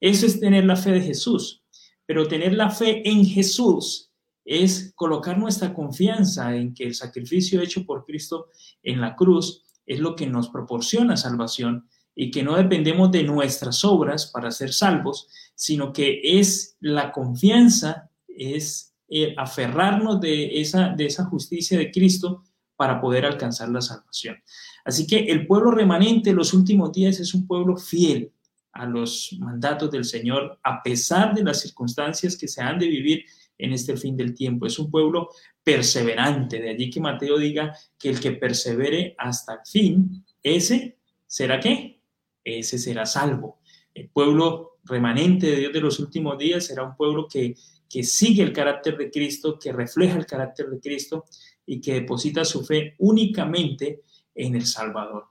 Eso 0.00 0.24
es 0.24 0.40
tener 0.40 0.64
la 0.64 0.76
fe 0.76 0.92
de 0.92 1.02
Jesús. 1.02 1.62
Pero 2.06 2.26
tener 2.26 2.54
la 2.54 2.70
fe 2.70 3.06
en 3.06 3.26
Jesús 3.26 4.10
es 4.46 4.94
colocar 4.94 5.36
nuestra 5.36 5.74
confianza 5.74 6.56
en 6.56 6.72
que 6.72 6.84
el 6.84 6.94
sacrificio 6.94 7.60
hecho 7.60 7.84
por 7.84 8.06
Cristo 8.06 8.46
en 8.82 8.98
la 8.98 9.14
cruz 9.14 9.62
es 9.84 10.00
lo 10.00 10.16
que 10.16 10.26
nos 10.26 10.48
proporciona 10.48 11.18
salvación 11.18 11.86
y 12.14 12.30
que 12.30 12.42
no 12.42 12.56
dependemos 12.56 13.10
de 13.10 13.24
nuestras 13.24 13.84
obras 13.84 14.30
para 14.32 14.50
ser 14.50 14.72
salvos, 14.72 15.28
sino 15.54 15.92
que 15.92 16.22
es 16.22 16.78
la 16.80 17.12
confianza, 17.12 18.08
es 18.26 18.88
eh, 19.08 19.34
aferrarnos 19.36 20.20
de 20.20 20.60
esa, 20.60 20.90
de 20.90 21.06
esa 21.06 21.24
justicia 21.24 21.78
de 21.78 21.90
Cristo 21.90 22.44
para 22.76 23.00
poder 23.00 23.24
alcanzar 23.24 23.68
la 23.70 23.80
salvación. 23.80 24.36
Así 24.84 25.06
que 25.06 25.18
el 25.18 25.46
pueblo 25.46 25.70
remanente 25.70 26.30
en 26.30 26.36
los 26.36 26.54
últimos 26.54 26.92
días 26.92 27.18
es 27.18 27.34
un 27.34 27.46
pueblo 27.46 27.76
fiel 27.76 28.32
a 28.72 28.86
los 28.86 29.36
mandatos 29.40 29.90
del 29.90 30.04
Señor, 30.04 30.58
a 30.62 30.82
pesar 30.82 31.34
de 31.34 31.42
las 31.42 31.60
circunstancias 31.60 32.36
que 32.36 32.46
se 32.46 32.62
han 32.62 32.78
de 32.78 32.86
vivir 32.86 33.24
en 33.58 33.72
este 33.72 33.96
fin 33.96 34.16
del 34.16 34.34
tiempo. 34.34 34.66
Es 34.66 34.78
un 34.78 34.90
pueblo 34.90 35.30
perseverante. 35.62 36.60
De 36.60 36.70
allí 36.70 36.88
que 36.88 37.00
Mateo 37.00 37.38
diga 37.38 37.76
que 37.98 38.10
el 38.10 38.20
que 38.20 38.32
persevere 38.32 39.14
hasta 39.18 39.54
el 39.54 39.60
fin, 39.66 40.24
ese 40.42 40.98
será 41.26 41.58
qué? 41.58 42.00
Ese 42.44 42.78
será 42.78 43.04
salvo. 43.04 43.58
El 43.92 44.08
pueblo 44.08 44.78
remanente 44.84 45.48
de 45.48 45.56
Dios 45.56 45.72
de 45.72 45.80
los 45.80 45.98
últimos 45.98 46.38
días 46.38 46.64
será 46.66 46.84
un 46.84 46.96
pueblo 46.96 47.26
que 47.26 47.56
que 47.88 48.02
sigue 48.02 48.42
el 48.42 48.52
carácter 48.52 48.96
de 48.96 49.10
Cristo, 49.10 49.58
que 49.58 49.72
refleja 49.72 50.16
el 50.16 50.26
carácter 50.26 50.68
de 50.68 50.80
Cristo 50.80 51.24
y 51.64 51.80
que 51.80 51.94
deposita 51.94 52.44
su 52.44 52.64
fe 52.64 52.94
únicamente 52.98 54.02
en 54.34 54.54
el 54.54 54.66
Salvador. 54.66 55.28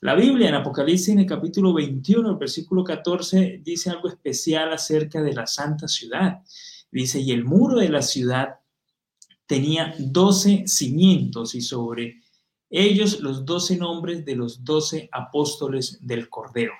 La 0.00 0.14
Biblia 0.14 0.48
en 0.48 0.54
Apocalipsis 0.56 1.10
en 1.10 1.20
el 1.20 1.26
capítulo 1.26 1.72
21, 1.72 2.30
el 2.30 2.36
versículo 2.36 2.84
14, 2.84 3.60
dice 3.62 3.90
algo 3.90 4.08
especial 4.08 4.72
acerca 4.72 5.22
de 5.22 5.32
la 5.32 5.46
santa 5.46 5.88
ciudad. 5.88 6.40
Dice, 6.90 7.20
y 7.20 7.32
el 7.32 7.44
muro 7.44 7.78
de 7.78 7.88
la 7.88 8.02
ciudad 8.02 8.56
tenía 9.46 9.94
doce 9.98 10.64
cimientos 10.66 11.54
y 11.54 11.60
sobre 11.60 12.20
ellos 12.68 13.20
los 13.20 13.44
doce 13.44 13.76
nombres 13.76 14.24
de 14.24 14.36
los 14.36 14.64
doce 14.64 15.08
apóstoles 15.12 15.98
del 16.00 16.28
Cordero. 16.28 16.72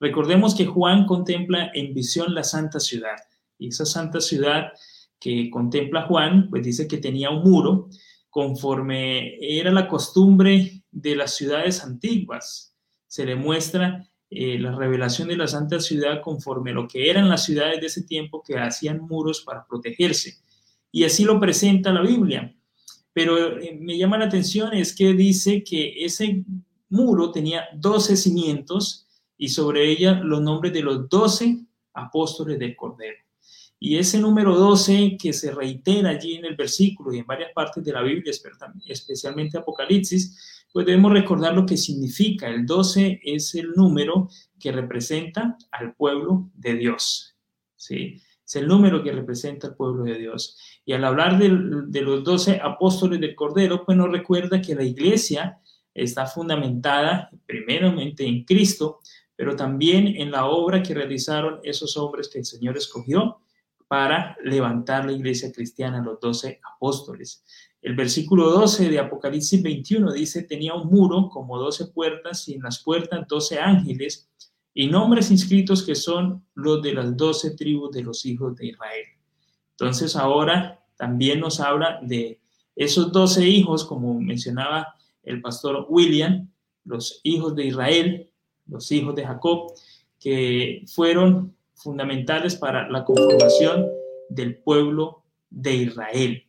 Recordemos 0.00 0.54
que 0.54 0.66
Juan 0.66 1.06
contempla 1.06 1.70
en 1.74 1.92
visión 1.92 2.34
la 2.34 2.44
santa 2.44 2.78
ciudad 2.78 3.16
y 3.58 3.68
esa 3.68 3.84
santa 3.84 4.20
ciudad 4.20 4.72
que 5.20 5.50
contempla 5.50 6.06
Juan, 6.06 6.48
pues 6.48 6.64
dice 6.64 6.86
que 6.86 6.98
tenía 6.98 7.30
un 7.30 7.42
muro 7.42 7.88
conforme 8.30 9.36
era 9.40 9.70
la 9.70 9.88
costumbre 9.88 10.84
de 10.90 11.16
las 11.16 11.34
ciudades 11.34 11.82
antiguas. 11.82 12.74
Se 13.06 13.24
le 13.24 13.34
muestra 13.34 14.08
eh, 14.30 14.58
la 14.58 14.72
revelación 14.76 15.28
de 15.28 15.36
la 15.36 15.48
santa 15.48 15.80
ciudad 15.80 16.20
conforme 16.22 16.72
lo 16.72 16.86
que 16.86 17.08
eran 17.08 17.28
las 17.28 17.44
ciudades 17.44 17.80
de 17.80 17.86
ese 17.86 18.02
tiempo 18.02 18.42
que 18.42 18.58
hacían 18.58 19.00
muros 19.00 19.40
para 19.40 19.66
protegerse. 19.66 20.36
Y 20.92 21.04
así 21.04 21.24
lo 21.24 21.40
presenta 21.40 21.92
la 21.92 22.02
Biblia. 22.02 22.54
Pero 23.12 23.58
eh, 23.58 23.76
me 23.80 23.96
llama 23.96 24.18
la 24.18 24.26
atención 24.26 24.74
es 24.74 24.94
que 24.94 25.14
dice 25.14 25.64
que 25.64 26.04
ese 26.04 26.44
muro 26.90 27.32
tenía 27.32 27.64
12 27.74 28.16
cimientos 28.16 29.06
y 29.36 29.48
sobre 29.48 29.90
ella 29.90 30.20
los 30.22 30.42
nombres 30.42 30.72
de 30.72 30.82
los 30.82 31.08
12 31.08 31.64
apóstoles 31.94 32.58
del 32.58 32.76
Cordero. 32.76 33.27
Y 33.80 33.96
ese 33.96 34.18
número 34.18 34.56
12 34.56 35.16
que 35.20 35.32
se 35.32 35.52
reitera 35.52 36.10
allí 36.10 36.34
en 36.34 36.44
el 36.44 36.56
versículo 36.56 37.12
y 37.12 37.18
en 37.18 37.26
varias 37.26 37.52
partes 37.52 37.84
de 37.84 37.92
la 37.92 38.02
Biblia, 38.02 38.32
especialmente 38.86 39.58
Apocalipsis, 39.58 40.66
pues 40.72 40.84
debemos 40.84 41.12
recordar 41.12 41.54
lo 41.54 41.64
que 41.64 41.76
significa. 41.76 42.48
El 42.48 42.66
12 42.66 43.20
es 43.22 43.54
el 43.54 43.70
número 43.72 44.28
que 44.58 44.72
representa 44.72 45.56
al 45.70 45.94
pueblo 45.94 46.50
de 46.54 46.74
Dios. 46.74 47.36
¿sí? 47.76 48.20
Es 48.44 48.56
el 48.56 48.66
número 48.66 49.02
que 49.02 49.12
representa 49.12 49.68
al 49.68 49.76
pueblo 49.76 50.04
de 50.04 50.18
Dios. 50.18 50.58
Y 50.84 50.92
al 50.92 51.04
hablar 51.04 51.38
de, 51.38 51.48
los 52.02 52.24
12 52.24 52.60
apóstoles 52.62 53.20
del 53.20 53.34
Cordero, 53.34 53.84
pues 53.84 53.96
nos 53.96 54.10
recuerda 54.10 54.60
que 54.60 54.74
la 54.74 54.84
iglesia 54.84 55.60
está 55.94 56.26
fundamentada 56.26 57.30
primeramente 57.46 58.26
en 58.26 58.44
Cristo, 58.44 59.00
pero 59.36 59.54
también 59.54 60.08
en 60.08 60.30
la 60.30 60.46
obra 60.46 60.82
que 60.82 60.94
realizaron 60.94 61.60
esos 61.62 61.96
hombres 61.96 62.28
que 62.28 62.38
el 62.38 62.44
Señor 62.44 62.76
escogió 62.76 63.40
para 63.88 64.36
levantar 64.44 65.06
la 65.06 65.12
iglesia 65.12 65.50
cristiana, 65.50 66.02
los 66.02 66.20
doce 66.20 66.60
apóstoles. 66.74 67.42
El 67.80 67.96
versículo 67.96 68.50
12 68.50 68.90
de 68.90 68.98
Apocalipsis 68.98 69.62
21 69.62 70.12
dice, 70.12 70.42
tenía 70.42 70.74
un 70.74 70.88
muro 70.88 71.28
como 71.30 71.58
doce 71.58 71.86
puertas 71.86 72.46
y 72.48 72.54
en 72.54 72.62
las 72.62 72.82
puertas 72.82 73.26
doce 73.26 73.58
ángeles 73.58 74.28
y 74.74 74.88
nombres 74.88 75.30
inscritos 75.30 75.82
que 75.82 75.94
son 75.94 76.44
los 76.54 76.82
de 76.82 76.92
las 76.92 77.16
doce 77.16 77.52
tribus 77.52 77.92
de 77.92 78.02
los 78.02 78.26
hijos 78.26 78.54
de 78.56 78.68
Israel. 78.68 79.06
Entonces 79.70 80.16
ahora 80.16 80.84
también 80.96 81.40
nos 81.40 81.60
habla 81.60 81.98
de 82.02 82.40
esos 82.76 83.10
doce 83.10 83.48
hijos, 83.48 83.84
como 83.84 84.20
mencionaba 84.20 84.94
el 85.22 85.40
pastor 85.40 85.86
William, 85.88 86.48
los 86.84 87.20
hijos 87.22 87.54
de 87.56 87.66
Israel, 87.66 88.30
los 88.66 88.90
hijos 88.92 89.14
de 89.14 89.24
Jacob, 89.24 89.72
que 90.20 90.84
fueron 90.86 91.56
fundamentales 91.78 92.56
para 92.56 92.88
la 92.88 93.04
conformación 93.04 93.86
del 94.28 94.56
pueblo 94.58 95.24
de 95.48 95.74
Israel. 95.74 96.44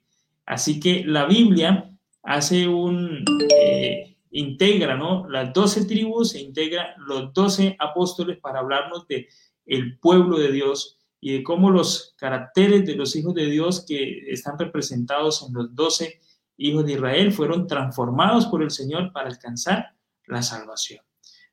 Así 0.46 0.80
que 0.80 1.04
la 1.06 1.26
Biblia 1.26 1.90
hace 2.24 2.68
un, 2.68 3.24
eh, 3.50 4.18
integra, 4.32 4.96
¿no? 4.96 5.28
Las 5.30 5.54
doce 5.54 5.86
tribus 5.86 6.36
e 6.36 6.42
integra 6.42 6.96
los 6.98 7.34
doce 7.34 7.76
apóstoles 7.80 8.38
para 8.40 8.60
hablarnos 8.60 9.08
de 9.08 9.28
el 9.66 9.98
pueblo 10.00 10.40
de 10.40 10.52
Dios 10.52 10.98
y 11.22 11.34
de 11.34 11.44
cómo 11.44 11.70
los 11.70 12.16
caracteres 12.18 12.86
de 12.86 12.96
los 12.96 13.16
hijos 13.16 13.36
de 13.36 13.46
Dios 13.46 13.86
que 13.86 14.32
están 14.32 14.58
representados 14.58 15.46
en 15.48 15.54
los 15.54 15.76
doce 15.76 16.20
hijos 16.58 16.86
de 16.86 16.94
Israel 16.94 17.32
fueron 17.32 17.68
transformados 17.68 18.48
por 18.48 18.64
el 18.64 18.72
Señor 18.72 19.12
para 19.12 19.30
alcanzar 19.30 19.96
la 20.26 20.42
salvación. 20.42 21.02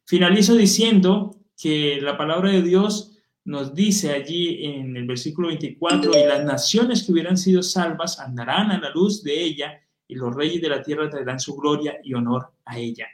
Finalizo 0.05 0.55
diciendo 0.55 1.37
que 1.57 2.01
la 2.01 2.17
palabra 2.17 2.51
de 2.51 2.63
Dios 2.63 3.16
nos 3.47 3.73
dice 3.75 4.13
allí 4.13 4.65
en 4.65 4.97
el 4.97 5.07
versículo 5.07 5.49
24, 5.49 6.11
y 6.11 6.27
las 6.27 6.45
naciones 6.45 7.05
que 7.05 7.13
hubieran 7.13 7.37
sido 7.37 7.63
salvas 7.63 8.19
andarán 8.19 8.73
a 8.73 8.81
la 8.81 8.91
luz 8.91 9.23
de 9.23 9.41
ella, 9.41 9.81
y 10.09 10.17
los 10.17 10.35
reyes 10.35 10.61
de 10.61 10.69
la 10.69 10.83
tierra 10.83 11.09
traerán 11.09 11.39
su 11.39 11.55
gloria 11.57 11.97
y 12.03 12.13
honor 12.15 12.53
a 12.65 12.77
ella. 12.79 13.07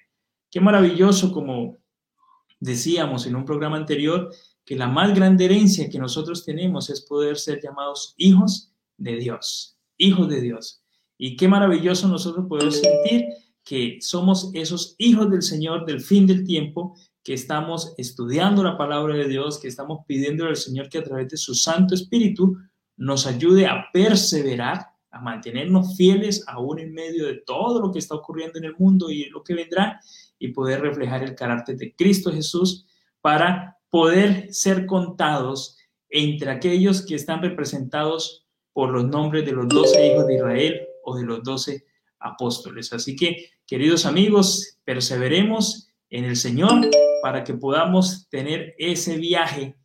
Qué 0.50 0.58
maravilloso, 0.58 1.32
como 1.32 1.78
decíamos 2.58 3.26
en 3.26 3.36
un 3.36 3.44
programa 3.44 3.76
anterior, 3.76 4.30
que 4.64 4.74
la 4.74 4.88
más 4.88 5.14
grande 5.14 5.44
herencia 5.44 5.90
que 5.90 5.98
nosotros 5.98 6.44
tenemos 6.46 6.88
es 6.88 7.02
poder 7.02 7.36
ser 7.36 7.60
llamados 7.62 8.14
hijos 8.16 8.72
de 8.96 9.16
Dios, 9.16 9.76
hijos 9.98 10.30
de 10.30 10.40
Dios. 10.40 10.82
Y 11.18 11.36
qué 11.36 11.46
maravilloso 11.46 12.08
nosotros 12.08 12.46
poder 12.48 12.72
sentir 12.72 13.26
que 13.62 13.98
somos 14.00 14.50
esos 14.54 14.94
hijos 14.96 15.30
del 15.30 15.42
Señor 15.42 15.84
del 15.84 16.00
fin 16.00 16.26
del 16.26 16.44
tiempo 16.44 16.96
que 17.24 17.34
estamos 17.34 17.94
estudiando 17.98 18.62
la 18.62 18.76
palabra 18.76 19.14
de 19.14 19.28
Dios, 19.28 19.58
que 19.60 19.68
estamos 19.68 20.00
pidiendo 20.06 20.46
al 20.46 20.56
Señor 20.56 20.88
que 20.88 20.98
a 20.98 21.04
través 21.04 21.28
de 21.28 21.36
su 21.36 21.54
Santo 21.54 21.94
Espíritu 21.94 22.56
nos 22.96 23.26
ayude 23.26 23.66
a 23.66 23.86
perseverar, 23.92 24.86
a 25.10 25.20
mantenernos 25.20 25.96
fieles 25.96 26.44
aún 26.48 26.78
en 26.80 26.92
medio 26.92 27.26
de 27.26 27.42
todo 27.46 27.80
lo 27.80 27.92
que 27.92 27.98
está 27.98 28.14
ocurriendo 28.14 28.58
en 28.58 28.64
el 28.64 28.74
mundo 28.76 29.10
y 29.10 29.26
lo 29.26 29.42
que 29.42 29.54
vendrá, 29.54 30.00
y 30.38 30.48
poder 30.48 30.80
reflejar 30.80 31.22
el 31.22 31.36
carácter 31.36 31.76
de 31.76 31.94
Cristo 31.94 32.32
Jesús 32.32 32.86
para 33.20 33.78
poder 33.90 34.52
ser 34.52 34.86
contados 34.86 35.76
entre 36.08 36.50
aquellos 36.50 37.06
que 37.06 37.14
están 37.14 37.40
representados 37.40 38.46
por 38.72 38.90
los 38.90 39.04
nombres 39.04 39.44
de 39.44 39.52
los 39.52 39.68
doce 39.68 40.08
hijos 40.08 40.26
de 40.26 40.34
Israel 40.34 40.80
o 41.04 41.16
de 41.16 41.24
los 41.24 41.42
doce 41.44 41.84
apóstoles. 42.18 42.92
Así 42.92 43.14
que, 43.14 43.50
queridos 43.66 44.06
amigos, 44.06 44.78
perseveremos 44.84 45.88
en 46.10 46.24
el 46.24 46.36
Señor 46.36 46.90
para 47.22 47.44
que 47.44 47.54
podamos 47.54 48.28
tener 48.28 48.74
ese 48.76 49.16
viaje 49.16 49.76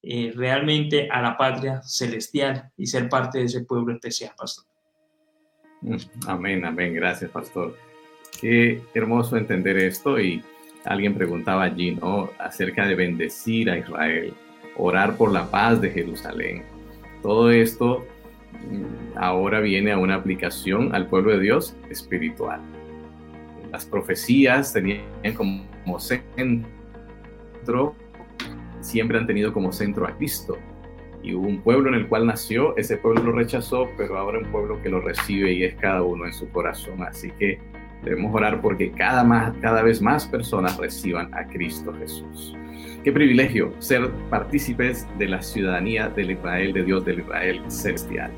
eh, 0.00 0.32
realmente 0.36 1.08
a 1.10 1.20
la 1.20 1.36
patria 1.36 1.82
celestial 1.82 2.70
y 2.76 2.86
ser 2.86 3.08
parte 3.08 3.40
de 3.40 3.46
ese 3.46 3.64
pueblo 3.64 3.92
especial, 3.92 4.30
pastor. 4.38 4.64
Mm, 5.80 5.96
amén, 6.28 6.64
amén. 6.64 6.94
Gracias, 6.94 7.32
pastor. 7.32 7.76
Qué 8.40 8.80
hermoso 8.94 9.36
entender 9.36 9.76
esto 9.76 10.20
y 10.20 10.44
alguien 10.84 11.14
preguntaba 11.16 11.64
allí, 11.64 11.96
¿no? 11.96 12.30
Acerca 12.38 12.86
de 12.86 12.94
bendecir 12.94 13.70
a 13.70 13.78
Israel, 13.78 14.32
orar 14.76 15.16
por 15.16 15.32
la 15.32 15.50
paz 15.50 15.80
de 15.80 15.90
Jerusalén. 15.90 16.62
Todo 17.22 17.50
esto 17.50 18.06
mm, 18.70 19.18
ahora 19.18 19.58
viene 19.58 19.90
a 19.90 19.98
una 19.98 20.14
aplicación 20.14 20.94
al 20.94 21.08
pueblo 21.08 21.32
de 21.32 21.40
Dios 21.40 21.74
espiritual. 21.90 22.60
Las 23.72 23.84
profecías 23.84 24.72
tenían 24.72 25.02
como 25.36 25.74
como 25.84 26.00
siempre 28.80 29.18
han 29.18 29.26
tenido 29.26 29.52
como 29.52 29.72
centro 29.72 30.06
a 30.06 30.16
Cristo. 30.16 30.56
Y 31.22 31.32
un 31.32 31.62
pueblo 31.62 31.88
en 31.88 31.94
el 31.94 32.06
cual 32.06 32.26
nació, 32.26 32.76
ese 32.76 32.98
pueblo 32.98 33.22
lo 33.22 33.32
rechazó, 33.32 33.88
pero 33.96 34.18
ahora 34.18 34.38
un 34.38 34.52
pueblo 34.52 34.80
que 34.82 34.90
lo 34.90 35.00
recibe 35.00 35.52
y 35.52 35.64
es 35.64 35.74
cada 35.76 36.02
uno 36.02 36.26
en 36.26 36.34
su 36.34 36.48
corazón. 36.50 37.02
Así 37.02 37.30
que 37.30 37.58
debemos 38.02 38.34
orar 38.34 38.60
porque 38.60 38.90
cada, 38.90 39.24
más, 39.24 39.54
cada 39.62 39.82
vez 39.82 40.02
más 40.02 40.26
personas 40.26 40.76
reciban 40.76 41.32
a 41.34 41.46
Cristo 41.46 41.94
Jesús. 41.94 42.54
Qué 43.02 43.12
privilegio 43.12 43.72
ser 43.78 44.10
partícipes 44.28 45.06
de 45.18 45.28
la 45.28 45.42
ciudadanía 45.42 46.08
del 46.08 46.32
Israel, 46.32 46.72
de 46.72 46.84
Dios 46.84 47.04
del 47.04 47.20
Israel 47.20 47.62
celestial. 47.68 48.30